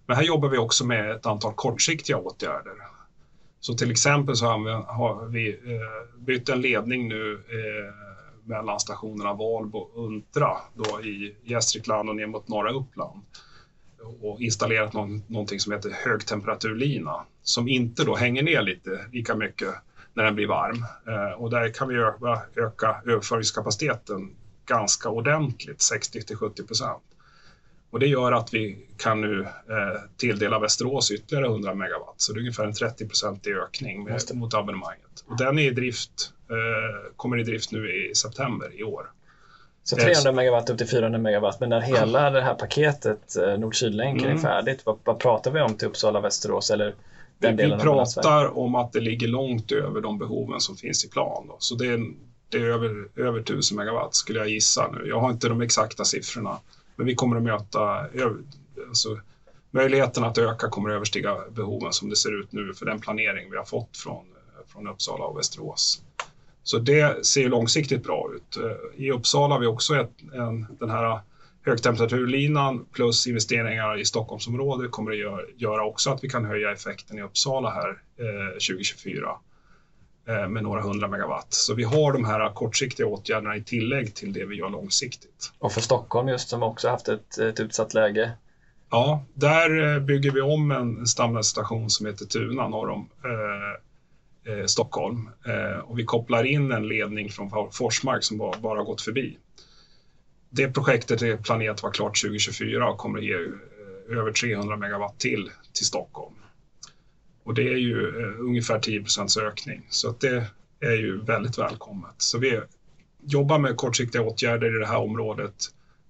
Men 0.06 0.16
här 0.16 0.24
jobbar 0.24 0.50
vi 0.50 0.58
också 0.58 0.86
med 0.86 1.12
ett 1.12 1.26
antal 1.26 1.54
kortsiktiga 1.54 2.18
åtgärder. 2.18 2.74
Så 3.60 3.74
till 3.74 3.92
exempel 3.92 4.36
så 4.36 4.46
har 4.46 5.26
vi 5.26 5.50
eh, 5.50 6.20
bytt 6.20 6.50
en 6.50 6.62
ledning 6.62 7.08
nu 7.08 7.34
eh, 7.34 7.94
mellan 8.44 8.80
stationerna 8.80 9.34
Valbo 9.34 9.78
och 9.78 10.06
Untra 10.06 10.58
då 10.74 11.02
i 11.02 11.36
Gästrikland 11.44 12.10
och 12.10 12.16
ner 12.16 12.28
mot 12.28 12.48
norra 12.48 12.72
Uppland 12.72 13.22
och 14.22 14.42
installerat 14.42 14.94
någon, 14.94 15.24
någonting 15.28 15.60
som 15.60 15.74
heter 15.74 15.90
högtemperaturlina 16.06 17.26
som 17.42 17.68
inte 17.68 18.04
då 18.04 18.16
hänger 18.16 18.44
ner 18.44 18.62
lite 18.62 19.06
lika 19.12 19.36
mycket 19.36 19.76
när 20.16 20.24
den 20.24 20.36
blir 20.36 20.48
varm. 20.48 20.86
Eh, 21.08 21.42
och 21.42 21.50
där 21.50 21.70
kan 21.70 21.88
vi 21.88 21.96
öka, 21.96 22.42
öka 22.56 23.02
överföringskapaciteten 23.06 24.36
ganska 24.66 25.10
ordentligt, 25.10 25.82
60 25.82 26.22
till 26.22 26.38
70 26.38 26.64
procent. 26.64 27.04
Och 27.90 28.00
det 28.00 28.08
gör 28.08 28.32
att 28.32 28.54
vi 28.54 28.88
kan 28.98 29.22
nu 29.22 29.42
eh, 29.42 30.02
tilldela 30.18 30.60
Västerås 30.60 31.12
ytterligare 31.12 31.46
100 31.46 31.74
megawatt, 31.74 32.16
så 32.18 32.34
det 32.34 32.38
är 32.38 32.42
ungefär 32.42 32.64
en 32.64 32.74
30 32.74 33.08
procentig 33.08 33.56
ökning 33.56 34.04
med, 34.04 34.22
mot 34.34 34.54
abonnemanget. 34.54 35.24
Och 35.28 35.38
den 35.38 35.60
är 35.60 35.64
i 35.64 35.70
drift, 35.70 36.34
eh, 36.50 37.16
kommer 37.16 37.40
i 37.40 37.44
drift 37.44 37.72
nu 37.72 37.92
i 37.92 38.16
september 38.16 38.80
i 38.80 38.84
år. 38.84 39.12
Så 39.84 39.96
300 39.96 40.32
megawatt 40.32 40.70
upp 40.70 40.78
till 40.78 40.88
400 40.88 41.20
megawatt, 41.20 41.60
men 41.60 41.70
när 41.70 41.82
hela 41.82 42.30
det 42.30 42.42
här 42.42 42.56
paketet 42.56 43.36
eh, 43.36 43.58
nord-sydlänken 43.58 44.26
mm. 44.26 44.38
är 44.38 44.42
färdigt, 44.42 44.86
vad, 44.86 44.98
vad, 45.04 45.20
pratar 45.20 45.52
vi 45.52 45.62
om 45.62 45.78
till 45.78 45.88
Uppsala, 45.88 46.20
Västerås 46.20 46.72
eller 46.72 46.96
vi, 47.40 47.52
vi 47.52 47.78
pratar 47.82 48.58
om 48.58 48.76
att 48.76 48.94
det 48.94 49.00
ligger 49.00 49.28
långt 49.28 49.72
över 49.72 50.02
de 50.02 50.18
behoven 50.18 50.60
som 50.60 50.76
finns 50.76 51.06
i 51.06 51.10
plan. 51.10 51.48
Då. 51.48 51.56
Så 51.60 51.76
det 51.76 51.88
är, 51.88 52.12
det 52.50 52.58
är 52.58 52.66
över, 52.66 53.08
över 53.16 53.40
1000 53.40 53.78
megawatt 53.78 54.16
skulle 54.16 54.40
jag 54.40 54.50
gissa 54.50 54.92
nu. 54.92 55.08
Jag 55.08 55.20
har 55.20 55.32
inte 55.32 55.48
de 55.48 55.62
exakta 55.62 56.06
siffrorna, 56.06 56.60
men 56.96 57.08
vi 57.08 57.16
kommer 57.16 57.38
att 57.38 57.44
möta 57.44 58.06
alltså, 58.88 59.20
möjligheten 59.72 60.24
att 60.24 60.38
öka 60.38 60.70
kommer 60.70 60.90
att 60.90 60.96
överstiga 60.96 61.36
behoven 61.52 61.94
som 61.94 62.10
det 62.10 62.16
ser 62.16 62.40
ut 62.40 62.52
nu 62.52 62.74
för 62.74 62.86
den 62.86 63.00
planering 63.00 63.52
vi 63.52 63.58
har 63.58 63.66
fått 63.66 63.98
från, 63.98 64.26
från 64.68 64.88
Uppsala 64.88 65.26
och 65.26 65.38
Västerås. 65.38 66.02
Så 66.64 66.78
det 66.78 67.26
ser 67.26 67.50
långsiktigt 67.50 68.04
bra 68.04 68.30
ut. 68.36 68.58
I 68.96 69.12
Uppsala 69.12 69.56
har 69.56 69.60
vi 69.60 69.68
också 69.68 69.96
ett, 69.96 70.12
en, 70.34 70.68
den 70.80 70.90
här 70.90 71.20
högtemperaturlinan 71.66 72.86
plus 72.92 73.28
investeringar 73.28 74.00
i 74.00 74.06
Stockholmsområdet 74.06 74.92
kommer 74.92 75.12
att 75.12 75.18
göra, 75.18 75.42
göra 75.58 75.86
också 75.86 76.10
att 76.10 76.24
vi 76.24 76.30
kan 76.30 76.46
höja 76.46 76.72
effekten 76.72 77.18
i 77.18 77.22
Uppsala 77.22 77.70
här 77.70 77.90
eh, 77.90 78.52
2024 78.52 79.38
eh, 80.28 80.48
med 80.48 80.64
några 80.64 80.82
hundra 80.82 81.08
megawatt. 81.08 81.54
Så 81.54 81.74
vi 81.74 81.84
har 81.84 82.14
de 82.14 82.26
här 82.26 82.54
kortsiktiga 82.54 83.08
åtgärderna 83.08 83.56
i 83.56 83.64
tillägg 83.64 84.16
till 84.16 84.34
det 84.34 84.46
vi 84.46 84.56
gör 84.56 84.70
långsiktigt. 84.70 85.52
Och 85.60 85.72
för 85.72 85.82
Stockholm 85.82 86.28
just 86.28 86.50
som 86.50 86.64
också 86.64 86.90
haft 86.90 87.08
ett, 87.08 87.38
ett 87.38 87.60
utsatt 87.60 87.94
läge? 87.94 88.32
Ja, 88.90 89.24
där 89.34 89.96
eh, 89.96 90.00
bygger 90.00 90.32
vi 90.32 90.42
om 90.42 90.72
en 90.72 91.08
stamnätsstation 91.08 91.90
som 91.90 92.06
heter 92.06 92.26
Tuna 92.26 92.68
norr 92.68 92.90
om 92.90 93.10
eh, 93.24 94.54
eh, 94.54 94.66
Stockholm 94.66 95.30
eh, 95.46 95.80
och 95.80 96.00
vi 96.00 96.04
kopplar 96.04 96.44
in 96.44 96.72
en 96.72 96.88
ledning 96.88 97.30
från 97.30 97.72
Forsmark 97.72 98.24
som 98.24 98.38
bara, 98.38 98.60
bara 98.60 98.84
gått 98.84 99.02
förbi. 99.02 99.38
Det 100.56 100.68
projektet 100.68 101.22
är 101.22 101.38
planerat 101.38 101.76
att 101.76 101.84
vara 101.84 101.94
klart 101.94 102.22
2024 102.22 102.90
och 102.90 102.98
kommer 102.98 103.20
att 103.20 103.26
ge 103.26 103.34
eh, 103.34 104.18
över 104.18 104.32
300 104.32 104.78
megawatt 104.78 105.20
till 105.20 105.52
till 105.74 105.86
Stockholm. 105.86 106.36
Och 107.44 107.54
det 107.54 107.62
är 107.62 107.78
ju 107.78 108.22
eh, 108.22 108.40
ungefär 108.40 108.80
10 108.80 109.02
procents 109.02 109.38
ökning 109.38 109.88
så 109.90 110.10
att 110.10 110.20
det 110.20 110.46
är 110.80 110.96
ju 110.96 111.22
väldigt 111.22 111.58
välkommet. 111.58 112.16
Så 112.18 112.38
vi 112.38 112.62
jobbar 113.26 113.60
med 113.60 113.78
kortsiktiga 113.78 114.22
åtgärder 114.22 114.76
i 114.76 114.80
det 114.80 114.88
här 114.88 114.98
området 114.98 115.56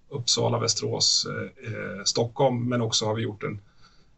Uppsala, 0.10 0.60
Västerås, 0.60 1.27
eh, 1.29 1.73
eh 1.73 2.03
Stockholm, 2.03 2.69
men 2.69 2.81
också 2.81 3.05
har 3.05 3.15
vi 3.15 3.21
gjort 3.21 3.43
en 3.43 3.60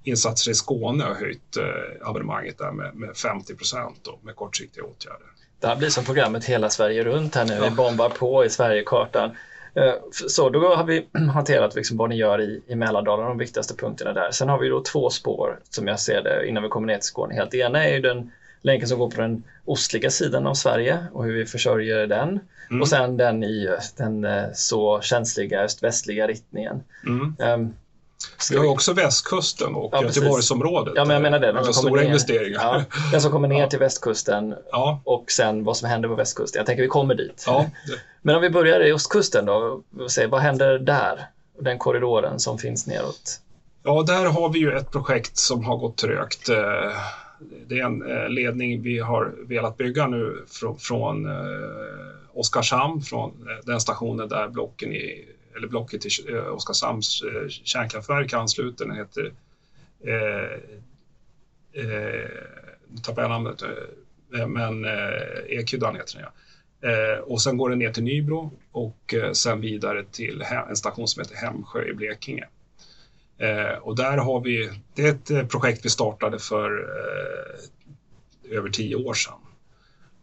insatser 0.04 0.52
i 0.52 0.54
Skåne 0.54 1.04
har 1.04 1.16
höjt 1.16 1.58
eh, 1.58 2.08
abonnemanget 2.08 2.58
där 2.58 2.72
med, 2.72 2.96
med 2.96 3.18
50 3.18 3.56
procent 3.56 4.08
med 4.22 4.36
kortsiktiga 4.36 4.84
åtgärder. 4.84 5.28
Det 5.60 5.68
här 5.68 5.76
blir 5.76 5.90
som 5.90 6.06
programmet 6.06 6.46
Hela 6.46 6.70
Sverige 6.70 7.04
runt 7.04 7.36
här 7.36 7.46
nu. 7.46 7.54
Ja. 7.54 7.70
Vi 7.70 7.76
bombar 7.76 8.10
på 8.10 8.46
i 8.46 8.50
Sverigekartan. 8.50 9.32
Eh, 9.78 9.94
så 10.12 10.50
då 10.50 10.76
har 10.76 10.84
vi 10.84 11.08
hanterat 11.34 11.76
liksom 11.76 11.98
vad 11.98 12.10
ni 12.10 12.16
gör 12.16 12.42
i, 12.42 12.62
i 12.68 12.76
Mälardalen, 12.76 13.28
de 13.28 13.38
viktigaste 13.38 13.76
punkterna 13.76 14.14
där. 14.14 14.32
Sen 14.32 14.50
har 14.50 14.60
vi 14.60 14.70
då 14.70 14.84
två 14.84 15.10
spår 15.10 15.60
som 15.70 15.88
jag 15.88 16.00
ser 16.00 16.24
det 16.24 16.48
innan 16.48 16.64
vi 16.64 16.70
kommer 16.70 16.88
ner 16.88 16.98
till 16.98 17.04
Skåne. 17.04 17.34
Helt. 17.34 17.54
Ena 17.54 17.86
är 17.86 17.94
ju 17.94 18.02
den 18.02 18.32
länken 18.62 18.88
som 18.88 19.00
går 19.00 19.10
på 19.10 19.22
den 19.22 19.44
ostliga 19.66 20.10
sidan 20.10 20.48
av 20.48 20.54
Sverige 20.54 21.06
och 21.12 21.24
hur 21.26 21.34
vi 21.34 21.46
försörjer 21.46 22.08
den. 22.08 22.40
Mm. 22.70 22.82
Och 22.82 22.88
sen 22.88 23.18
den 23.18 23.44
i 23.44 23.78
den 23.98 24.26
eh, 24.26 24.44
så 24.54 25.02
känsliga 25.02 25.62
öst-västliga 25.62 26.28
riktningen. 26.28 26.84
Mm. 27.06 27.36
Um, 27.40 27.74
vi 28.52 28.58
har 28.58 28.66
också 28.66 28.94
västkusten 28.94 29.76
och 29.76 29.90
ja, 29.94 30.04
Göteborgsområdet. 30.04 30.94
Ja, 30.96 31.06
men 31.06 31.14
jag 31.14 31.22
menar 31.22 31.40
det. 31.40 31.52
Den 31.52 31.64
som 31.64 31.74
stora 31.74 32.02
ner, 32.02 32.08
investeringar. 32.08 32.60
Ja, 32.60 32.84
den 33.12 33.22
som 33.22 33.32
kommer 33.32 33.48
ner 33.48 33.60
ja. 33.62 33.70
till 33.70 33.80
västkusten 33.80 34.56
ja. 34.72 35.02
och 35.04 35.32
sen 35.32 35.64
vad 35.64 35.78
som 35.78 35.90
händer 35.90 36.10
på 36.10 36.16
västkusten. 36.16 36.60
Jag 36.60 36.66
tänker 36.66 36.84
vi 36.84 36.90
kommer 36.90 37.16
dit. 37.16 37.44
Ja. 37.48 37.66
Men 38.22 38.36
om 38.36 38.42
vi 38.42 38.50
börjar 38.50 38.88
i 38.88 38.92
ostkusten 38.94 39.46
då. 39.46 39.82
Vad 40.30 40.42
händer 40.42 40.80
där? 40.80 41.28
Den 41.60 41.78
korridoren 41.78 42.40
som 42.40 42.58
finns 42.58 42.88
neråt. 42.88 43.40
Ja, 43.84 44.04
där 44.04 44.26
har 44.26 44.50
vi 44.50 44.60
ju 44.60 44.72
ett 44.72 44.92
projekt 44.92 45.38
som 45.38 45.66
har 45.66 45.78
gått 45.78 45.98
trögt. 45.98 46.50
Eh, 46.50 46.98
det 47.68 47.80
är 47.80 47.86
en 47.86 48.12
eh, 48.12 48.30
ledning 48.30 48.82
vi 48.82 49.00
har 49.00 49.36
velat 49.48 49.78
bygga 49.78 50.08
nu 50.08 50.46
från 50.80 51.26
eh, 51.26 51.34
Oskarshamn, 52.34 53.02
från 53.02 53.48
den 53.64 53.80
stationen 53.80 54.30
där 54.30 54.48
blocken 54.48 54.92
i 54.92 55.26
eller 55.58 55.68
blocket 55.68 56.02
till 56.02 56.36
eh, 56.36 56.48
Oskarshamns 56.48 57.22
eh, 57.22 57.48
kärnkraftverk 57.48 58.34
ansluter. 58.34 58.86
Den 58.86 58.96
heter, 58.96 59.34
eh, 60.06 60.54
eh, 61.84 62.30
nu 62.88 62.98
tappar 63.04 63.22
jag 63.22 63.30
namnet, 63.30 63.62
eh, 64.38 64.48
men 64.48 64.86
eh, 64.86 65.60
Ekydan 65.60 65.96
heter 65.96 66.16
den 66.16 66.24
ja. 66.24 66.32
Eh, 66.82 67.20
och 67.20 67.42
sen 67.42 67.58
går 67.58 67.70
den 67.70 67.80
ner 67.80 67.94
till 67.94 68.04
Nybro 68.04 68.52
och 68.72 69.14
eh, 69.14 69.32
sen 69.32 69.62
vidare 69.62 70.04
till 70.12 70.44
en 70.70 70.76
station 70.76 71.08
som 71.08 71.22
heter 71.22 71.36
Hemsjö 71.36 71.86
i 71.86 71.94
Blekinge. 71.94 72.48
Eh, 73.38 73.78
och 73.82 73.96
där 73.96 74.18
har 74.18 74.42
vi, 74.42 74.72
det 74.96 75.02
är 75.02 75.10
ett 75.10 75.32
eh, 75.32 75.48
projekt 75.48 75.86
vi 75.86 75.90
startade 75.90 76.40
för 76.40 76.90
över 78.50 78.70
tio 78.70 78.96
år 78.96 79.14
sedan 79.14 79.40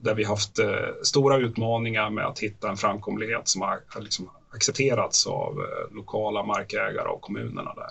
där 0.05 0.14
vi 0.14 0.24
haft 0.24 0.59
eh, 0.59 0.89
stora 1.03 1.37
utmaningar 1.37 2.11
med 2.11 2.26
att 2.26 2.39
hitta 2.39 2.70
en 2.70 2.76
framkomlighet 2.76 3.49
som 3.49 3.62
har 3.62 3.80
liksom 4.01 4.30
accepterats 4.55 5.27
av 5.27 5.61
eh, 5.61 5.95
lokala 5.95 6.43
markägare 6.43 7.09
och 7.09 7.21
kommunerna 7.21 7.75
där. 7.75 7.91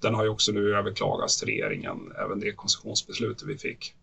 Den 0.00 0.14
har 0.14 0.24
ju 0.24 0.28
också 0.30 0.52
nu 0.52 0.76
överklagats 0.76 1.38
till 1.38 1.48
regeringen, 1.48 2.12
även 2.18 2.40
det 2.40 2.52
koncessionsbeslutet 2.52 3.48
vi 3.48 3.58
fick. 3.58 3.94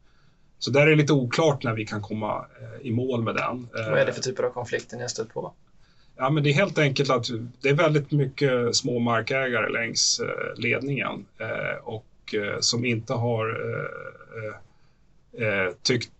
Så 0.59 0.71
där 0.71 0.81
är 0.81 0.89
det 0.89 0.95
lite 0.95 1.13
oklart 1.13 1.63
när 1.63 1.73
vi 1.73 1.85
kan 1.85 2.01
komma 2.01 2.45
eh, 2.61 2.87
i 2.87 2.91
mål 2.91 3.23
med 3.23 3.35
den. 3.35 3.67
Vad 3.73 3.99
är 3.99 4.05
det 4.05 4.13
för 4.13 4.21
typer 4.21 4.43
av 4.43 4.49
konflikter 4.49 4.95
ni 4.95 5.03
har 5.03 5.09
stött 5.09 5.33
på? 5.33 5.53
Ja, 6.15 6.29
men 6.29 6.43
det 6.43 6.49
är 6.49 6.53
helt 6.53 6.77
enkelt 6.77 7.09
att 7.09 7.25
det 7.61 7.69
är 7.69 7.73
väldigt 7.73 8.11
mycket 8.11 8.75
små 8.75 8.99
markägare 8.99 9.69
längs 9.69 10.21
ledningen 10.55 11.25
och 11.83 12.35
som 12.59 12.85
inte 12.85 13.13
har 13.13 13.57
tyckt 15.83 16.11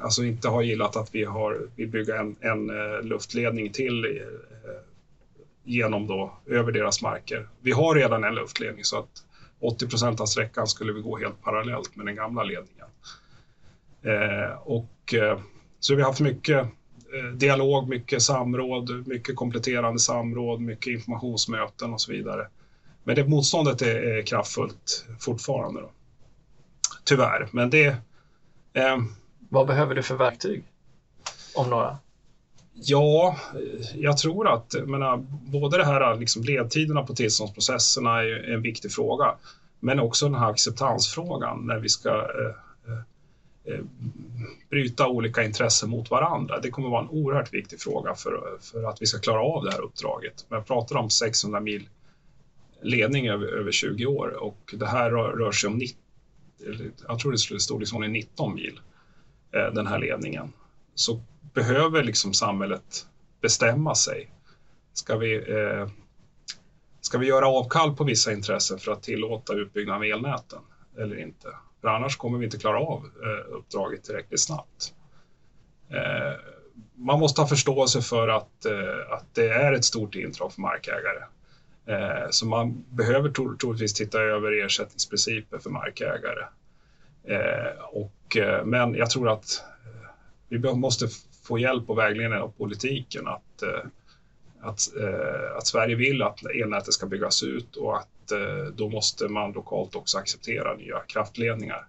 alltså 0.00 0.24
inte 0.24 0.48
har 0.48 0.62
gillat 0.62 0.96
att 0.96 1.14
vi 1.14 1.24
har, 1.24 1.68
vill 1.76 1.88
bygga 1.88 2.16
en, 2.20 2.36
en 2.40 2.66
luftledning 3.08 3.72
till 3.72 4.22
genom 5.68 6.06
då, 6.06 6.32
över 6.46 6.72
deras 6.72 7.02
marker. 7.02 7.48
Vi 7.60 7.72
har 7.72 7.94
redan 7.94 8.24
en 8.24 8.34
luftledning 8.34 8.84
så 8.84 8.98
att 8.98 9.24
80 9.60 9.88
procent 9.88 10.20
av 10.20 10.26
sträckan 10.26 10.66
skulle 10.66 10.92
vi 10.92 11.00
gå 11.00 11.18
helt 11.18 11.42
parallellt 11.42 11.96
med 11.96 12.06
den 12.06 12.16
gamla 12.16 12.42
ledningen. 12.42 12.86
Eh, 14.02 14.58
och 14.58 15.14
eh, 15.14 15.38
så 15.80 15.94
vi 15.94 16.02
har 16.02 16.08
haft 16.08 16.20
mycket 16.20 16.58
eh, 17.12 17.32
dialog, 17.34 17.88
mycket 17.88 18.22
samråd, 18.22 19.06
mycket 19.06 19.36
kompletterande 19.36 19.98
samråd, 19.98 20.60
mycket 20.60 20.92
informationsmöten 20.92 21.92
och 21.92 22.00
så 22.00 22.12
vidare. 22.12 22.48
Men 23.04 23.16
det 23.16 23.24
motståndet 23.24 23.82
är, 23.82 24.02
är 24.02 24.22
kraftfullt 24.22 25.06
fortfarande. 25.20 25.80
Då. 25.80 25.90
Tyvärr, 27.04 27.48
men 27.52 27.70
det, 27.70 27.86
eh, 28.72 28.98
vad 29.38 29.66
behöver 29.66 29.94
du 29.94 30.02
för 30.02 30.16
verktyg? 30.16 30.64
Om 31.54 31.70
några? 31.70 31.98
Ja, 32.80 33.36
eh, 33.54 34.00
jag 34.00 34.18
tror 34.18 34.48
att 34.48 34.74
menar, 34.86 35.16
både 35.50 35.76
det 35.76 35.84
här 35.84 36.16
liksom 36.16 36.42
ledtiderna 36.42 37.02
på 37.02 37.14
tillståndsprocesserna 37.14 38.22
är 38.22 38.52
en 38.54 38.62
viktig 38.62 38.92
fråga, 38.92 39.34
men 39.80 40.00
också 40.00 40.26
den 40.26 40.34
här 40.34 40.50
acceptansfrågan 40.50 41.66
när 41.66 41.78
vi 41.78 41.88
ska 41.88 42.08
eh, 42.08 42.92
eh, 42.92 43.74
eh, 43.74 43.84
bryta 44.70 45.08
olika 45.08 45.44
intressen 45.44 45.90
mot 45.90 46.10
varandra. 46.10 46.60
Det 46.60 46.70
kommer 46.70 46.88
vara 46.88 47.02
en 47.02 47.08
oerhört 47.08 47.54
viktig 47.54 47.80
fråga 47.80 48.14
för, 48.14 48.58
för 48.60 48.84
att 48.84 49.02
vi 49.02 49.06
ska 49.06 49.18
klara 49.18 49.42
av 49.42 49.64
det 49.64 49.70
här 49.70 49.80
uppdraget. 49.80 50.46
Men 50.48 50.56
jag 50.56 50.66
pratar 50.66 50.96
om 50.96 51.10
600 51.10 51.60
mil 51.60 51.88
ledning 52.82 53.28
över, 53.28 53.46
över 53.46 53.72
20 53.72 54.06
år 54.06 54.28
och 54.28 54.74
det 54.78 54.86
här 54.86 55.10
rör, 55.10 55.32
rör 55.32 55.52
sig 55.52 55.68
om 55.68 55.78
90, 55.78 55.96
jag 57.08 57.18
tror 57.18 57.32
det 57.32 57.38
skulle 57.38 57.60
stå 57.60 57.78
liksom 57.78 58.12
19 58.12 58.54
mil. 58.54 58.80
Eh, 59.52 59.74
den 59.74 59.86
här 59.86 59.98
ledningen 59.98 60.52
så 60.94 61.20
behöver 61.58 62.02
liksom 62.02 62.34
samhället 62.34 63.06
bestämma 63.40 63.94
sig. 63.94 64.30
Ska 64.92 65.16
vi, 65.16 65.36
eh, 65.36 65.88
ska 67.00 67.18
vi 67.18 67.26
göra 67.26 67.48
avkall 67.48 67.96
på 67.96 68.04
vissa 68.04 68.32
intressen 68.32 68.78
för 68.78 68.92
att 68.92 69.02
tillåta 69.02 69.52
utbyggnad 69.54 69.96
av 69.96 70.04
elnäten 70.04 70.58
eller 70.98 71.16
inte? 71.20 71.48
För 71.80 71.88
annars 71.88 72.16
kommer 72.16 72.38
vi 72.38 72.44
inte 72.44 72.58
klara 72.58 72.78
av 72.78 73.10
eh, 73.22 73.56
uppdraget 73.56 74.04
tillräckligt 74.04 74.40
snabbt. 74.40 74.94
Eh, 75.90 76.40
man 76.94 77.20
måste 77.20 77.40
ha 77.40 77.48
förståelse 77.48 78.02
för 78.02 78.28
att, 78.28 78.64
eh, 78.64 79.12
att 79.12 79.34
det 79.34 79.48
är 79.48 79.72
ett 79.72 79.84
stort 79.84 80.14
intrång 80.14 80.50
för 80.50 80.60
markägare. 80.60 81.22
Eh, 81.86 82.30
så 82.30 82.46
man 82.46 82.84
behöver 82.90 83.56
troligtvis 83.56 83.94
titta 83.94 84.20
över 84.20 84.64
ersättningsprinciper 84.64 85.58
för 85.58 85.70
markägare. 85.70 86.44
och 87.92 88.12
och, 88.28 88.36
eh, 88.36 88.64
men 88.64 88.94
jag 88.94 89.10
tror 89.10 89.28
att 89.28 89.62
eh, 89.84 90.10
vi 90.48 90.74
måste 90.74 91.08
få 91.48 91.58
hjälp 91.58 91.90
och 91.90 91.98
vägledning 91.98 92.38
av 92.38 92.48
politiken 92.48 93.28
att, 93.28 93.62
eh, 93.62 93.90
att, 94.60 94.96
eh, 95.00 95.56
att 95.56 95.66
Sverige 95.66 95.94
vill 95.94 96.22
att 96.22 96.46
elnätet 96.46 96.94
ska 96.94 97.06
byggas 97.06 97.42
ut 97.42 97.76
och 97.76 97.96
att 97.96 98.32
eh, 98.32 98.72
då 98.74 98.88
måste 98.88 99.28
man 99.28 99.52
lokalt 99.52 99.94
också 99.94 100.18
acceptera 100.18 100.74
nya 100.74 100.98
kraftledningar. 101.00 101.86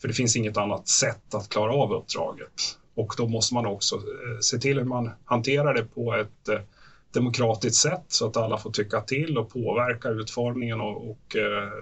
För 0.00 0.08
det 0.08 0.14
finns 0.14 0.36
inget 0.36 0.56
annat 0.56 0.88
sätt 0.88 1.34
att 1.34 1.48
klara 1.48 1.72
av 1.72 1.92
uppdraget. 1.92 2.78
Och 2.94 3.14
då 3.16 3.26
måste 3.26 3.54
man 3.54 3.66
också 3.66 4.00
se 4.40 4.58
till 4.58 4.78
hur 4.78 4.84
man 4.84 5.10
hanterar 5.24 5.74
det 5.74 5.84
på 5.84 6.14
ett 6.14 6.66
demokratiskt 7.12 7.82
sätt 7.82 8.04
så 8.08 8.26
att 8.26 8.36
alla 8.36 8.58
får 8.58 8.70
tycka 8.70 9.00
till 9.00 9.38
och 9.38 9.52
påverka 9.52 10.08
utformningen 10.08 10.80
och, 10.80 11.10
och 11.10 11.36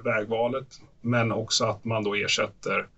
vägvalet. 0.04 0.66
Men 1.00 1.32
också 1.32 1.64
att 1.64 1.84
man 1.84 2.04
då 2.04 2.14
ersätter 2.14 2.78
Eh, 2.78 2.97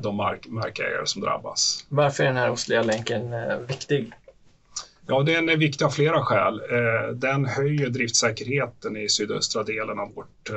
de 0.00 0.16
mark 0.16 0.46
markägare 0.46 1.06
som 1.06 1.22
drabbas. 1.22 1.86
Varför 1.88 2.22
är 2.22 2.26
den 2.26 2.36
här 2.36 2.50
ostliga 2.50 2.82
länken 2.82 3.32
eh, 3.32 3.58
viktig? 3.58 4.12
Ja, 5.06 5.22
den 5.22 5.48
är 5.48 5.56
viktig 5.56 5.84
av 5.84 5.90
flera 5.90 6.22
skäl. 6.22 6.60
Eh, 6.70 7.14
den 7.14 7.44
höjer 7.44 7.88
driftsäkerheten 7.88 8.96
i 8.96 9.08
sydöstra 9.08 9.62
delen 9.62 9.98
av 9.98 10.14
vårt, 10.14 10.50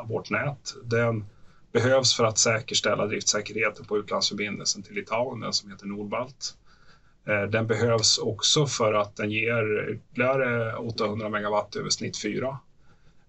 av 0.00 0.08
vårt 0.08 0.30
nät. 0.30 0.74
Den 0.84 1.24
behövs 1.72 2.16
för 2.16 2.24
att 2.24 2.38
säkerställa 2.38 3.06
driftsäkerheten 3.06 3.84
på 3.84 3.98
utlandsförbindelsen 3.98 4.82
till 4.82 4.94
Litauen, 4.94 5.40
den 5.40 5.52
som 5.52 5.70
heter 5.70 5.86
Nordbalt. 5.86 6.54
Den 7.48 7.66
behövs 7.66 8.18
också 8.18 8.66
för 8.66 8.92
att 8.92 9.16
den 9.16 9.30
ger 9.30 9.88
ytterligare 9.90 10.76
800 10.76 11.28
megawatt 11.28 11.76
över 11.76 11.90
snitt 11.90 12.22
4 12.22 12.58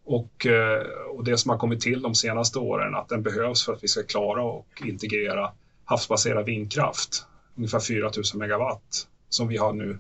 och, 0.06 0.45
eh, 0.45 0.88
och, 1.16 1.24
det 1.24 1.38
som 1.38 1.49
har 1.49 1.58
kommit 1.58 1.82
till 1.82 2.01
de 2.01 2.16
senaste 2.16 2.60
åren 2.60 2.95
att 2.95 3.10
den 3.10 3.24
behövs 3.24 3.66
för 3.66 3.74
att 3.74 3.84
vi 3.84 3.88
ska 3.88 4.04
klara 4.04 4.43
och 4.43 4.82
integrera 4.86 5.51
havsbaserad 5.86 6.45
vindkraft, 6.45 7.26
ungefär 7.56 7.80
4 7.80 8.12
000 8.16 8.24
megawatt, 8.34 9.08
som 9.30 9.47
vi 9.47 9.58
har 9.58 9.74
nu 9.74 9.99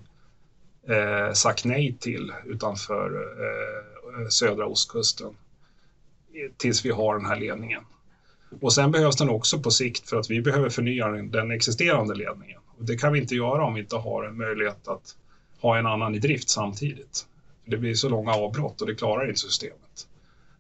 eh, 0.87 1.33
sagt 1.33 1.65
nej 1.65 1.97
till 1.99 2.33
utanför 2.45 3.05
eh, 3.05 4.27
södra 4.29 4.65
ostkusten 4.65 5.35
tills 6.57 6.85
vi 6.85 6.91
har 6.91 7.17
den 7.17 7.25
här 7.25 7.39
ledningen. 7.39 7.83
Och 8.61 8.73
sen 8.73 8.91
behövs 8.91 9.17
den 9.17 9.29
också 9.29 9.59
på 9.59 9.71
sikt 9.71 10.09
för 10.09 10.17
att 10.17 10.29
vi 10.29 10.41
behöver 10.41 10.69
förnya 10.69 11.07
den 11.07 11.51
existerande 11.51 12.15
ledningen. 12.15 12.59
Och 12.77 12.85
det 12.85 12.97
kan 12.97 13.13
vi 13.13 13.19
inte 13.19 13.35
göra 13.35 13.65
om 13.65 13.73
vi 13.73 13.81
inte 13.81 13.95
har 13.95 14.23
en 14.23 14.37
möjlighet 14.37 14.87
att 14.87 15.15
ha 15.61 15.77
en 15.77 15.85
annan 15.85 16.15
i 16.15 16.19
drift 16.19 16.49
samtidigt. 16.49 17.25
Det 17.65 17.77
blir 17.77 17.95
så 17.95 18.09
långa 18.09 18.33
avbrott 18.33 18.81
och 18.81 18.87
det 18.87 18.95
klarar 18.95 19.27
inte 19.27 19.39
systemet. 19.39 19.82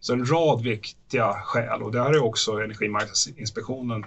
Så 0.03 0.13
en 0.13 0.25
rad 0.25 0.61
viktiga 0.61 1.33
skäl 1.33 1.81
och 1.81 1.91
det 1.91 2.03
här 2.03 2.13
är 2.13 2.23
också 2.23 2.51
Energimarknadsinspektionen 2.51 4.05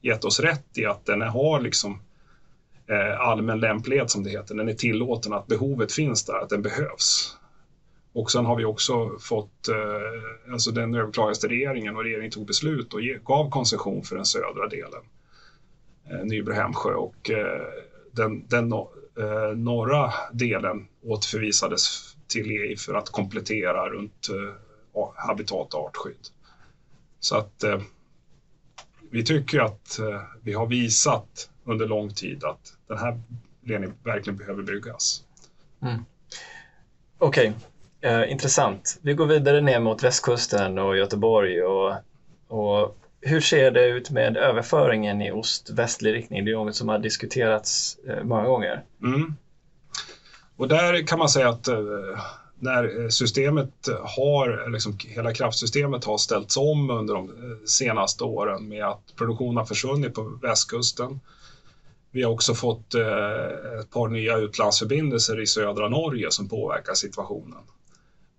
gett 0.00 0.24
oss 0.24 0.40
rätt 0.40 0.78
i 0.78 0.86
att 0.86 1.06
den 1.06 1.20
har 1.20 1.60
liksom 1.60 2.00
eh, 2.86 3.20
allmän 3.20 3.60
lämplighet 3.60 4.10
som 4.10 4.24
det 4.24 4.30
heter. 4.30 4.54
Den 4.54 4.68
är 4.68 4.74
tillåten 4.74 5.32
att 5.32 5.46
behovet 5.46 5.92
finns 5.92 6.24
där, 6.24 6.34
att 6.34 6.48
den 6.48 6.62
behövs. 6.62 7.36
Och 8.12 8.30
sen 8.30 8.46
har 8.46 8.56
vi 8.56 8.64
också 8.64 9.18
fått, 9.20 9.68
eh, 9.68 10.52
alltså 10.52 10.70
den 10.70 10.94
överklagades 10.94 11.40
till 11.40 11.48
regeringen 11.48 11.96
och 11.96 12.04
regeringen 12.04 12.30
tog 12.30 12.46
beslut 12.46 12.94
och 12.94 13.00
gav 13.24 13.50
koncession 13.50 14.04
för 14.04 14.16
den 14.16 14.24
södra 14.24 14.68
delen, 14.68 15.02
eh, 16.10 16.24
Nybro-Hemsjö 16.24 16.94
och 16.94 17.30
den, 18.12 18.46
den 18.48 18.72
norra 19.54 20.12
delen 20.32 20.86
återförvisades 21.02 22.14
till 22.28 22.50
EI 22.50 22.76
för 22.76 22.94
att 22.94 23.10
komplettera 23.10 23.88
runt 23.88 24.28
habitat 25.16 25.74
och 25.74 25.84
artskydd. 25.86 26.28
Så 27.20 27.36
att 27.36 27.62
eh, 27.62 27.80
vi 29.10 29.24
tycker 29.24 29.60
att 29.60 29.98
eh, 29.98 30.20
vi 30.42 30.52
har 30.52 30.66
visat 30.66 31.50
under 31.64 31.86
lång 31.86 32.10
tid 32.10 32.44
att 32.44 32.76
den 32.88 32.98
här 32.98 33.20
ledningen 33.62 33.96
verkligen 34.02 34.36
behöver 34.36 34.62
byggas. 34.62 35.24
Mm. 35.82 36.04
Okej, 37.18 37.52
okay. 38.00 38.10
eh, 38.10 38.32
intressant. 38.32 38.98
Vi 39.02 39.14
går 39.14 39.26
vidare 39.26 39.60
ner 39.60 39.80
mot 39.80 40.02
västkusten 40.02 40.78
och 40.78 40.96
Göteborg. 40.96 41.62
Och, 41.62 41.94
och 42.48 42.96
hur 43.20 43.40
ser 43.40 43.70
det 43.70 43.86
ut 43.86 44.10
med 44.10 44.36
överföringen 44.36 45.22
i 45.22 45.32
ost-västlig 45.32 46.14
riktning? 46.14 46.44
Det 46.44 46.50
är 46.50 46.54
något 46.54 46.76
som 46.76 46.88
har 46.88 46.98
diskuterats 46.98 47.98
eh, 48.08 48.24
många 48.24 48.44
gånger. 48.44 48.82
Mm. 49.02 49.34
Och 50.56 50.68
där 50.68 51.06
kan 51.06 51.18
man 51.18 51.28
säga 51.28 51.48
att 51.48 51.68
eh, 51.68 51.76
när 52.64 53.02
eh, 53.02 53.08
systemet 53.08 53.88
har, 54.02 54.70
liksom 54.70 54.98
hela 55.08 55.34
kraftsystemet 55.34 56.04
har 56.04 56.18
ställts 56.18 56.56
om 56.56 56.90
under 56.90 57.14
de 57.14 57.28
eh, 57.28 57.64
senaste 57.66 58.24
åren 58.24 58.68
med 58.68 58.84
att 58.84 59.14
produktionen 59.16 59.56
har 59.56 59.64
försvunnit 59.64 60.14
på 60.14 60.38
västkusten. 60.42 61.20
Vi 62.10 62.22
har 62.22 62.32
också 62.32 62.54
fått 62.54 62.94
eh, 62.94 63.80
ett 63.80 63.90
par 63.90 64.08
nya 64.08 64.36
utlandsförbindelser 64.36 65.40
i 65.40 65.46
södra 65.46 65.88
Norge 65.88 66.30
som 66.30 66.48
påverkar 66.48 66.94
situationen. 66.94 67.62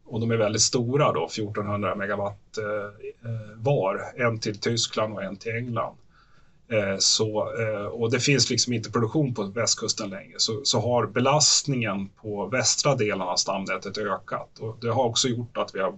Och 0.06 0.20
de 0.20 0.32
är 0.32 0.38
väldigt 0.38 0.62
stora 0.62 1.12
då, 1.12 1.26
1400 1.26 1.96
megawatt 1.96 2.58
var, 3.56 4.02
en 4.16 4.40
till 4.40 4.60
Tyskland 4.60 5.14
och 5.14 5.24
en 5.24 5.36
till 5.36 5.56
England. 5.56 5.96
Eh, 6.68 6.98
så, 7.00 7.54
eh, 7.62 7.86
och 7.86 8.12
det 8.12 8.20
finns 8.20 8.50
liksom 8.50 8.74
inte 8.74 8.92
produktion 8.92 9.34
på 9.34 9.44
västkusten 9.44 10.10
längre, 10.10 10.36
så, 10.38 10.62
så 10.64 10.80
har 10.80 11.08
belastningen 11.08 12.10
på 12.10 12.48
västra 12.48 12.96
delen 12.96 13.22
av 13.22 13.36
stamnätet 13.36 13.98
ökat. 13.98 14.60
Och 14.60 14.78
det 14.82 14.90
har 14.90 15.04
också 15.04 15.28
gjort 15.28 15.58
att 15.58 15.76
vi 15.76 15.80
har 15.80 15.98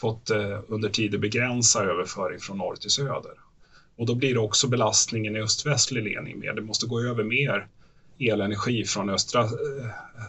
fått 0.00 0.30
eh, 0.30 0.58
under 0.68 0.88
tiden 0.88 1.20
begränsa 1.20 1.84
överföring 1.84 2.38
från 2.40 2.58
norr 2.58 2.76
till 2.76 2.90
söder. 2.90 3.32
Och 3.96 4.06
då 4.06 4.14
blir 4.14 4.34
det 4.34 4.40
också 4.40 4.68
belastningen 4.68 5.36
i 5.36 5.40
öst-västlig 5.40 6.04
ledning 6.04 6.38
mer. 6.38 6.52
Det 6.52 6.62
måste 6.62 6.86
gå 6.86 7.00
över 7.00 7.24
mer 7.24 7.66
elenergi 8.18 8.84
från 8.84 9.10
östra 9.10 9.48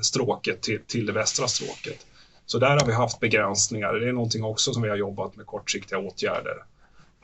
stråket 0.01 0.61
till, 0.61 0.79
till 0.87 1.05
det 1.05 1.11
västra 1.11 1.47
stråket. 1.47 2.05
Så 2.45 2.59
där 2.59 2.69
har 2.69 2.85
vi 2.85 2.93
haft 2.93 3.19
begränsningar. 3.19 3.93
Det 3.93 4.09
är 4.09 4.13
någonting 4.13 4.43
också 4.43 4.73
som 4.73 4.81
vi 4.81 4.89
har 4.89 4.95
jobbat 4.95 5.35
med 5.35 5.45
kortsiktiga 5.45 5.99
åtgärder. 5.99 6.63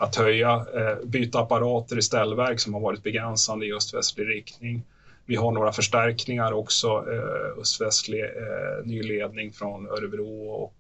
Att 0.02 0.16
höja, 0.16 0.54
eh, 0.54 1.06
byta 1.06 1.40
apparater 1.40 1.98
i 1.98 2.02
ställverk 2.02 2.60
som 2.60 2.74
har 2.74 2.82
varit 2.82 3.04
begränsande 3.04 3.66
i 3.66 3.74
öst-västlig 3.74 4.28
riktning. 4.30 4.84
Vi 5.26 5.36
har 5.36 5.52
några 5.52 5.72
förstärkningar 5.72 6.52
också, 6.52 6.88
eh, 6.88 7.62
öst-västlig 7.62 8.24
eh, 8.24 8.86
ny 8.86 9.04
ledning 9.04 9.52
från 9.54 9.88
Örebro 9.88 10.50
och 10.50 10.74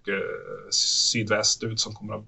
sydvästut 0.69 0.73
sydväst 0.73 1.63
ut 1.63 1.79
som 1.79 1.93
kommer 1.93 2.15
att 2.15 2.25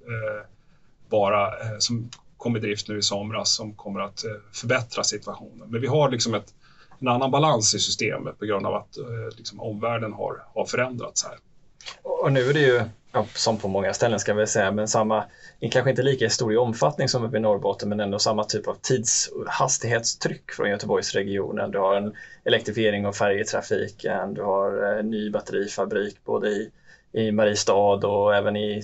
vara, 1.10 1.54
som 1.80 2.10
kom 2.38 2.58
i 2.58 2.60
drift 2.60 2.88
nu 2.88 2.98
i 2.98 3.02
somras 3.02 3.56
som 3.56 3.74
kommer 3.74 4.00
att 4.00 4.26
förbättra 4.54 5.04
situationen. 5.04 5.70
Men 5.70 5.82
vi 5.82 5.88
har 5.88 6.12
liksom 6.12 6.34
ett, 6.34 6.54
en 7.00 7.08
annan 7.08 7.32
balans 7.32 7.76
i 7.76 7.80
systemet 7.80 8.39
på 8.39 8.46
grund 8.46 8.66
av 8.66 8.74
att 8.76 8.98
liksom, 9.38 9.60
omvärlden 9.60 10.14
har, 10.14 10.44
har 10.54 10.66
förändrats 10.66 11.26
här. 11.26 11.38
Och 12.04 12.32
nu 12.32 12.50
är 12.50 12.54
det 12.54 12.60
ju, 12.60 12.82
ja, 13.14 13.26
som 13.36 13.57
på 13.57 13.68
många 13.68 13.93
ställen 13.93 14.20
ska 14.20 14.34
vi 14.34 14.47
säga, 14.47 14.72
men 14.72 14.88
samma, 14.88 15.26
kanske 15.72 15.89
inte 15.89 16.01
lika 16.01 16.30
stor 16.30 16.53
i 16.53 16.57
omfattning 16.57 17.09
som 17.09 17.24
uppe 17.24 17.38
i 17.38 17.39
Norrbotten, 17.39 17.89
men 17.89 17.99
ändå 17.99 18.20
samma 18.20 18.43
typ 18.43 18.68
av 18.68 18.78
tidshastighetstryck 18.82 20.51
från 20.51 20.70
Göteborgsregionen. 20.70 21.72
Du 21.72 21.80
har 21.80 21.95
en 21.95 22.14
elektrifiering 22.43 23.05
av 23.05 23.14
färjetrafiken, 23.14 24.34
du 24.34 24.41
har 24.41 24.84
en 24.99 25.09
ny 25.09 25.30
batterifabrik 25.30 26.24
både 26.24 26.49
i, 26.49 26.72
i 27.11 27.32
Mariestad 27.32 28.07
och 28.07 28.36
även 28.36 28.55
i, 28.55 28.84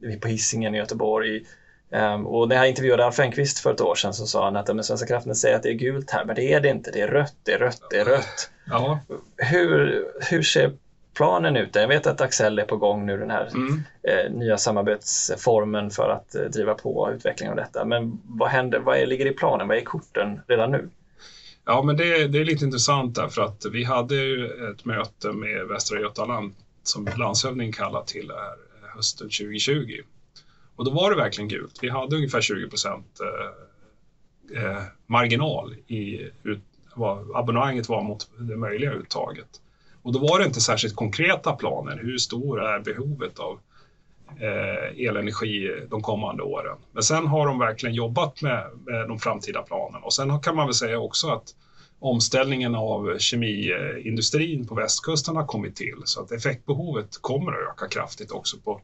i, 0.00 0.16
på 0.16 0.28
Hisingen 0.28 0.74
i 0.74 0.78
Göteborg. 0.78 1.44
Um, 1.90 2.26
och 2.26 2.48
när 2.48 2.56
jag 2.56 2.68
intervjuade 2.68 3.04
Alf 3.04 3.20
Enqvist 3.20 3.58
för 3.58 3.72
ett 3.72 3.80
år 3.80 3.94
sedan 3.94 4.14
så 4.14 4.26
sa 4.26 4.44
han 4.44 4.56
att 4.56 4.74
men 4.74 4.84
Svenska 4.84 5.06
kraftnät 5.06 5.36
säger 5.36 5.56
att 5.56 5.62
det 5.62 5.68
är 5.68 5.74
gult 5.74 6.10
här, 6.10 6.24
men 6.24 6.36
det 6.36 6.52
är 6.52 6.60
det 6.60 6.68
inte. 6.68 6.90
Det 6.90 7.00
är 7.00 7.08
rött, 7.08 7.36
det 7.42 7.52
är 7.52 7.58
rött, 7.58 7.82
det 7.90 7.98
är 7.98 8.04
rött. 8.04 8.50
Ja. 8.64 9.00
Hur, 9.36 10.04
hur 10.30 10.42
ser 10.42 10.72
planen 11.16 11.56
ut? 11.56 11.74
Jag 11.74 11.88
vet 11.88 12.06
att 12.06 12.20
Axel 12.20 12.58
är 12.58 12.64
på 12.64 12.76
gång 12.76 13.06
nu, 13.06 13.16
den 13.16 13.30
här 13.30 13.48
mm. 13.54 13.82
eh, 14.02 14.32
nya 14.32 14.58
samarbetsformen 14.58 15.90
för 15.90 16.08
att 16.08 16.34
eh, 16.34 16.42
driva 16.42 16.74
på 16.74 17.12
utvecklingen 17.16 17.50
av 17.52 17.56
detta. 17.56 17.84
Men 17.84 18.20
vad 18.24 18.48
händer? 18.48 18.78
Vad 18.78 18.98
är, 18.98 19.06
ligger 19.06 19.26
i 19.26 19.32
planen? 19.32 19.68
Vad 19.68 19.76
är 19.76 19.80
korten 19.80 20.40
redan 20.46 20.70
nu? 20.70 20.88
Ja, 21.64 21.82
men 21.82 21.96
det, 21.96 22.26
det 22.26 22.38
är 22.38 22.44
lite 22.44 22.64
intressant 22.64 23.14
därför 23.14 23.42
att 23.42 23.66
vi 23.72 23.84
hade 23.84 24.14
ju 24.14 24.46
ett 24.70 24.84
möte 24.84 25.32
med 25.32 25.66
Västra 25.66 26.00
Götaland 26.00 26.54
som 26.82 27.08
landshövding 27.16 27.72
kallade 27.72 28.06
till 28.06 28.30
här 28.30 28.56
hösten 28.96 29.26
2020. 29.26 30.00
Och 30.76 30.84
då 30.84 30.90
var 30.90 31.10
det 31.10 31.16
verkligen 31.16 31.48
gult. 31.48 31.78
Vi 31.82 31.88
hade 31.88 32.16
ungefär 32.16 32.40
20 32.40 32.68
procent 32.68 33.20
eh, 33.20 34.62
eh, 34.62 34.82
marginal 35.06 35.74
i 35.86 36.30
ut, 36.42 36.62
vad 36.94 37.36
abonnemanget 37.36 37.88
var 37.88 38.02
mot 38.02 38.28
det 38.38 38.56
möjliga 38.56 38.92
uttaget. 38.92 39.60
Och 40.06 40.12
då 40.12 40.18
var 40.18 40.38
det 40.38 40.44
inte 40.44 40.60
särskilt 40.60 40.96
konkreta 40.96 41.52
planer. 41.52 42.00
Hur 42.02 42.18
stor 42.18 42.62
är 42.62 42.80
behovet 42.80 43.38
av 43.38 43.58
eh, 44.40 45.06
elenergi 45.06 45.86
de 45.90 46.02
kommande 46.02 46.42
åren? 46.42 46.76
Men 46.92 47.02
sen 47.02 47.26
har 47.26 47.46
de 47.46 47.58
verkligen 47.58 47.94
jobbat 47.94 48.42
med, 48.42 48.66
med 48.86 49.08
de 49.08 49.18
framtida 49.18 49.62
planerna 49.62 50.04
och 50.04 50.14
sen 50.14 50.40
kan 50.40 50.56
man 50.56 50.66
väl 50.66 50.74
säga 50.74 50.98
också 50.98 51.28
att 51.28 51.54
omställningen 51.98 52.74
av 52.74 53.18
kemiindustrin 53.18 54.66
på 54.66 54.74
västkusten 54.74 55.36
har 55.36 55.46
kommit 55.46 55.76
till 55.76 56.02
så 56.04 56.22
att 56.22 56.32
effektbehovet 56.32 57.18
kommer 57.20 57.52
att 57.52 57.72
öka 57.72 57.88
kraftigt 57.88 58.30
också 58.30 58.56
på 58.64 58.80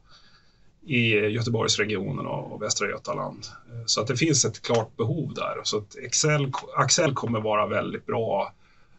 i 0.85 1.09
Göteborgsregionen 1.09 2.25
och 2.25 2.61
Västra 2.61 2.89
Götaland. 2.89 3.45
Så 3.85 4.01
att 4.01 4.07
det 4.07 4.17
finns 4.17 4.45
ett 4.45 4.61
klart 4.61 4.97
behov 4.97 5.33
där. 5.33 5.61
Så 5.63 5.77
att 5.77 5.95
Excel, 5.95 6.51
Axel 6.75 7.13
kommer 7.13 7.41
vara 7.41 7.67
väldigt 7.67 8.05
bra 8.05 8.53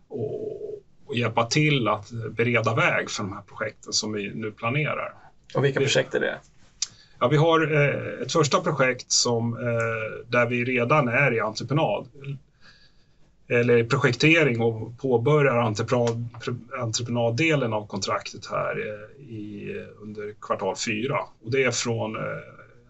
och, 0.08 0.74
och 1.14 1.18
hjälpa 1.18 1.46
till 1.46 1.88
att 1.88 2.10
bereda 2.10 2.74
väg 2.74 3.10
för 3.10 3.22
de 3.22 3.32
här 3.32 3.42
projekten 3.42 3.92
som 3.92 4.12
vi 4.12 4.34
nu 4.34 4.50
planerar. 4.50 5.14
Och 5.54 5.64
vilka 5.64 5.80
projekt 5.80 6.14
är 6.14 6.20
det? 6.20 6.38
Ja, 7.18 7.28
vi 7.28 7.36
har 7.36 7.72
eh, 7.72 8.22
ett 8.22 8.32
första 8.32 8.60
projekt 8.60 9.12
som, 9.12 9.56
eh, 9.56 10.30
där 10.30 10.46
vi 10.46 10.64
redan 10.64 11.08
är 11.08 11.34
i 11.34 11.40
entreprenad 11.40 12.08
eller 13.48 13.84
projektering 13.84 14.60
och 14.60 14.98
påbörjar 14.98 15.56
entreprenad, 15.56 16.28
entreprenaddelen 16.80 17.72
av 17.72 17.86
kontraktet 17.86 18.46
här 18.46 18.76
eh, 18.78 19.34
i, 19.34 19.74
under 20.00 20.34
kvartal 20.40 20.76
fyra. 20.86 21.18
Och 21.44 21.50
det 21.50 21.64
är 21.64 21.70
från 21.70 22.16
en 22.16 22.22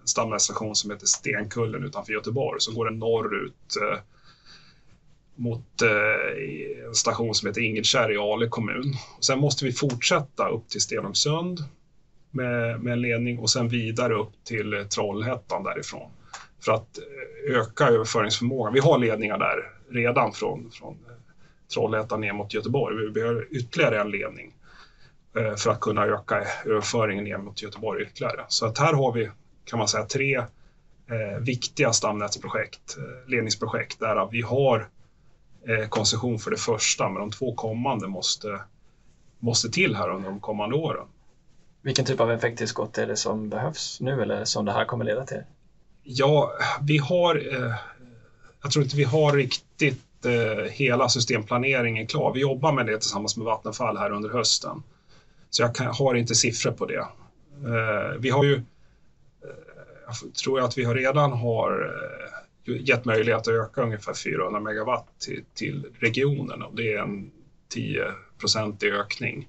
stamnätsstation 0.04 0.74
som 0.74 0.90
heter 0.90 1.06
Stenkullen 1.06 1.84
utanför 1.84 2.12
Göteborg. 2.12 2.60
Så 2.60 2.72
går 2.72 2.84
den 2.84 2.98
norrut 2.98 3.76
eh, 5.36 5.42
mot 5.42 5.82
en 6.86 6.94
station 6.94 7.34
som 7.34 7.48
heter 7.48 7.60
Ingelkärr 7.60 8.12
i 8.12 8.16
Ale 8.16 8.48
kommun. 8.48 8.94
Och 9.16 9.24
sen 9.24 9.38
måste 9.38 9.64
vi 9.64 9.72
fortsätta 9.72 10.48
upp 10.48 10.68
till 10.68 10.80
Stenungsund 10.80 11.58
med, 12.30 12.80
med 12.80 12.92
en 12.92 13.00
ledning 13.00 13.38
och 13.38 13.50
sen 13.50 13.68
vidare 13.68 14.14
upp 14.14 14.32
till 14.44 14.86
Trollhättan 14.90 15.62
därifrån 15.62 16.10
för 16.64 16.72
att 16.72 16.98
eh, 16.98 17.56
öka 17.56 17.88
överföringsförmågan. 17.88 18.74
Vi 18.74 18.80
har 18.80 18.98
ledningar 18.98 19.38
där 19.38 19.70
redan 19.90 20.32
från, 20.32 20.70
från 20.70 20.92
eh, 20.92 21.14
Trollhättan 21.74 22.20
ner 22.20 22.32
mot 22.32 22.54
Göteborg. 22.54 22.96
Vi 23.06 23.10
behöver 23.10 23.46
ytterligare 23.50 24.00
en 24.00 24.10
ledning 24.10 24.54
eh, 25.36 25.54
för 25.54 25.70
att 25.70 25.80
kunna 25.80 26.04
öka 26.04 26.46
överföringen 26.64 27.24
ner 27.24 27.38
mot 27.38 27.62
Göteborg 27.62 28.02
ytterligare. 28.02 28.44
Så 28.48 28.66
att 28.66 28.78
här 28.78 28.92
har 28.92 29.12
vi, 29.12 29.30
kan 29.64 29.78
man 29.78 29.88
säga, 29.88 30.04
tre 30.04 30.36
eh, 30.36 31.38
viktiga 31.40 31.92
stamnätsprojekt, 31.92 32.96
ledningsprojekt, 33.26 34.00
där 34.00 34.28
vi 34.30 34.40
har 34.42 34.88
eh, 35.68 35.88
koncession 35.88 36.38
för 36.38 36.50
det 36.50 36.56
första, 36.56 37.08
men 37.08 37.20
de 37.20 37.30
två 37.30 37.54
kommande 37.54 38.08
måste, 38.08 38.60
måste 39.38 39.70
till 39.70 39.96
här 39.96 40.10
under 40.10 40.28
de 40.28 40.40
kommande 40.40 40.76
åren. 40.76 41.06
Vilken 41.82 42.04
typ 42.04 42.20
av 42.20 42.30
effekttillskott 42.30 42.98
är 42.98 43.06
det 43.06 43.16
som 43.16 43.48
behövs 43.48 44.00
nu 44.00 44.22
eller 44.22 44.44
som 44.44 44.64
det 44.64 44.72
här 44.72 44.84
kommer 44.84 45.04
leda 45.04 45.26
till? 45.26 45.42
Ja, 46.02 46.52
vi 46.82 46.98
har 46.98 47.54
eh, 47.54 47.74
jag 48.64 48.72
tror 48.72 48.84
inte 48.84 48.96
vi 48.96 49.04
har 49.04 49.32
riktigt 49.32 50.24
eh, 50.24 50.64
hela 50.70 51.08
systemplaneringen 51.08 52.06
klar. 52.06 52.32
Vi 52.34 52.40
jobbar 52.40 52.72
med 52.72 52.86
det 52.86 52.98
tillsammans 52.98 53.36
med 53.36 53.44
Vattenfall 53.44 53.96
här 53.96 54.10
under 54.10 54.28
hösten. 54.28 54.82
Så 55.50 55.62
jag 55.62 55.74
kan, 55.74 55.86
har 55.86 56.14
inte 56.14 56.34
siffror 56.34 56.72
på 56.72 56.86
det. 56.86 57.06
Eh, 57.64 58.18
vi 58.18 58.30
har 58.30 58.44
ju, 58.44 58.54
eh, 58.54 58.60
jag 60.06 60.34
tror 60.34 60.60
att 60.60 60.78
vi 60.78 60.84
har 60.84 60.94
redan 60.94 61.32
har 61.32 61.70
eh, 61.70 62.23
gett 62.66 63.04
möjlighet 63.04 63.40
att 63.40 63.48
öka 63.48 63.82
ungefär 63.82 64.14
400 64.14 64.60
megawatt 64.60 65.20
till, 65.20 65.44
till 65.54 65.86
regionen 65.98 66.62
och 66.62 66.76
det 66.76 66.92
är 66.92 66.98
en 66.98 67.30
10 67.68 68.04
procentig 68.38 68.92
ökning. 68.92 69.48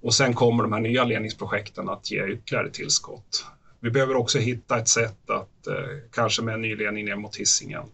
Och 0.00 0.14
sen 0.14 0.34
kommer 0.34 0.62
de 0.62 0.72
här 0.72 0.80
nya 0.80 1.04
ledningsprojekten 1.04 1.88
att 1.88 2.10
ge 2.10 2.26
ytterligare 2.26 2.70
tillskott. 2.70 3.46
Vi 3.80 3.90
behöver 3.90 4.16
också 4.16 4.38
hitta 4.38 4.78
ett 4.78 4.88
sätt 4.88 5.30
att 5.30 5.66
eh, 5.66 5.74
kanske 6.12 6.42
med 6.42 6.54
en 6.54 6.62
ny 6.62 6.76
ledning 6.76 7.04
ner 7.04 7.16
mot 7.16 7.36
Hisingen 7.36 7.84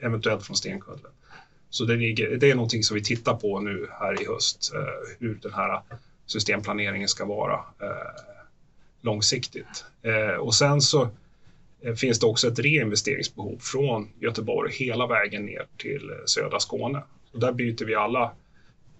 eventuellt 0.00 0.46
från 0.46 0.56
Stenkullen. 0.56 1.12
Så 1.70 1.84
det, 1.84 1.96
ligger, 1.96 2.36
det 2.36 2.50
är 2.50 2.54
någonting 2.54 2.82
som 2.82 2.94
vi 2.94 3.04
tittar 3.04 3.34
på 3.34 3.60
nu 3.60 3.88
här 3.90 4.22
i 4.22 4.26
höst, 4.26 4.72
eh, 4.74 5.16
hur 5.18 5.34
den 5.42 5.52
här 5.52 5.82
systemplaneringen 6.26 7.08
ska 7.08 7.24
vara 7.24 7.54
eh, 7.54 8.22
långsiktigt. 9.00 9.84
Eh, 10.02 10.36
och 10.36 10.54
sen 10.54 10.80
så 10.80 11.08
Eh, 11.82 11.94
finns 11.94 12.18
det 12.18 12.26
också 12.26 12.48
ett 12.48 12.58
reinvesteringsbehov 12.58 13.58
från 13.58 14.08
Göteborg 14.20 14.72
hela 14.72 15.06
vägen 15.06 15.46
ner 15.46 15.66
till 15.76 16.10
eh, 16.10 16.16
södra 16.26 16.60
Skåne. 16.60 17.02
Och 17.32 17.40
där 17.40 17.52
byter 17.52 17.84
vi 17.84 17.94
alla 17.94 18.32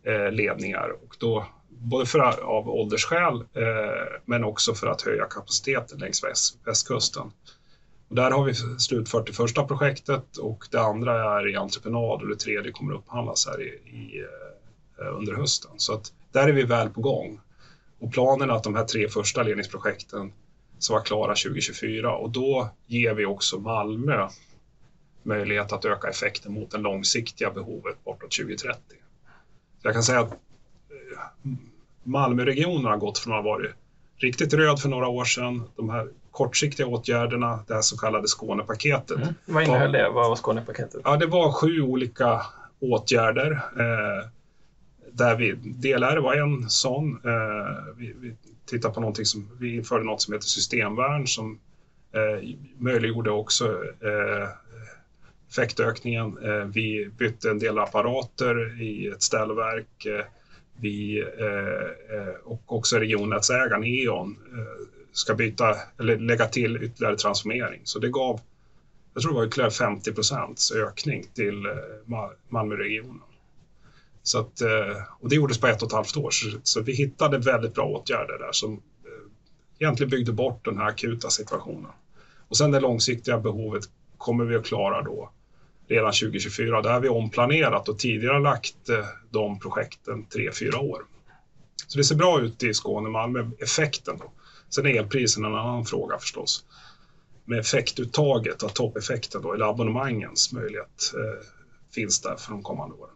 eh, 0.02 0.32
ledningar 0.32 0.90
och 0.90 1.16
då 1.18 1.46
både 1.68 2.06
för, 2.06 2.40
av 2.42 2.68
åldersskäl 2.68 3.44
men 4.24 4.44
också 4.44 4.74
för 4.74 4.86
att 4.86 5.02
höja 5.02 5.24
kapaciteten 5.24 5.98
längs 5.98 6.24
väst, 6.24 6.58
västkusten. 6.64 7.32
Och 8.08 8.16
där 8.16 8.30
har 8.30 8.44
vi 8.44 8.54
slutfört 8.78 9.26
det 9.26 9.32
första 9.32 9.64
projektet 9.64 10.36
och 10.36 10.64
det 10.70 10.80
andra 10.80 11.38
är 11.38 11.48
i 11.48 11.56
entreprenad 11.56 12.22
och 12.22 12.28
det 12.28 12.36
tredje 12.36 12.72
kommer 12.72 12.94
upphandlas 12.94 13.46
här 13.46 13.62
i, 13.62 13.68
i, 13.68 14.24
under 15.18 15.34
hösten. 15.34 15.70
Så 15.76 15.94
att 15.94 16.12
där 16.32 16.48
är 16.48 16.52
vi 16.52 16.62
väl 16.62 16.90
på 16.90 17.00
gång. 17.00 17.40
Och 17.98 18.12
planen 18.12 18.50
är 18.50 18.54
att 18.54 18.64
de 18.64 18.74
här 18.74 18.84
tre 18.84 19.08
första 19.08 19.42
ledningsprojekten 19.42 20.32
ska 20.82 20.94
vara 20.94 21.02
klara 21.02 21.34
2024 21.34 22.16
och 22.16 22.30
då 22.30 22.70
ger 22.86 23.14
vi 23.14 23.26
också 23.26 23.58
Malmö 23.58 24.28
möjlighet 25.22 25.72
att 25.72 25.84
öka 25.84 26.08
effekten 26.08 26.52
mot 26.52 26.70
det 26.70 26.78
långsiktiga 26.78 27.50
behovet 27.50 28.04
bortåt 28.04 28.30
2030. 28.30 28.80
Så 29.82 29.88
jag 29.88 29.94
kan 29.94 30.02
säga 30.02 30.20
att 30.20 30.32
eh, 30.32 31.50
Malmöregionen 32.02 32.84
har 32.84 32.96
gått 32.96 33.18
från 33.18 33.32
att 33.32 33.44
ha 33.44 33.50
varit 33.50 33.70
riktigt 34.16 34.54
röd 34.54 34.80
för 34.80 34.88
några 34.88 35.08
år 35.08 35.24
sedan. 35.24 35.62
De 35.76 35.90
här 35.90 36.08
kortsiktiga 36.30 36.86
åtgärderna, 36.86 37.64
det 37.66 37.74
här 37.74 37.82
så 37.82 37.96
kallade 37.96 38.28
Skånepaketet. 38.28 39.16
Mm. 39.16 39.34
Vad 39.44 39.62
innehöll 39.62 39.92
det? 39.92 40.08
Vad 40.08 40.28
var 40.28 40.36
Skånepaketet? 40.36 41.00
Ja, 41.04 41.16
det 41.16 41.26
var 41.26 41.52
sju 41.52 41.80
olika 41.80 42.42
åtgärder. 42.80 43.50
Eh, 43.52 44.28
där 45.12 45.36
vi, 45.36 45.52
DLR 45.52 46.16
var 46.16 46.34
en 46.34 46.70
sån. 46.70 47.20
Eh, 47.24 47.94
vi, 47.96 48.12
vi 48.12 48.36
titta 48.70 48.90
på 48.90 49.00
någonting 49.00 49.24
som, 49.24 49.48
vi 49.60 49.76
införde 49.76 50.04
något 50.04 50.22
som 50.22 50.34
heter 50.34 50.46
systemvärn 50.46 51.26
som 51.26 51.58
eh, 52.12 52.48
möjliggjorde 52.78 53.30
också 53.30 53.64
eh, 53.84 54.48
effektökningen. 55.50 56.38
Eh, 56.44 56.64
vi 56.64 57.10
bytte 57.18 57.50
en 57.50 57.58
del 57.58 57.78
apparater 57.78 58.82
i 58.82 59.06
ett 59.06 59.22
ställverk. 59.22 60.06
Eh, 60.06 60.24
vi 60.80 61.18
eh, 61.38 62.16
eh 62.18 62.34
och 62.44 62.76
också 62.76 62.98
regionnätsägaren 62.98 63.84
E.ON 63.84 64.38
eh, 64.52 64.86
ska 65.12 65.34
byta 65.34 65.76
eller 65.98 66.18
lägga 66.18 66.46
till 66.46 66.84
ytterligare 66.84 67.16
transformering. 67.16 67.80
Så 67.84 67.98
det 67.98 68.08
gav, 68.08 68.40
jag 69.14 69.22
tror 69.22 69.32
det 69.32 69.38
var 69.38 69.46
ytterligare 69.46 69.70
50 69.70 70.12
procents 70.12 70.72
ökning 70.72 71.24
till 71.34 71.66
eh, 71.66 71.72
Malmöregionen. 72.48 73.20
Så 74.22 74.38
att, 74.38 74.60
eh, 74.60 74.96
och 75.20 75.28
det 75.28 75.36
gjordes 75.36 75.58
på 75.58 75.66
ett 75.66 75.82
och 75.82 75.88
ett 75.88 75.94
halvt 75.94 76.16
år, 76.16 76.30
så, 76.30 76.58
så 76.62 76.80
vi 76.80 76.92
hittade 76.92 77.38
väldigt 77.38 77.74
bra 77.74 77.84
åtgärder 77.84 78.38
där 78.38 78.52
som 78.52 78.72
eh, 78.72 79.30
egentligen 79.78 80.10
byggde 80.10 80.32
bort 80.32 80.64
den 80.64 80.78
här 80.78 80.86
akuta 80.86 81.30
situationen. 81.30 81.90
Och 82.48 82.56
sen 82.56 82.70
det 82.70 82.80
långsiktiga 82.80 83.38
behovet 83.38 83.82
kommer 84.18 84.44
vi 84.44 84.56
att 84.56 84.64
klara 84.64 85.02
då 85.02 85.30
redan 85.88 86.12
2024. 86.12 86.82
Där 86.82 86.92
har 86.92 87.00
vi 87.00 87.08
omplanerat 87.08 87.88
och 87.88 87.98
tidigare 87.98 88.40
lagt 88.40 88.88
eh, 88.88 89.04
de 89.30 89.60
projekten 89.60 90.26
tre, 90.26 90.52
fyra 90.52 90.78
år. 90.78 91.02
Så 91.86 91.98
det 91.98 92.04
ser 92.04 92.14
bra 92.14 92.40
ut 92.40 92.62
i 92.62 92.74
Skåne, 92.74 93.08
Malmö, 93.08 93.50
effekten 93.58 94.18
då. 94.18 94.32
Sen 94.68 94.86
är 94.86 94.90
elprisen 94.90 95.44
en 95.44 95.54
annan 95.54 95.84
fråga 95.84 96.18
förstås. 96.18 96.64
Med 97.44 97.58
effektuttaget 97.58 98.62
av 98.62 98.68
toppeffekten 98.68 99.42
då, 99.42 99.52
eller 99.52 99.70
abonnemangens 99.70 100.52
möjlighet 100.52 101.12
eh, 101.14 101.46
finns 101.94 102.20
där 102.20 102.36
för 102.36 102.52
de 102.52 102.62
kommande 102.62 102.94
åren. 102.94 103.14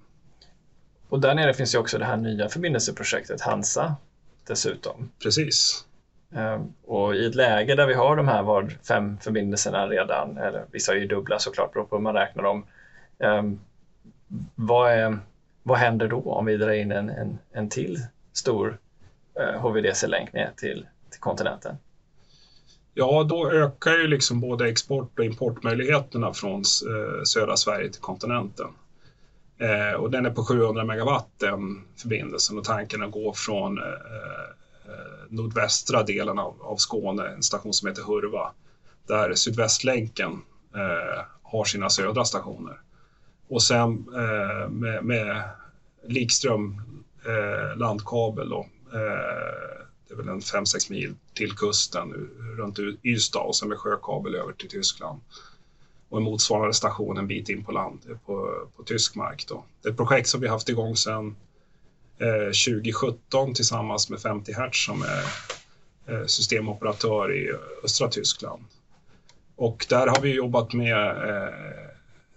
Och 1.09 1.21
där 1.21 1.35
nere 1.35 1.55
finns 1.55 1.75
ju 1.75 1.79
också 1.79 1.99
det 1.99 2.05
här 2.05 2.17
nya 2.17 2.49
förbindelseprojektet 2.49 3.41
Hansa 3.41 3.97
dessutom. 4.47 5.11
Precis. 5.23 5.85
Ehm, 6.35 6.73
och 6.85 7.15
i 7.15 7.27
ett 7.27 7.35
läge 7.35 7.75
där 7.75 7.87
vi 7.87 7.95
har 7.95 8.17
de 8.17 8.29
här 8.29 8.43
var 8.43 8.71
fem 8.89 9.19
förbindelserna 9.21 9.87
redan, 9.87 10.39
eller 10.39 10.65
vissa 10.71 10.93
är 10.93 10.97
ju 10.97 11.07
dubbla 11.07 11.39
såklart, 11.39 11.73
beroende 11.73 11.91
på 11.91 11.97
hur 11.97 12.03
man 12.03 12.15
räknar 12.15 12.43
dem. 12.43 12.67
Um, 13.19 13.61
vad, 14.55 14.93
är, 14.93 15.19
vad 15.63 15.79
händer 15.79 16.09
då 16.09 16.23
om 16.23 16.45
vi 16.45 16.57
drar 16.57 16.73
in 16.73 16.93
en, 16.93 17.11
en, 17.11 17.39
en 17.53 17.69
till 17.69 17.99
stor 18.33 18.79
uh, 19.41 19.49
eh, 19.49 19.61
HVDC-länk 19.61 20.33
ner 20.33 20.51
till, 20.57 20.87
till 21.11 21.21
kontinenten? 21.21 21.77
Ja, 22.95 23.27
då 23.29 23.51
ökar 23.51 23.93
ju 23.93 24.07
liksom 24.07 24.41
både 24.41 24.69
export 24.69 25.19
och 25.19 25.25
importmöjligheterna 25.25 26.33
från 26.33 26.59
uh, 26.61 27.23
södra 27.25 27.57
Sverige 27.57 27.91
till 27.91 28.01
kontinenten. 28.01 28.67
Eh, 29.59 29.93
och 29.93 30.11
den 30.11 30.27
är 30.27 30.31
på 30.31 30.45
700 30.45 30.85
megawatt 30.85 31.29
den 31.39 31.85
förbindelsen 31.97 32.59
och 32.59 32.65
tanken 32.65 33.03
är 33.03 33.07
att 33.07 33.13
gå 33.13 33.33
från 33.33 33.79
eh, 33.79 33.85
eh, 33.85 35.29
nordvästra 35.29 36.03
delen 36.03 36.39
av, 36.39 36.63
av 36.63 36.77
Skåne, 36.77 37.29
en 37.29 37.43
station 37.43 37.75
som 37.75 37.89
heter 37.89 38.03
Hurva, 38.03 38.53
där 39.07 39.35
Sydvästlänken 39.35 40.33
eh, 40.75 41.25
har 41.43 41.65
sina 41.65 41.91
södra 41.91 42.25
stationer. 42.25 42.81
Och 43.49 43.63
sen 43.63 44.07
eh, 44.15 44.69
med, 44.71 45.05
med 45.05 45.43
Likström 46.07 46.83
eh, 47.27 47.77
landkabel 47.77 48.49
då, 48.49 48.67
eh, 48.93 49.85
det 50.09 50.15
är 50.15 50.17
väl 50.17 50.29
en 50.29 50.41
5-6 50.41 50.91
mil 50.91 51.15
till 51.35 51.53
kusten 51.53 52.31
runt 52.59 52.79
Ystad 53.03 53.41
och 53.41 53.57
sen 53.57 53.69
med 53.69 53.79
sjökabel 53.79 54.35
över 54.35 54.53
till 54.53 54.69
Tyskland. 54.69 55.21
Och 56.09 56.19
en 56.19 56.25
motsvarande 56.25 56.75
station 56.75 57.17
en 57.17 57.27
bit 57.27 57.49
in 57.49 57.65
på 57.65 57.73
land 57.73 58.01
på, 58.27 58.67
på 58.77 58.83
tysk 58.83 59.15
mark. 59.15 59.45
Då. 59.49 59.65
Det 59.83 59.89
är 59.89 59.93
ett 59.93 59.97
projekt 59.97 60.29
som 60.29 60.41
vi 60.41 60.49
haft 60.49 60.69
igång 60.69 60.97
sedan 60.97 61.37
eh, 62.19 62.75
2017 62.75 63.55
tillsammans 63.55 64.11
med 64.11 64.21
50 64.21 64.53
Hertz 64.53 64.85
som 64.85 65.03
är 65.03 65.25
eh, 66.15 66.27
systemoperatör 66.27 67.33
i 67.33 67.53
östra 67.85 68.09
Tyskland. 68.09 68.65
Och 69.57 69.87
där 69.89 70.07
har 70.07 70.21
vi 70.21 70.35
jobbat 70.35 70.73
med 70.73 71.07
eh, 71.09 71.55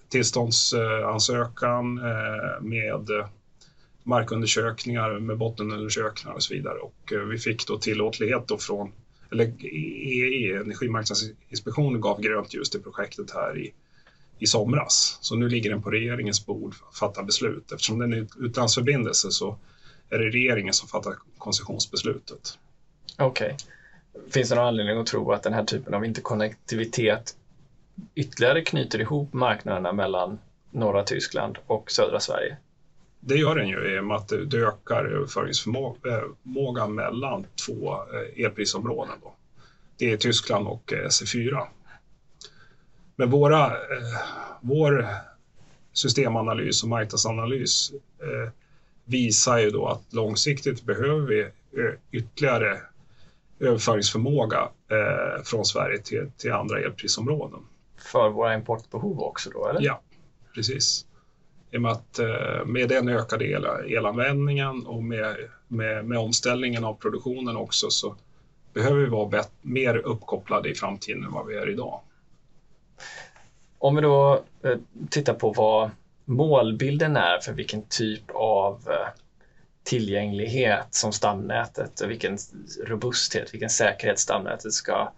tillståndsansökan, 0.09 1.97
eh, 1.97 2.61
med 2.61 3.09
markundersökningar, 4.03 5.19
med 5.19 5.37
bottenundersökningar 5.37 6.35
och 6.35 6.43
så 6.43 6.53
vidare. 6.53 6.77
Och 6.77 7.13
eh, 7.13 7.19
vi 7.19 7.37
fick 7.37 7.67
då 7.67 7.77
tillåtlighet 7.77 8.47
då 8.47 8.57
från, 8.57 8.91
eller 9.31 9.65
e, 9.65 10.47
e, 10.47 10.55
Energimarknadsinspektionen 10.55 12.01
gav 12.01 12.21
grönt 12.21 12.53
ljus 12.53 12.69
till 12.69 12.81
projektet 12.81 13.31
här 13.31 13.57
i, 13.57 13.73
i 14.39 14.47
somras. 14.47 15.17
Så 15.21 15.35
nu 15.35 15.49
ligger 15.49 15.69
den 15.69 15.81
på 15.81 15.91
regeringens 15.91 16.45
bord 16.45 16.75
för 16.75 16.87
att 16.87 16.97
fatta 16.97 17.23
beslut. 17.23 17.71
Eftersom 17.71 17.99
den 17.99 18.13
är 18.13 18.17
en 18.17 18.29
utlandsförbindelse 18.39 19.31
så 19.31 19.57
är 20.09 20.17
det 20.17 20.29
regeringen 20.29 20.73
som 20.73 20.87
fattar 20.87 21.15
koncessionsbeslutet. 21.37 22.57
Okej. 23.17 23.55
Okay. 23.55 24.31
Finns 24.31 24.49
det 24.49 24.55
någon 24.55 24.65
anledning 24.65 24.97
att 24.97 25.07
tro 25.07 25.31
att 25.31 25.43
den 25.43 25.53
här 25.53 25.63
typen 25.63 25.93
av 25.93 26.05
interkonnektivitet 26.05 27.35
ytterligare 28.15 28.61
knyter 28.61 29.01
ihop 29.01 29.33
marknaderna 29.33 29.93
mellan 29.93 30.39
norra 30.71 31.03
Tyskland 31.03 31.57
och 31.67 31.91
södra 31.91 32.19
Sverige? 32.19 32.57
Det 33.19 33.35
gör 33.35 33.55
den 33.55 33.67
ju 33.67 33.95
i 33.95 33.99
och 33.99 34.03
med 34.03 34.17
att 34.17 34.27
det 34.27 34.57
ökar 34.57 35.05
överföringsförmågan 35.05 36.95
mellan 36.95 37.45
två 37.65 37.93
eh, 37.93 38.45
elprisområden. 38.45 39.15
Då. 39.23 39.33
Det 39.97 40.11
är 40.11 40.17
Tyskland 40.17 40.67
och 40.67 40.93
eh, 40.93 41.05
SE4. 41.05 41.67
Men 43.15 43.29
våra, 43.29 43.65
eh, 43.65 44.19
vår 44.61 45.07
systemanalys 45.93 46.83
och 46.83 46.89
marknadsanalys 46.89 47.91
visar 49.05 49.57
ju 49.57 49.69
då 49.69 49.87
att 49.87 50.13
långsiktigt 50.13 50.83
behöver 50.83 51.27
vi 51.27 51.49
ytterligare 52.11 52.81
överföringsförmåga 53.59 54.69
eh, 54.91 55.43
från 55.43 55.65
Sverige 55.65 55.97
till, 55.97 56.31
till 56.37 56.51
andra 56.51 56.79
elprisområden. 56.79 57.59
För 58.11 58.29
våra 58.29 58.53
importbehov 58.53 59.19
också 59.19 59.49
då, 59.49 59.67
eller? 59.67 59.81
Ja, 59.81 60.01
precis. 60.55 61.05
I 61.71 61.77
och 61.77 61.81
med 61.81 61.91
att 61.91 62.19
eh, 62.19 62.65
med 62.65 62.89
den 62.89 63.09
ökade 63.09 63.45
el, 63.45 63.65
elanvändningen 63.65 64.85
och 64.85 65.03
med, 65.03 65.35
med, 65.67 66.05
med 66.05 66.17
omställningen 66.17 66.83
av 66.83 66.93
produktionen 66.93 67.57
också 67.57 67.89
så 67.89 68.15
behöver 68.73 69.01
vi 69.01 69.09
vara 69.09 69.29
bet, 69.29 69.51
mer 69.61 69.97
uppkopplade 69.97 70.69
i 70.69 70.75
framtiden 70.75 71.23
än 71.23 71.31
vad 71.31 71.47
vi 71.47 71.55
är 71.55 71.69
idag. 71.69 71.99
Om 73.77 73.95
vi 73.95 74.01
då 74.01 74.43
eh, 74.63 74.77
tittar 75.09 75.33
på 75.33 75.51
vad 75.51 75.89
målbilden 76.25 77.17
är 77.17 77.39
för 77.39 77.53
vilken 77.53 77.81
typ 77.81 78.31
av 78.33 78.81
eh, 78.89 79.07
tillgänglighet 79.83 80.87
som 80.89 81.11
stamnätet 81.11 82.01
och 82.01 82.09
vilken 82.09 82.37
robusthet, 82.85 83.53
vilken 83.53 83.69
säkerhet 83.69 84.19
stamnätet 84.19 84.73
ska 84.73 85.11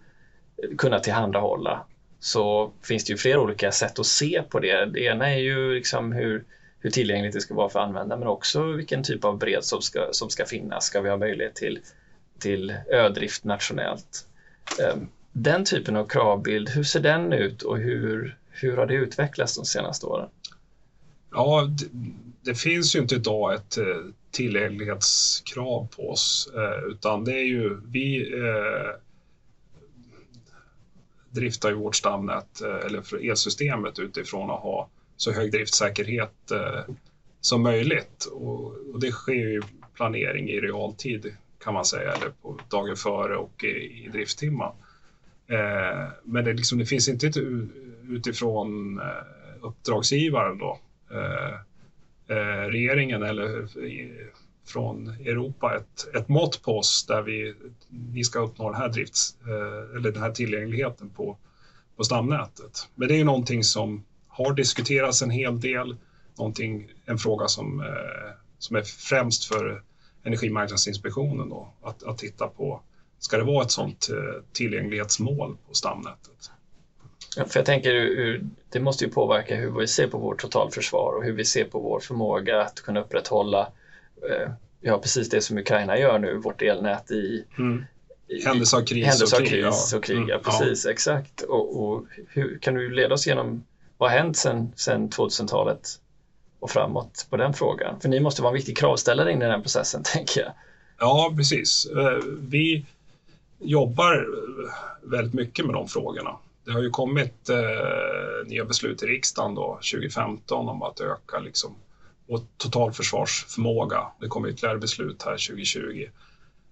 eh, 0.64 0.76
kunna 0.78 1.00
tillhandahålla 1.00 1.86
så 2.20 2.72
finns 2.82 3.06
det 3.06 3.12
ju 3.12 3.18
flera 3.18 3.42
olika 3.42 3.72
sätt 3.72 4.00
att 4.00 4.06
se 4.06 4.44
på 4.50 4.60
det. 4.60 4.86
Det 4.86 5.00
ena 5.00 5.30
är 5.30 5.38
ju 5.38 5.74
liksom 5.74 6.12
hur, 6.12 6.44
hur 6.80 6.90
tillgängligt 6.90 7.34
det 7.34 7.42
ska 7.42 7.54
vara 7.54 7.70
för 7.70 7.80
användare 7.80 8.20
men 8.20 8.28
också 8.28 8.64
vilken 8.64 9.04
typ 9.04 9.26
av 9.26 9.38
beredskap 9.38 9.84
ska, 9.84 10.08
som 10.12 10.30
ska 10.30 10.46
finnas. 10.46 10.86
Ska 10.86 11.02
vi 11.02 11.10
ha 11.10 11.18
möjlighet 11.18 11.56
till, 11.56 11.80
till 12.40 12.76
ödrift 12.92 13.44
nationellt? 13.44 14.26
Ehm, 14.80 15.08
den 15.32 15.66
typen 15.66 15.96
av 15.96 16.08
kravbild, 16.08 16.70
hur 16.70 16.84
ser 16.84 17.00
den 17.00 17.34
ut 17.34 17.62
och 17.62 17.78
hur, 17.78 18.38
hur 18.52 18.78
har 18.78 18.86
det 18.86 18.94
utvecklats 18.94 19.56
de 19.56 19.66
senaste 19.66 20.06
åren? 20.06 20.30
Ja, 21.32 21.68
det, 21.70 21.86
det, 22.42 22.56
finns 22.56 22.96
ju 22.96 23.00
inte 23.00 23.16
idag 23.16 23.54
ett 23.54 23.78
eh, 23.78 23.86
tillgänglighetskrav 24.32 25.88
på 25.96 26.10
oss, 26.10 26.52
eh, 26.56 26.92
utan 26.92 27.26
det 27.26 27.34
är 27.34 27.46
ju 27.46 27.82
vi 27.86 28.34
eh, 28.34 29.00
driftar 31.32 31.70
ju 31.70 31.76
vårt 31.76 31.96
stamnät 31.96 32.62
eh, 32.62 32.86
eller 32.86 33.02
för 33.02 33.30
elsystemet 33.30 34.00
utifrån 34.00 34.50
att 34.50 34.60
ha 34.60 34.90
så 35.18 35.32
hög 35.32 35.52
driftsäkerhet 35.52 36.52
eh, 36.52 36.96
som 37.42 37.64
möjligt 37.64 38.26
och, 38.32 39.00
det 39.00 39.12
sker 39.12 39.34
ju 39.34 39.62
planering 39.96 40.50
i 40.50 40.60
realtid 40.60 41.36
kan 41.64 41.74
man 41.74 41.86
säga, 41.86 42.12
eller 42.12 42.30
på 42.30 42.60
dagen 42.70 42.96
före 42.96 43.36
och 43.36 43.64
i, 43.64 44.06
i 44.06 44.10
drifttimmar. 44.12 44.74
Eh, 45.48 46.08
men 46.24 46.46
det, 46.46 46.54
liksom, 46.54 46.78
det 46.78 46.86
finns 46.86 47.10
inte 47.10 47.32
utifrån 48.10 49.02
uppdragsgivaren 49.62 50.58
då 50.58 50.80
regeringen 52.70 53.24
eller 53.24 53.68
från 54.70 55.08
Europa 55.08 55.78
ett, 55.78 56.16
ett 56.16 56.30
mått 56.30 56.62
på 56.62 56.78
oss 56.78 57.06
där 57.06 57.22
vi, 57.22 57.54
vi 57.90 58.24
ska 58.24 58.40
uppnå 58.40 58.72
den 58.72 58.82
här, 58.82 58.90
drifts, 58.90 59.36
eh, 59.42 59.98
eller 59.98 60.12
den 60.12 60.22
här 60.22 60.32
tillgängligheten 60.32 61.10
på, 61.10 61.38
på 61.98 62.04
stamnätet. 62.04 62.88
Men 62.96 63.08
det 63.08 63.14
är 63.14 63.18
ju 63.18 63.24
någonting 63.24 63.64
som 63.64 64.06
har 64.28 64.54
diskuterats 64.54 65.22
en 65.22 65.30
hel 65.30 65.60
del, 65.60 65.98
någonting, 66.38 66.92
en 67.06 67.18
fråga 67.18 67.48
som, 67.48 67.80
eh, 67.82 68.32
som 68.60 68.76
är 68.76 68.82
främst 68.82 69.46
för 69.46 69.84
Energimarknadsinspektionen 70.24 71.50
då, 71.50 71.74
att, 71.84 72.04
att 72.04 72.18
titta 72.18 72.48
på, 72.48 72.82
ska 73.20 73.38
det 73.38 73.44
vara 73.44 73.64
ett 73.64 73.72
sådant 73.72 74.10
eh, 74.10 74.44
tillgänglighetsmål 74.54 75.58
på 75.68 75.74
stamnätet? 75.74 76.52
För 77.36 77.60
jag 77.60 77.66
tänker, 77.66 78.42
det 78.70 78.80
måste 78.80 79.06
ju 79.06 79.12
påverka 79.12 79.56
hur 79.56 79.80
vi 79.80 79.88
ser 79.88 80.08
på 80.08 80.18
vårt 80.18 80.42
totalförsvar 80.42 81.14
och 81.18 81.24
hur 81.24 81.34
vi 81.34 81.46
ser 81.46 81.66
på 81.66 81.80
vår 81.80 82.00
förmåga 82.00 82.62
att 82.62 82.82
kunna 82.82 83.00
upprätthålla 83.00 83.72
ja, 84.82 85.00
precis 85.00 85.30
det 85.30 85.42
som 85.42 85.58
Ukraina 85.58 85.98
gör 85.98 86.20
nu, 86.20 86.38
vårt 86.38 86.62
elnät 86.62 87.12
i, 87.12 87.46
mm. 87.58 87.86
händelse 88.46 88.78
av 88.78 88.82
kris, 88.82 89.06
händelse 89.06 89.36
och, 89.36 89.42
kris 89.42 89.50
krig, 89.50 89.64
ja. 89.64 89.98
och 89.98 90.04
krig. 90.04 90.18
Mm. 90.18 90.30
Ja, 90.30 90.40
precis, 90.44 90.86
ja. 90.86 90.92
exakt. 90.92 91.42
Och, 91.42 91.84
och, 91.84 92.06
hur, 92.28 92.60
kan 92.60 92.74
du 92.74 92.90
leda 92.90 93.14
oss 93.14 93.28
genom 93.28 93.64
vad 93.98 94.12
har 94.12 94.18
hänt 94.18 94.38
sedan, 94.38 94.74
sedan 94.76 95.10
2000-talet 95.10 95.90
och 96.60 96.70
framåt 96.70 97.28
på 97.30 97.38
den 97.38 97.54
frågan? 97.54 98.00
För 98.00 98.10
ni 98.10 98.20
måste 98.20 98.42
vara 98.42 98.52
en 98.52 98.56
viktig 98.56 98.78
kravställare 98.78 99.32
in 99.32 99.38
i 99.38 99.42
den 99.42 99.52
här 99.52 99.62
processen, 99.62 100.04
tänker 100.14 100.42
jag. 100.42 100.52
Ja, 101.00 101.34
precis. 101.38 101.86
Eh, 101.86 102.24
vi 102.40 102.86
jobbar 103.60 104.28
väldigt 105.04 105.34
mycket 105.34 105.66
med 105.66 105.76
de 105.76 105.88
frågorna. 105.88 106.38
Det 106.66 106.72
har 106.72 106.82
ju 106.82 106.90
kommit 106.90 107.50
eh, 107.50 108.48
nya 108.48 108.66
beslut 108.66 109.04
i 109.04 109.06
riksdagen 109.06 109.56
då, 109.56 109.80
2015 109.94 110.70
om 110.70 110.84
att 110.84 111.00
öka 111.00 111.40
liksom, 111.40 111.76
och 112.30 112.42
totalförsvarsförmåga. 112.58 114.08
Det 114.20 114.28
kommer 114.28 114.50
ytterligare 114.50 114.78
beslut 114.78 115.24
här 115.24 115.32
2020. 115.32 116.08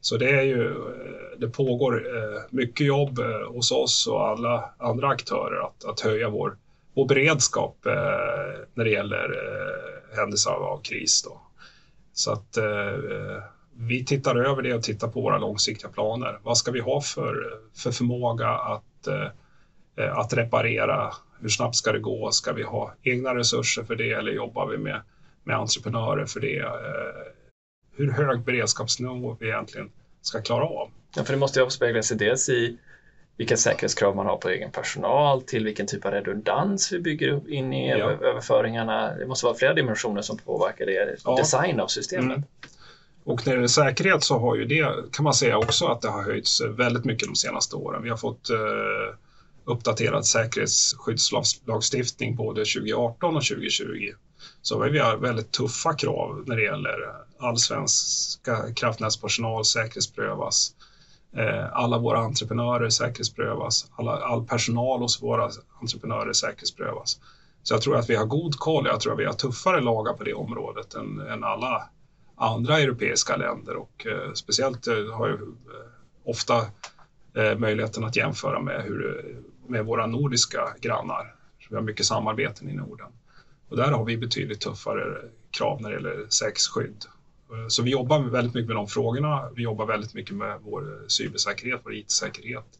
Så 0.02 0.18
det, 0.18 0.30
är 0.30 0.42
ju, 0.42 0.68
eh, 0.68 1.40
det 1.40 1.48
pågår 1.48 2.18
eh, 2.18 2.42
mycket 2.50 2.88
jobb 2.88 3.20
eh, 3.20 3.54
hos 3.54 3.72
oss 3.72 4.08
och 4.08 4.28
alla 4.28 4.70
andra 4.78 5.08
aktörer 5.08 5.66
att, 5.66 5.86
att 5.86 6.00
höja 6.00 6.30
vår, 6.30 6.58
vår 6.96 7.08
beredskap 7.08 7.78
när 8.74 8.84
det 8.84 8.90
gäller 8.90 9.36
händelser 10.16 10.52
av 10.52 10.82
kris. 10.82 11.24
Då. 11.24 11.42
Så 12.14 12.32
att 12.32 12.58
vi 13.76 14.06
tittar 14.06 14.36
över 14.36 14.62
det 14.62 14.74
och 14.74 14.84
tittar 14.84 15.08
på 15.08 15.22
våra 15.22 15.38
långsiktiga 15.38 15.90
planer. 15.90 16.40
Vad 16.44 16.58
ska 16.58 16.72
vi 16.72 16.80
ha 16.80 17.02
för, 17.02 17.60
för 17.76 17.92
förmåga 17.92 18.50
att, 18.50 19.08
att 20.12 20.34
reparera? 20.34 21.14
Hur 21.42 21.50
snabbt 21.50 21.76
ska 21.76 21.92
det 21.92 22.00
gå? 22.00 22.32
Ska 22.32 22.54
vi 22.54 22.64
ha 22.64 22.94
egna 23.04 23.36
resurser 23.36 23.84
för 23.84 23.96
det 23.96 24.12
eller 24.12 24.32
jobbar 24.32 24.68
vi 24.68 24.78
med, 24.78 25.02
med 25.48 25.56
entreprenörer 25.56 26.26
för 26.26 26.40
det? 26.40 26.66
hur 27.98 28.12
hög 28.12 28.42
beredskapsnivå 28.42 29.38
vi 29.40 29.48
egentligen 29.48 29.90
ska 30.22 30.42
klara 30.42 30.66
av. 30.66 30.90
Ja, 31.16 31.24
för 31.24 31.34
det 31.34 31.40
måste 31.40 31.60
ju 31.60 31.66
avspegla 31.66 32.04
sig 32.04 32.18
dels 32.18 32.50
i 32.50 32.78
vilka 33.38 33.58
säkerhetskrav 33.58 34.16
man 34.16 34.26
har 34.26 34.38
på 34.38 34.50
egen 34.50 34.72
personal, 34.72 35.42
till 35.42 35.66
vilken 35.66 35.88
typ 35.88 36.06
av 36.06 36.12
redundans 36.12 36.92
vi 36.92 37.00
bygger 37.00 37.52
in 37.52 37.74
i 37.74 37.90
ja. 37.90 38.12
överföringarna. 38.12 39.16
Det 39.16 39.26
måste 39.26 39.46
vara 39.46 39.56
flera 39.56 39.74
dimensioner 39.74 40.22
som 40.22 40.38
påverkar 40.38 40.86
det, 40.86 41.16
ja. 41.26 41.36
design 41.36 41.80
av 41.80 41.88
systemet. 41.88 42.38
Mm. 42.38 42.44
Och 43.24 43.48
när 43.48 43.54
det 43.54 43.58
gäller 43.58 43.68
säkerhet 43.68 44.24
så 44.24 44.40
har 44.40 44.56
ju 44.56 44.66
det, 44.66 44.94
kan 45.12 45.24
man 45.24 45.34
säga 45.34 45.58
också 45.58 45.86
att 45.86 46.02
det 46.02 46.10
har 46.10 46.24
höjts 46.24 46.62
väldigt 46.62 47.06
mycket 47.06 47.28
de 47.28 47.36
senaste 47.36 47.76
åren. 47.76 48.04
Vi 48.04 48.10
har 48.10 48.18
fått 48.18 48.50
eh, 48.50 48.58
uppdaterad 49.66 50.26
säkerhetsskyddslagstiftning 50.26 52.36
både 52.36 52.60
2018 52.60 53.36
och 53.36 53.44
2020 53.44 54.14
så 54.62 54.80
vi 54.80 55.00
har 55.00 55.18
väldigt 55.18 55.52
tuffa 55.52 55.94
krav 55.94 56.44
när 56.46 56.56
det 56.56 56.64
gäller 56.64 57.14
all 57.40 57.58
svenska 57.58 58.74
kraftnätspersonal 58.74 59.66
säkerhetsprövas. 59.66 60.76
Eh, 61.38 61.74
alla 61.74 61.98
våra 61.98 62.20
entreprenörer 62.20 62.90
säkerhetsprövas. 62.90 63.92
Alla, 63.96 64.12
all 64.12 64.46
personal 64.46 65.00
hos 65.00 65.24
våra 65.24 65.50
entreprenörer 65.82 66.34
säkerhetsprövas. 66.34 67.20
Så 67.64 67.74
jag 67.74 67.82
tror 67.82 67.96
att 67.96 68.10
vi 68.10 68.16
har 68.16 68.26
god 68.26 68.56
koll. 68.56 68.86
Jag 68.86 69.00
tror 69.00 69.14
att 69.14 69.20
vi 69.20 69.26
har 69.26 69.34
tuffare 69.34 69.82
lagar 69.82 70.14
på 70.14 70.24
det 70.24 70.34
området 70.34 70.94
än, 70.94 71.20
än 71.20 71.44
alla 71.44 71.90
andra 72.36 72.80
europeiska 72.80 73.36
länder 73.36 73.76
och 73.76 74.08
eh, 74.08 74.34
speciellt 74.34 74.88
eh, 74.88 74.94
har 74.94 75.28
jag 75.28 75.42
eh, 75.42 75.48
ofta 76.24 76.58
eh, 77.36 77.58
möjligheten 77.58 78.04
att 78.04 78.16
jämföra 78.16 78.60
med, 78.60 78.84
hur, 78.84 79.36
med 79.68 79.86
våra 79.86 80.08
nordiska 80.08 80.76
grannar. 80.82 81.36
Vi 81.70 81.76
har 81.76 81.84
mycket 81.84 82.06
samarbeten 82.06 82.70
i 82.70 82.74
Norden. 82.74 83.08
Och 83.70 83.78
där 83.78 83.92
har 83.92 84.06
vi 84.06 84.18
betydligt 84.18 84.62
tuffare 84.62 85.30
krav 85.52 85.82
när 85.82 85.90
det 85.90 85.96
gäller 85.96 86.26
säkerhetsskydd. 86.30 87.06
Eh, 87.52 87.68
så 87.68 87.84
vi 87.84 87.92
jobbar 87.92 88.20
väldigt 88.20 88.54
mycket 88.54 88.68
med 88.68 88.76
de 88.76 88.88
frågorna. 88.88 89.50
Vi 89.56 89.64
jobbar 89.64 89.86
väldigt 89.86 90.14
mycket 90.14 90.36
med 90.36 90.60
vår 90.64 91.06
cybersäkerhet, 91.08 91.82
vår 91.84 91.96
IT-säkerhet. 91.96 92.80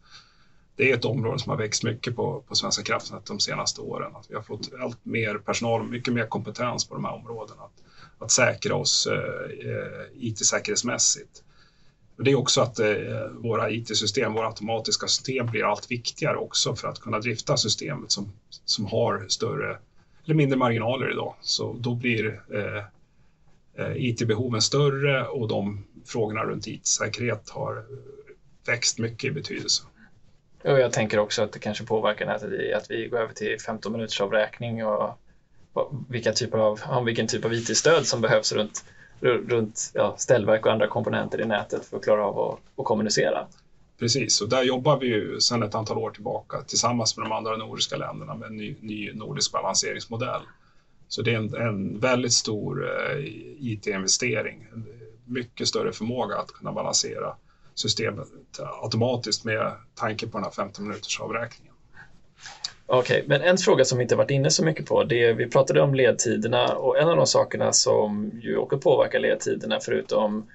Det 0.76 0.92
är 0.92 0.98
ett 0.98 1.06
område 1.06 1.40
som 1.40 1.50
har 1.50 1.58
växt 1.58 1.84
mycket 1.84 2.16
på, 2.16 2.44
på 2.48 2.56
Svenska 2.56 2.84
kraftnät 2.84 3.26
de 3.26 3.40
senaste 3.40 3.82
åren. 3.82 4.16
Att 4.16 4.30
vi 4.30 4.36
har 4.36 4.42
fått 4.42 4.74
allt 4.82 5.06
mer 5.06 5.38
personal, 5.38 5.84
mycket 5.84 6.14
mer 6.14 6.26
kompetens 6.26 6.86
på 6.86 6.96
de 6.96 7.06
här 7.06 7.14
områdena. 7.14 7.62
Att, 7.62 7.84
att 8.24 8.32
säkra 8.32 8.76
oss 8.76 9.08
eh, 9.08 9.70
eh 9.72 10.28
IT-säkerhetsmässigt. 10.28 11.44
Det 12.18 12.32
är 12.32 12.36
också 12.36 12.62
att 12.62 12.80
eh, 12.80 12.88
våra 13.34 13.72
IT-system, 13.72 14.34
våra 14.34 14.48
automatiska 14.48 15.08
system 15.08 15.46
blir 15.46 15.72
allt 15.72 15.92
viktigare 15.92 16.38
också 16.38 16.76
för 16.76 16.88
att 16.88 17.00
kunna 17.00 17.20
drifta 17.20 17.58
systemet 17.58 18.12
som, 18.12 18.32
som 18.66 18.86
har 18.86 19.26
större 19.30 19.78
eller 20.28 20.36
mindre 20.36 20.58
marginaler 20.58 21.12
idag. 21.12 21.36
Så 21.42 21.74
då 21.74 21.96
blir 21.96 22.42
eh, 22.54 22.84
eh 23.86 23.96
IT-behoven 23.96 24.62
större 24.62 25.28
och 25.28 25.48
de 25.48 25.84
frågorna 26.06 26.44
runt 26.44 26.68
IT-säkerhet 26.68 27.50
har 27.50 27.86
växt 28.66 29.00
mycket 29.00 29.24
i 29.24 29.32
betydelse. 29.32 29.84
Och 30.64 30.80
jag 30.80 30.92
tänker 30.92 31.20
också 31.20 31.42
att 31.42 31.52
det 31.52 31.60
kanske 31.60 31.84
påverkar 31.84 32.26
nätet 32.26 32.52
i 32.52 32.74
att 32.74 32.92
vi 32.92 33.08
går 33.08 33.18
över 33.18 33.34
till 33.34 33.60
15 33.60 33.92
minuters 33.92 34.22
avräkning 34.22 34.86
och 34.86 35.18
vilka 36.10 36.34
typer 36.34 36.58
av, 36.58 36.82
om 36.90 37.06
vilken 37.06 37.28
typ 37.28 37.46
av 37.46 37.54
IT-stöd 37.54 38.06
som 38.06 38.22
behövs 38.22 38.52
runt, 38.52 38.86
runt 39.22 39.92
ja, 39.94 40.16
ställverk 40.18 40.66
och 40.66 40.72
andra 40.72 40.88
komponenter 40.88 41.42
i 41.42 41.46
nätet 41.46 41.86
för 41.86 41.98
att 41.98 42.04
klara 42.04 42.26
av 42.26 42.40
att, 42.40 42.60
att 42.76 42.86
kommunicera. 42.86 43.48
Precis, 44.00 44.42
och 44.42 44.50
där 44.50 44.64
jobbar 44.64 45.00
vi 45.00 45.08
ju 45.08 45.40
sedan 45.42 45.64
ett 45.64 45.76
antal 45.76 45.98
år 45.98 46.12
tillbaka 46.12 46.62
tillsammans 46.62 47.18
med 47.18 47.26
de 47.26 47.32
andra 47.32 47.58
nordiska 47.58 47.98
länderna 47.98 48.36
med 48.36 48.48
en 48.48 48.58
ny, 48.58 48.76
ny 48.82 49.14
nordisk 49.14 49.52
balanseringsmodell. 49.52 50.42
Så 51.08 51.22
det 51.22 51.34
är 51.34 51.38
en, 51.38 51.56
en 51.56 52.00
väldigt 52.00 52.34
stor 52.34 52.86
eh, 52.86 53.26
IT-investering, 53.60 54.68
mycket 55.26 55.68
större 55.68 55.92
förmåga 55.92 56.38
att 56.38 56.52
kunna 56.52 56.72
balansera 56.72 57.36
systemet 57.76 58.28
eh, 58.60 58.84
automatiskt 58.84 59.44
med 59.44 59.72
tanke 59.96 60.28
på 60.28 60.38
den 60.38 60.44
här 60.44 60.52
15 60.52 60.88
minuters 60.88 61.20
avräkningen. 61.20 61.74
Okej, 62.86 63.18
okay, 63.18 63.28
men 63.28 63.42
en 63.42 63.58
fråga 63.58 63.86
som 63.86 63.98
vi 63.98 64.02
inte 64.02 64.16
varit 64.16 64.32
inne 64.32 64.52
så 64.52 64.66
mycket 64.66 64.86
på, 64.86 65.04
det 65.04 65.24
är, 65.24 65.34
vi 65.34 65.48
pratade 65.48 65.82
om 65.82 65.96
ledtiderna 65.96 66.76
och 66.76 66.98
en 66.98 67.10
av 67.10 67.16
de 67.16 67.28
sakerna 67.28 67.74
som 67.74 68.32
ju 68.42 68.58
också 68.58 68.78
påverkar 68.78 69.20
ledtiderna 69.20 69.80
förutom 69.82 70.48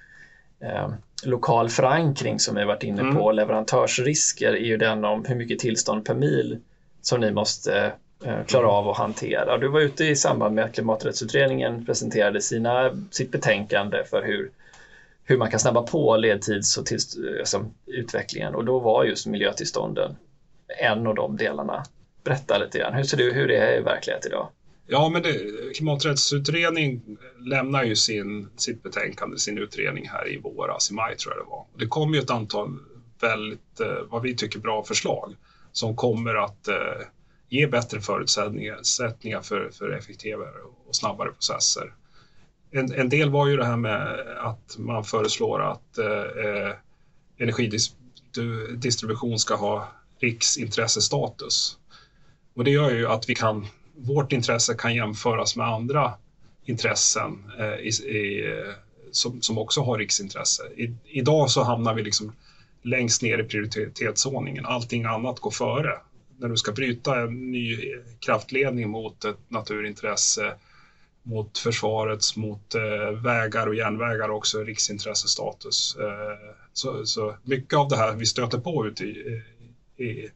eh, 0.63 0.89
lokal 1.23 1.69
förankring 1.69 2.39
som 2.39 2.55
vi 2.55 2.65
varit 2.65 2.83
inne 2.83 3.01
mm. 3.01 3.15
på, 3.15 3.31
leverantörsrisker, 3.31 4.53
är 4.53 4.65
ju 4.65 4.77
den 4.77 5.05
om 5.05 5.25
hur 5.25 5.35
mycket 5.35 5.59
tillstånd 5.59 6.05
per 6.05 6.13
mil 6.13 6.59
som 7.01 7.19
ni 7.19 7.31
måste 7.31 7.93
eh, 8.25 8.43
klara 8.47 8.69
av 8.69 8.89
att 8.89 8.97
hantera. 8.97 9.57
Du 9.57 9.67
var 9.67 9.79
ute 9.79 10.05
i 10.05 10.15
samband 10.15 10.55
med 10.55 10.65
att 10.65 10.73
Klimaträttsutredningen 10.73 11.85
presenterade 11.85 12.41
sina, 12.41 12.91
sitt 13.11 13.31
betänkande 13.31 14.03
för 14.03 14.23
hur, 14.23 14.51
hur 15.23 15.37
man 15.37 15.51
kan 15.51 15.59
snabba 15.59 15.81
på 15.81 16.17
ledtids 16.17 16.77
och 16.77 16.85
tills, 16.85 17.17
alltså, 17.39 17.65
utvecklingen 17.85 18.55
och 18.55 18.65
då 18.65 18.79
var 18.79 19.03
just 19.03 19.27
miljötillstånden 19.27 20.15
en 20.81 21.07
av 21.07 21.15
de 21.15 21.37
delarna. 21.37 21.83
Berätta 22.23 22.57
lite 22.57 22.79
grann, 22.79 22.93
hur 22.93 23.03
ser 23.03 23.17
det 23.17 23.23
hur 23.23 23.47
det 23.47 23.57
är 23.57 23.79
i 23.79 23.81
verklighet 23.81 24.25
idag? 24.25 24.47
Ja, 24.87 25.09
men 25.09 25.21
det, 25.21 25.39
klimaträttsutredning 25.75 27.01
lämnar 27.39 27.83
ju 27.83 27.95
sin, 27.95 28.49
sitt 28.55 28.83
betänkande, 28.83 29.37
sin 29.37 29.57
utredning 29.57 30.09
här 30.09 30.31
i 30.31 30.37
våras, 30.37 30.91
i 30.91 30.93
maj 30.93 31.17
tror 31.17 31.35
jag 31.35 31.45
det 31.45 31.49
var. 31.49 31.65
Det 31.77 31.87
kom 31.87 32.13
ju 32.13 32.19
ett 32.19 32.29
antal 32.29 32.79
väldigt, 33.21 33.79
eh, 33.79 33.97
vad 34.09 34.21
vi 34.21 34.35
tycker, 34.35 34.59
bra 34.59 34.83
förslag 34.83 35.35
som 35.71 35.95
kommer 35.95 36.35
att 36.35 36.67
eh, 36.67 37.07
ge 37.49 37.67
bättre 37.67 38.01
förutsättningar 38.01 39.41
för, 39.41 39.69
för 39.69 39.89
effektivare 39.89 40.61
och 40.87 40.95
snabbare 40.95 41.31
processer. 41.31 41.93
En, 42.71 42.93
en, 42.93 43.09
del 43.09 43.29
var 43.29 43.47
ju 43.47 43.57
det 43.57 43.65
här 43.65 43.77
med 43.77 44.19
att 44.37 44.77
man 44.77 45.03
föreslår 45.03 45.61
att 45.61 45.97
eh, 45.97 46.07
eh 46.07 46.73
energidistribution 47.37 49.39
ska 49.39 49.55
ha 49.55 49.87
riksintressestatus. 50.19 51.77
Och 52.55 52.63
det 52.63 52.71
gör 52.71 52.91
ju 52.91 53.07
att 53.07 53.29
vi 53.29 53.35
kan 53.35 53.67
vårt 53.97 54.33
intresse 54.33 54.73
kan 54.73 54.95
jämföras 54.95 55.55
med 55.55 55.67
andra 55.67 56.13
intressen 56.65 57.51
eh, 57.59 57.75
i, 57.75 57.87
i, 57.87 58.43
som, 59.11 59.41
som 59.41 59.57
också 59.57 59.81
har 59.81 59.97
riksintresse. 59.97 60.63
I, 60.63 60.95
idag 61.05 61.49
så 61.49 61.63
hamnar 61.63 61.93
vi 61.93 62.03
liksom 62.03 62.33
längst 62.81 63.21
ner 63.21 63.39
i 63.39 63.43
prioritetsordningen. 63.43 64.65
Allting 64.65 65.05
annat 65.05 65.39
går 65.39 65.51
före. 65.51 65.97
När 66.37 66.49
du 66.49 66.57
ska 66.57 66.71
bryta 66.71 67.21
en 67.21 67.51
ny 67.51 67.95
kraftledning 68.19 68.89
mot 68.89 69.25
ett 69.25 69.37
naturintresse, 69.47 70.53
mot 71.23 71.57
försvarets, 71.57 72.35
mot 72.35 72.75
eh, 72.75 73.21
vägar 73.23 73.67
och 73.67 73.75
järnvägar 73.75 74.29
också 74.29 74.63
riksintressestatus. 74.63 75.97
Eh, 75.99 76.55
så, 76.73 77.05
så 77.05 77.35
mycket 77.43 77.73
av 77.73 77.89
det 77.89 77.97
här 77.97 78.15
vi 78.15 78.25
stöter 78.25 78.57
på 78.57 78.87
ute 78.87 79.03
i, 79.03 79.41
i, 79.97 80.29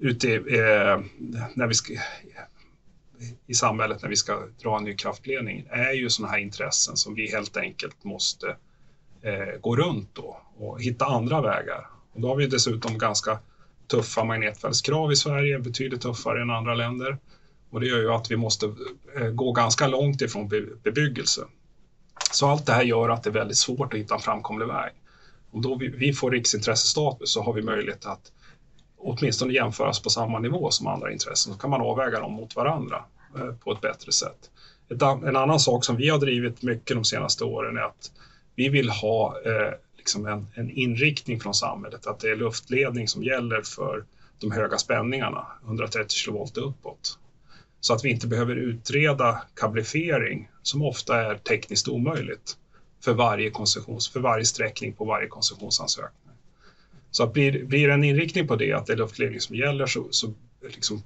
ute 0.00 0.28
i, 0.28 0.34
eh, 0.34 1.00
när 1.54 1.66
vi 1.66 1.74
ska, 1.74 1.94
i 3.46 3.54
samhället 3.54 4.02
när 4.02 4.08
vi 4.08 4.16
ska 4.16 4.46
dra 4.62 4.78
en 4.78 4.84
ny 4.84 4.96
kraftledning 4.96 5.66
är 5.70 5.92
ju 5.92 6.10
sådana 6.10 6.32
här 6.32 6.38
intressen 6.38 6.96
som 6.96 7.14
vi 7.14 7.30
helt 7.30 7.56
enkelt 7.56 8.04
måste 8.04 8.56
eh, 9.22 9.60
gå 9.60 9.76
runt 9.76 10.14
då 10.14 10.40
och 10.56 10.82
hitta 10.82 11.04
andra 11.04 11.40
vägar. 11.40 11.86
Och 12.12 12.20
då 12.20 12.28
har 12.28 12.36
vi 12.36 12.46
dessutom 12.46 12.98
ganska 12.98 13.38
tuffa 13.86 14.24
magnetfältskrav 14.24 15.12
i 15.12 15.16
Sverige, 15.16 15.58
betydligt 15.58 16.00
tuffare 16.00 16.42
än 16.42 16.50
andra 16.50 16.74
länder. 16.74 17.18
Och 17.70 17.80
det 17.80 17.86
gör 17.86 17.98
ju 17.98 18.12
att 18.12 18.30
vi 18.30 18.36
måste 18.36 18.74
eh, 19.16 19.28
gå 19.28 19.52
ganska 19.52 19.86
långt 19.86 20.22
ifrån 20.22 20.48
be 20.48 20.62
bebyggelse. 20.82 21.40
Så 22.32 22.46
allt 22.46 22.66
det 22.66 22.72
här 22.72 22.82
gör 22.82 23.08
att 23.08 23.22
det 23.22 23.30
är 23.30 23.34
väldigt 23.34 23.56
svårt 23.56 23.94
att 23.94 24.00
hitta 24.00 24.14
en 24.14 24.20
framkomlig 24.20 24.66
väg. 24.66 24.92
Om 25.50 25.62
då 25.62 25.74
vi, 25.74 25.88
vi 25.88 26.12
får 26.12 26.30
riksintressestatus 26.30 27.32
så 27.32 27.42
har 27.42 27.52
vi 27.52 27.62
möjlighet 27.62 28.06
att 28.06 28.32
åtminstone 29.02 29.52
jämföras 29.52 30.00
på 30.00 30.10
samma 30.10 30.38
nivå 30.38 30.70
som 30.70 30.86
andra 30.86 31.12
intressen. 31.12 31.52
Så 31.52 31.58
kan 31.58 31.70
man 31.70 31.80
avväga 31.80 32.20
dem 32.20 32.32
mot 32.32 32.56
varandra 32.56 33.04
eh, 33.36 33.54
på 33.54 33.72
ett 33.72 33.80
bättre 33.80 34.12
sätt. 34.12 34.50
En 35.26 35.36
annan 35.36 35.60
sak 35.60 35.84
som 35.84 35.96
vi 35.96 36.08
har 36.08 36.18
drivit 36.18 36.62
mycket 36.62 36.96
de 36.96 37.04
senaste 37.04 37.44
åren 37.44 37.76
är 37.76 37.82
att 37.82 38.12
vi 38.54 38.68
vill 38.68 38.90
ha 38.90 39.36
eh, 39.44 39.72
liksom 39.96 40.26
en, 40.26 40.46
en, 40.54 40.70
inriktning 40.70 41.40
från 41.40 41.54
samhället, 41.54 42.06
att 42.06 42.20
det 42.20 42.30
är 42.30 42.36
luftledning 42.36 43.08
som 43.08 43.22
gäller 43.22 43.62
för 43.62 44.04
de 44.38 44.50
höga 44.50 44.78
spänningarna, 44.78 45.46
130 45.64 46.08
kilovolt 46.08 46.56
uppåt. 46.56 47.18
Så 47.80 47.94
att 47.94 48.04
vi 48.04 48.10
inte 48.10 48.26
behöver 48.26 48.56
utreda 48.56 49.42
kablifiering 49.54 50.48
som 50.62 50.82
ofta 50.82 51.20
är 51.20 51.34
tekniskt 51.34 51.88
omöjligt 51.88 52.56
för 53.04 53.12
varje, 53.12 53.50
koncessions, 53.50 54.08
för 54.08 54.20
varje 54.20 54.44
sträckning 54.44 54.92
på 54.92 55.04
varje 55.04 55.28
koncessionsansökan. 55.28 56.19
Så 57.10 57.22
att 57.22 57.32
blir, 57.32 57.64
blir 57.64 57.88
en 57.88 58.04
inriktning 58.04 58.46
på 58.46 58.56
det, 58.56 58.72
att 58.72 58.86
det 58.86 58.92
är 58.92 58.96
luftledning 58.96 59.40
som 59.40 59.56
gäller, 59.56 59.86
så, 59.86 60.06
så 60.10 60.34
liksom 60.62 61.02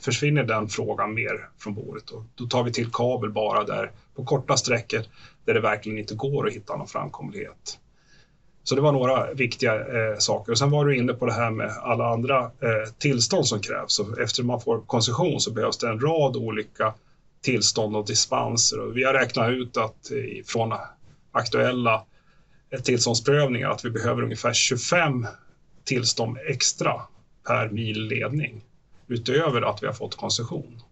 försvinner 0.00 0.44
den 0.44 0.68
frågan 0.68 1.14
mer 1.14 1.48
från 1.58 1.74
bordet. 1.74 2.10
Och 2.10 2.24
då 2.34 2.46
tar 2.46 2.62
vi 2.62 2.72
till 2.72 2.90
kabel 2.92 3.30
bara 3.30 3.64
där 3.64 3.90
på 4.14 4.24
korta 4.24 4.56
sträckor 4.56 5.02
där 5.44 5.54
det 5.54 5.60
verkligen 5.60 5.98
inte 5.98 6.14
går 6.14 6.46
att 6.46 6.52
hitta 6.52 6.76
någon 6.76 6.88
framkomlighet. 6.88 7.78
Så 8.64 8.74
det 8.74 8.80
var 8.80 8.92
några 8.92 9.32
viktiga 9.32 9.74
eh, 9.74 10.18
saker. 10.18 10.52
Och 10.52 10.58
sen 10.58 10.70
var 10.70 10.84
du 10.84 10.96
inne 10.96 11.12
på 11.12 11.26
det 11.26 11.32
här 11.32 11.50
med 11.50 11.70
alla 11.82 12.12
andra 12.12 12.42
eh, 12.42 12.92
tillstånd 12.98 13.46
som 13.46 13.60
krävs. 13.60 13.92
Så 13.92 14.16
efter 14.20 14.42
man 14.42 14.60
får 14.60 14.80
koncession 14.80 15.40
så 15.40 15.50
behövs 15.50 15.78
det 15.78 15.88
en 15.88 16.00
rad 16.00 16.36
olika 16.36 16.94
tillstånd 17.42 17.96
och 17.96 18.06
dispenser. 18.06 18.80
Och 18.80 18.96
vi 18.96 19.04
har 19.04 19.12
räknat 19.12 19.50
ut 19.50 19.76
att 19.76 20.10
eh, 20.10 20.44
från 20.46 20.72
aktuella 21.32 21.94
eh, 21.94 22.00
tillståndsprövningar 22.84 23.70
att 23.70 23.84
vi 23.84 23.90
behöver 23.90 24.22
ungefär 24.22 24.52
25 24.52 25.26
tillstånd 25.84 26.38
extra 26.46 27.00
per 27.46 27.68
mil 27.68 28.06
ledning 28.06 28.64
utöver 29.08 29.62
att 29.62 29.82
vi 29.82 29.86
har 29.86 29.94
fått 29.94 30.16
koncession. 30.16 30.82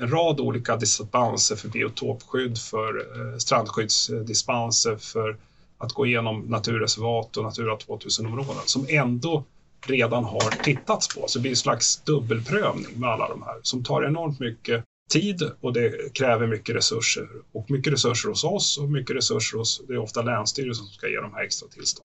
En 0.00 0.10
rad 0.10 0.40
olika 0.40 0.76
dispenser 0.76 1.56
för 1.56 1.68
biotopskydd, 1.68 2.58
för 2.58 2.98
eh, 2.98 3.38
strandskyddsdispenser, 3.38 4.96
för 4.96 5.36
att 5.78 5.92
gå 5.92 6.06
igenom 6.06 6.40
naturreservat 6.40 7.36
och 7.36 7.44
Natura 7.44 7.76
2000-områden 7.76 8.62
som 8.66 8.86
ändå 8.88 9.44
redan 9.86 10.24
har 10.24 10.64
tittats 10.64 11.14
på. 11.14 11.24
Så 11.28 11.38
det 11.38 11.42
blir 11.42 11.50
en 11.52 11.56
slags 11.56 11.96
dubbelprövning 11.96 13.00
med 13.00 13.10
alla 13.10 13.28
de 13.28 13.42
här 13.42 13.56
som 13.62 13.84
tar 13.84 14.02
enormt 14.02 14.40
mycket 14.40 14.84
tid 15.08 15.50
och 15.60 15.72
det 15.72 16.14
kräver 16.14 16.46
mycket 16.46 16.76
resurser. 16.76 17.28
Och 17.52 17.70
mycket 17.70 17.92
resurser 17.92 18.28
hos 18.28 18.44
oss 18.44 18.78
och 18.78 18.90
mycket 18.90 19.16
resurser 19.16 19.58
hos, 19.58 19.82
det 19.88 19.92
är 19.92 19.98
ofta 19.98 20.22
Länsstyrelsen 20.22 20.86
som 20.86 20.94
ska 20.94 21.08
ge 21.08 21.20
de 21.20 21.32
här 21.34 21.42
extra 21.42 21.68
tillstånden. 21.68 22.04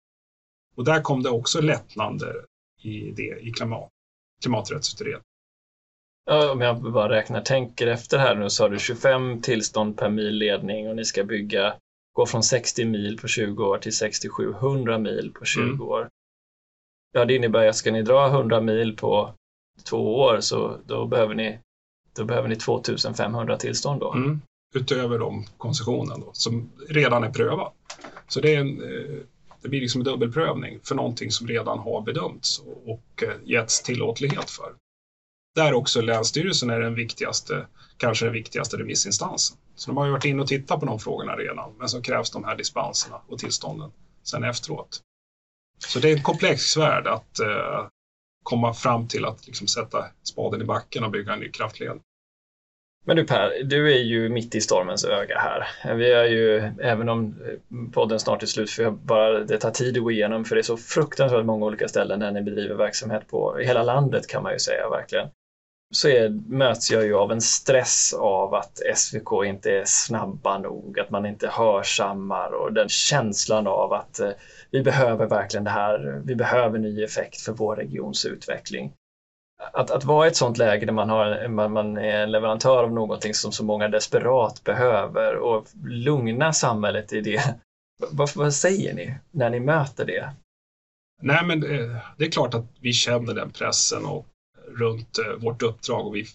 Och 0.76 0.84
där 0.84 1.02
kom 1.02 1.22
det 1.22 1.30
också 1.30 1.60
lättnader 1.60 2.44
i 2.82 3.10
det 3.10 3.40
i 3.40 3.52
klimat, 3.52 3.90
klimaträttsutredningen. 4.42 5.22
Ja, 6.24 6.52
om 6.52 6.60
jag 6.60 6.82
bara 6.82 7.08
räknar, 7.08 7.40
tänker 7.40 7.86
efter 7.86 8.18
här 8.18 8.34
nu 8.34 8.50
så 8.50 8.64
har 8.64 8.70
du 8.70 8.78
25 8.78 9.40
tillstånd 9.40 9.98
per 9.98 10.10
mil 10.10 10.34
ledning 10.34 10.88
och 10.88 10.96
ni 10.96 11.04
ska 11.04 11.24
bygga, 11.24 11.76
gå 12.12 12.26
från 12.26 12.42
60 12.42 12.84
mil 12.84 13.18
på 13.18 13.28
20 13.28 13.64
år 13.64 13.78
till 13.78 13.96
6700 13.96 14.98
mil 14.98 15.32
på 15.38 15.44
20 15.44 15.62
mm. 15.62 15.82
år. 15.82 16.08
Ja, 17.12 17.24
det 17.24 17.34
innebär 17.34 17.68
att 17.68 17.76
ska 17.76 17.92
ni 17.92 18.02
dra 18.02 18.28
100 18.28 18.60
mil 18.60 18.96
på 18.96 19.34
två 19.84 20.16
år 20.16 20.40
så 20.40 20.78
då 20.86 21.06
behöver 21.06 21.34
ni, 21.34 21.58
då 22.16 22.24
behöver 22.24 22.48
ni 22.48 22.56
2500 22.56 23.56
tillstånd 23.56 24.00
då. 24.00 24.12
Mm. 24.12 24.40
Utöver 24.74 25.18
de 25.18 25.46
koncessionen 25.58 26.20
då, 26.20 26.30
som 26.32 26.70
redan 26.88 27.24
är 27.24 27.30
prövad. 27.30 27.72
Så 28.28 28.40
det, 28.40 28.54
är 28.54 28.60
en, 28.60 28.82
eh, 28.82 29.16
det 29.62 29.68
blir 29.68 29.80
liksom 29.80 30.00
en 30.00 30.04
dubbelprövning 30.04 30.80
för 30.82 30.94
någonting 30.94 31.30
som 31.30 31.46
redan 31.46 31.78
har 31.78 32.00
bedömts 32.00 32.62
och 32.84 33.22
eh, 33.22 33.34
getts 33.44 33.82
tillåtlighet 33.82 34.50
för 34.50 34.72
där 35.56 35.74
också 35.74 36.00
Länsstyrelsen 36.00 36.70
är 36.70 36.80
den 36.80 36.94
viktigaste, 36.94 37.66
kanske 37.96 38.26
den 38.26 38.32
viktigaste 38.32 38.76
remissinstansen. 38.76 39.56
Så 39.74 39.90
de 39.90 39.96
har 39.96 40.06
ju 40.06 40.12
varit 40.12 40.24
inne 40.24 40.42
och 40.42 40.48
tittat 40.48 40.80
på 40.80 40.86
de 40.86 40.98
frågorna 40.98 41.36
redan, 41.36 41.72
men 41.78 41.88
så 41.88 42.02
krävs 42.02 42.30
de 42.30 42.44
här 42.44 42.56
dispenserna 42.56 43.20
och 43.28 43.38
tillstånden 43.38 43.90
sen 44.22 44.44
efteråt. 44.44 45.00
Så 45.78 45.98
det 45.98 46.10
är 46.10 46.16
en 46.16 46.22
komplex 46.22 46.76
värld 46.76 47.06
att 47.06 47.40
eh, 47.40 47.86
komma 48.46 48.74
fram 48.74 49.08
till 49.08 49.24
att 49.24 49.46
liksom 49.46 49.66
sätta 49.66 50.04
spaden 50.22 50.60
i 50.60 50.64
backen 50.64 51.04
och 51.04 51.10
bygga 51.10 51.32
en 51.32 51.40
ny 51.40 51.50
kraftled. 51.50 52.00
Men 53.04 53.16
du 53.16 53.24
Per, 53.24 53.62
du 53.64 53.94
är 53.94 54.02
ju 54.02 54.28
mitt 54.28 54.54
i 54.54 54.60
stormens 54.60 55.04
öga 55.04 55.38
här. 55.38 55.94
Vi 55.94 56.12
är 56.12 56.24
ju, 56.24 56.72
även 56.80 57.08
om 57.08 57.34
podden 57.92 58.20
snart 58.20 58.42
är 58.42 58.46
slut, 58.46 58.70
för 58.70 58.90
bara, 58.90 59.40
det 59.40 59.58
tar 59.58 59.70
tid 59.70 59.96
att 59.96 60.02
gå 60.02 60.10
igenom, 60.10 60.44
för 60.44 60.54
det 60.54 60.60
är 60.60 60.62
så 60.62 60.76
fruktansvärt 60.76 61.44
många 61.44 61.66
olika 61.66 61.88
ställen 61.88 62.20
där 62.20 62.30
ni 62.30 62.42
bedriver 62.42 62.74
verksamhet 62.74 63.28
på, 63.28 63.60
i 63.60 63.64
hela 63.64 63.82
landet 63.82 64.26
kan 64.26 64.42
man 64.42 64.52
ju 64.52 64.58
säga 64.58 64.88
verkligen 64.88 65.28
så 65.90 66.08
är, 66.08 66.28
möts 66.48 66.90
jag 66.90 67.04
ju 67.04 67.14
av 67.14 67.32
en 67.32 67.40
stress 67.40 68.14
av 68.18 68.54
att 68.54 68.80
SVK 68.94 69.44
inte 69.44 69.72
är 69.72 69.84
snabba 69.86 70.58
nog, 70.58 71.00
att 71.00 71.10
man 71.10 71.26
inte 71.26 71.48
hörsammar 71.48 72.50
och 72.50 72.72
den 72.72 72.88
känslan 72.88 73.66
av 73.66 73.92
att 73.92 74.20
eh, 74.20 74.30
vi 74.70 74.82
behöver 74.82 75.26
verkligen 75.26 75.64
det 75.64 75.70
här, 75.70 76.22
vi 76.24 76.34
behöver 76.34 76.78
ny 76.78 77.02
effekt 77.02 77.40
för 77.40 77.52
vår 77.52 77.76
regions 77.76 78.24
utveckling. 78.24 78.92
Att, 79.72 79.90
att 79.90 80.04
vara 80.04 80.26
i 80.26 80.28
ett 80.28 80.36
sånt 80.36 80.58
läge 80.58 80.86
där 80.86 80.92
man, 80.92 81.10
har, 81.10 81.48
man, 81.48 81.72
man 81.72 81.96
är 81.96 82.22
en 82.22 82.32
leverantör 82.32 82.84
av 82.84 82.92
någonting 82.92 83.34
som 83.34 83.52
så 83.52 83.64
många 83.64 83.88
desperat 83.88 84.64
behöver 84.64 85.36
och 85.36 85.66
lugna 85.84 86.52
samhället 86.52 87.12
i 87.12 87.20
det. 87.20 87.54
Vad, 88.10 88.30
vad 88.34 88.54
säger 88.54 88.94
ni 88.94 89.14
när 89.30 89.50
ni 89.50 89.60
möter 89.60 90.04
det? 90.04 90.30
Nej, 91.22 91.44
men 91.44 91.62
eh, 91.62 91.96
det 92.16 92.24
är 92.24 92.30
klart 92.30 92.54
att 92.54 92.66
vi 92.80 92.92
känner 92.92 93.34
den 93.34 93.50
pressen 93.50 94.04
och 94.04 94.26
runt 94.66 95.18
eh, 95.18 95.42
vårt 95.42 95.62
uppdrag 95.62 96.06
och 96.06 96.16
vi 96.16 96.26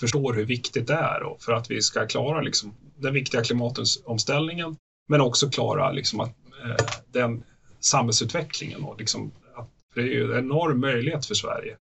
förstår 0.00 0.32
hur 0.32 0.44
viktigt 0.44 0.86
det 0.86 0.94
är 0.94 1.22
och 1.22 1.42
för 1.42 1.52
att 1.52 1.70
vi 1.70 1.82
ska 1.82 2.06
klara 2.06 2.40
liksom, 2.40 2.74
den 2.96 3.14
viktiga 3.14 3.44
klimatomställningen 3.44 4.76
men 5.08 5.20
också 5.20 5.50
klara 5.50 5.90
liksom, 5.90 6.20
att, 6.20 6.34
eh, 6.64 6.86
den 7.12 7.44
samhällsutvecklingen. 7.80 8.84
Och 8.84 8.98
liksom, 8.98 9.32
att, 9.54 9.68
det 9.94 10.00
är 10.00 10.04
ju 10.04 10.32
en 10.32 10.38
enorm 10.38 10.80
möjlighet 10.80 11.26
för 11.26 11.34
Sverige 11.34 11.76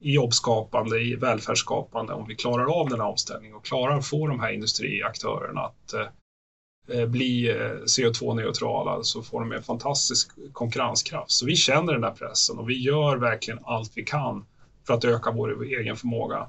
i 0.00 0.12
jobbskapande, 0.12 1.00
i 1.00 1.14
välfärdsskapande 1.14 2.12
om 2.12 2.26
vi 2.28 2.34
klarar 2.34 2.80
av 2.80 2.88
den 2.88 3.00
här 3.00 3.08
omställningen 3.08 3.56
och 3.56 3.64
klarar 3.64 3.98
att 3.98 4.06
få 4.06 4.26
de 4.26 4.40
här 4.40 4.52
industriaktörerna 4.52 5.60
att 5.60 5.92
eh, 5.92 6.98
eh, 6.98 7.06
bli 7.06 7.50
eh, 7.50 7.56
CO2-neutrala 7.86 9.02
så 9.02 9.22
får 9.22 9.40
de 9.40 9.52
en 9.52 9.62
fantastisk 9.62 10.30
konkurrenskraft. 10.52 11.30
Så 11.30 11.46
vi 11.46 11.56
känner 11.56 11.92
den 11.92 12.04
här 12.04 12.10
pressen 12.10 12.58
och 12.58 12.70
vi 12.70 12.78
gör 12.78 13.16
verkligen 13.16 13.60
allt 13.64 13.92
vi 13.94 14.04
kan 14.04 14.46
för 14.86 14.94
att 14.94 15.04
öka 15.04 15.30
vår 15.30 15.64
egen 15.64 15.96
förmåga. 15.96 16.46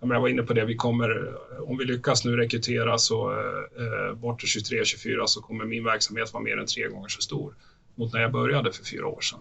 Jag 0.00 0.20
var 0.20 0.28
inne 0.28 0.42
på 0.42 0.52
det, 0.52 0.64
vi 0.64 0.76
kommer, 0.76 1.34
om 1.60 1.78
vi 1.78 1.84
lyckas 1.84 2.24
nu 2.24 2.36
rekrytera 2.36 2.98
så 2.98 3.32
eh, 3.32 4.14
bort 4.14 4.40
till 4.40 4.48
23-24 4.48 5.26
så 5.26 5.40
kommer 5.40 5.64
min 5.64 5.84
verksamhet 5.84 6.32
vara 6.32 6.44
mer 6.44 6.58
än 6.58 6.66
tre 6.66 6.88
gånger 6.88 7.08
så 7.08 7.20
stor 7.20 7.54
mot 7.96 8.12
när 8.12 8.20
jag 8.20 8.32
började 8.32 8.72
för 8.72 8.84
fyra 8.84 9.06
år 9.06 9.20
sedan. 9.20 9.40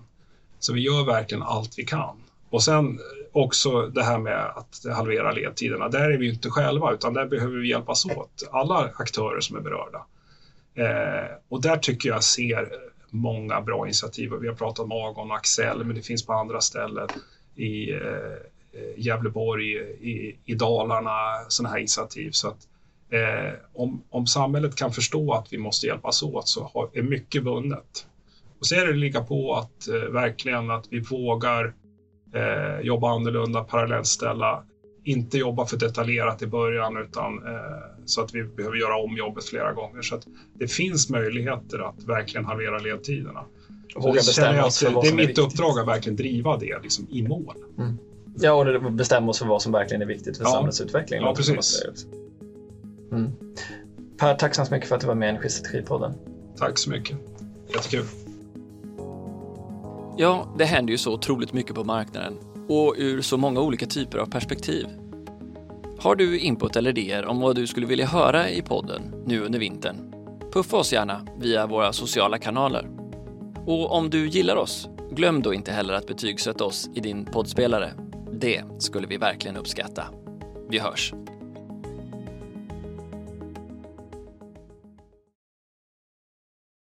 Så 0.59 0.73
vi 0.73 0.81
gör 0.81 1.05
verkligen 1.05 1.43
allt 1.43 1.79
vi 1.79 1.83
kan. 1.83 2.21
Och 2.49 2.63
sen 2.63 2.99
också 3.31 3.87
det 3.87 4.03
här 4.03 4.17
med 4.17 4.45
att 4.45 4.95
halvera 4.95 5.31
ledtiderna. 5.31 5.89
Där 5.89 6.11
är 6.11 6.17
vi 6.17 6.29
inte 6.29 6.49
själva 6.49 6.93
utan 6.93 7.13
där 7.13 7.25
behöver 7.25 7.57
vi 7.57 7.69
hjälpas 7.69 8.05
åt, 8.05 8.49
alla 8.51 8.91
aktörer 8.95 9.39
som 9.39 9.57
är 9.57 9.61
berörda. 9.61 10.05
Eh, 10.75 11.31
och 11.49 11.61
där 11.61 11.77
tycker 11.77 12.09
jag 12.09 12.23
ser 12.23 12.69
många 13.09 13.61
bra 13.61 13.85
initiativ. 13.85 14.31
Vi 14.41 14.47
har 14.47 14.55
pratat 14.55 14.79
om 14.79 14.91
Agon 14.91 15.31
och 15.31 15.37
Axel, 15.37 15.83
men 15.83 15.95
det 15.95 16.01
finns 16.01 16.25
på 16.25 16.33
andra 16.33 16.61
ställen 16.61 17.07
i 17.55 17.91
eh, 17.91 17.99
Gävleborg, 18.97 19.75
i, 20.01 20.37
i 20.45 20.55
Dalarna, 20.55 21.45
sådana 21.47 21.69
här 21.69 21.79
initiativ. 21.79 22.31
Så 22.31 22.47
att, 22.47 22.67
eh, 23.09 23.53
om, 23.73 24.03
om 24.09 24.27
samhället 24.27 24.75
kan 24.75 24.91
förstå 24.91 25.33
att 25.33 25.53
vi 25.53 25.57
måste 25.57 25.87
hjälpas 25.87 26.23
åt 26.23 26.47
så 26.47 26.71
har, 26.73 26.89
är 26.93 27.01
mycket 27.01 27.43
vunnet. 27.43 28.07
Och 28.59 28.65
så 28.65 28.75
är 28.75 28.85
det 28.85 28.89
att 28.89 28.97
ligga 28.97 29.21
på 29.21 29.55
att 29.55 29.87
eh, 29.87 30.11
verkligen 30.11 30.71
att 30.71 30.85
vi 30.89 30.99
vågar 30.99 31.73
eh, 32.35 32.79
jobba 32.85 33.15
annorlunda, 33.15 33.63
parallellställa, 33.63 34.63
inte 35.03 35.37
jobba 35.37 35.65
för 35.65 35.77
detaljerat 35.77 36.41
i 36.41 36.47
början 36.47 36.97
utan 36.97 37.47
eh, 37.47 38.05
så 38.05 38.21
att 38.21 38.35
vi 38.35 38.43
behöver 38.43 38.77
göra 38.77 38.97
om 38.97 39.17
jobbet 39.17 39.45
flera 39.45 39.73
gånger. 39.73 40.01
Så 40.01 40.15
att 40.15 40.23
det 40.59 40.67
finns 40.67 41.09
möjligheter 41.09 41.89
att 41.89 42.03
verkligen 42.03 42.45
halvera 42.45 42.79
ledtiderna. 42.79 43.43
Våga 43.95 44.13
bestämma 44.13 44.65
oss 44.65 44.79
för 44.79 44.91
vad 44.91 45.03
det 45.03 45.09
är 45.09 45.15
mitt 45.15 45.37
uppdrag 45.37 45.79
att 45.79 45.87
verkligen 45.87 46.15
driva 46.15 46.57
det 46.57 46.79
liksom, 46.83 47.07
i 47.09 47.27
mål. 47.27 47.55
Mm. 47.77 47.97
Ja, 48.37 48.53
och 48.53 48.91
bestämma 48.91 49.29
oss 49.29 49.39
för 49.39 49.45
vad 49.45 49.61
som 49.61 49.71
verkligen 49.71 50.01
är 50.01 50.05
viktigt 50.05 50.37
för 50.37 50.43
ja. 50.43 50.51
samhällsutvecklingen. 50.51 51.25
Ja, 51.25 51.35
precis. 51.35 52.07
Mm. 53.11 53.31
Per, 54.17 54.35
tack 54.35 54.55
så 54.55 54.65
mycket 54.71 54.89
för 54.89 54.95
att 54.95 55.01
du 55.01 55.07
var 55.07 55.15
med 55.15 55.27
i 55.27 55.29
Energistrategipodden. 55.29 56.13
Tack 56.57 56.77
så 56.77 56.89
mycket. 56.89 57.17
Jättekul. 57.73 58.05
Ja, 60.17 60.47
det 60.57 60.65
händer 60.65 60.91
ju 60.91 60.97
så 60.97 61.13
otroligt 61.13 61.53
mycket 61.53 61.75
på 61.75 61.83
marknaden 61.83 62.37
och 62.69 62.95
ur 62.97 63.21
så 63.21 63.37
många 63.37 63.61
olika 63.61 63.85
typer 63.85 64.17
av 64.17 64.25
perspektiv. 64.25 64.87
Har 65.99 66.15
du 66.15 66.39
input 66.39 66.75
eller 66.75 66.89
idéer 66.89 67.25
om 67.25 67.39
vad 67.39 67.55
du 67.55 67.67
skulle 67.67 67.85
vilja 67.85 68.05
höra 68.05 68.49
i 68.49 68.61
podden 68.61 69.23
nu 69.25 69.45
under 69.45 69.59
vintern? 69.59 70.13
Puffa 70.53 70.77
oss 70.77 70.93
gärna 70.93 71.27
via 71.39 71.67
våra 71.67 71.93
sociala 71.93 72.37
kanaler. 72.37 72.87
Och 73.65 73.91
om 73.91 74.09
du 74.09 74.27
gillar 74.27 74.55
oss, 74.55 74.89
glöm 75.11 75.41
då 75.41 75.53
inte 75.53 75.71
heller 75.71 75.93
att 75.93 76.07
betygsätta 76.07 76.65
oss 76.65 76.89
i 76.95 76.99
din 76.99 77.25
poddspelare. 77.25 77.93
Det 78.33 78.63
skulle 78.79 79.07
vi 79.07 79.17
verkligen 79.17 79.57
uppskatta. 79.57 80.03
Vi 80.69 80.79
hörs! 80.79 81.13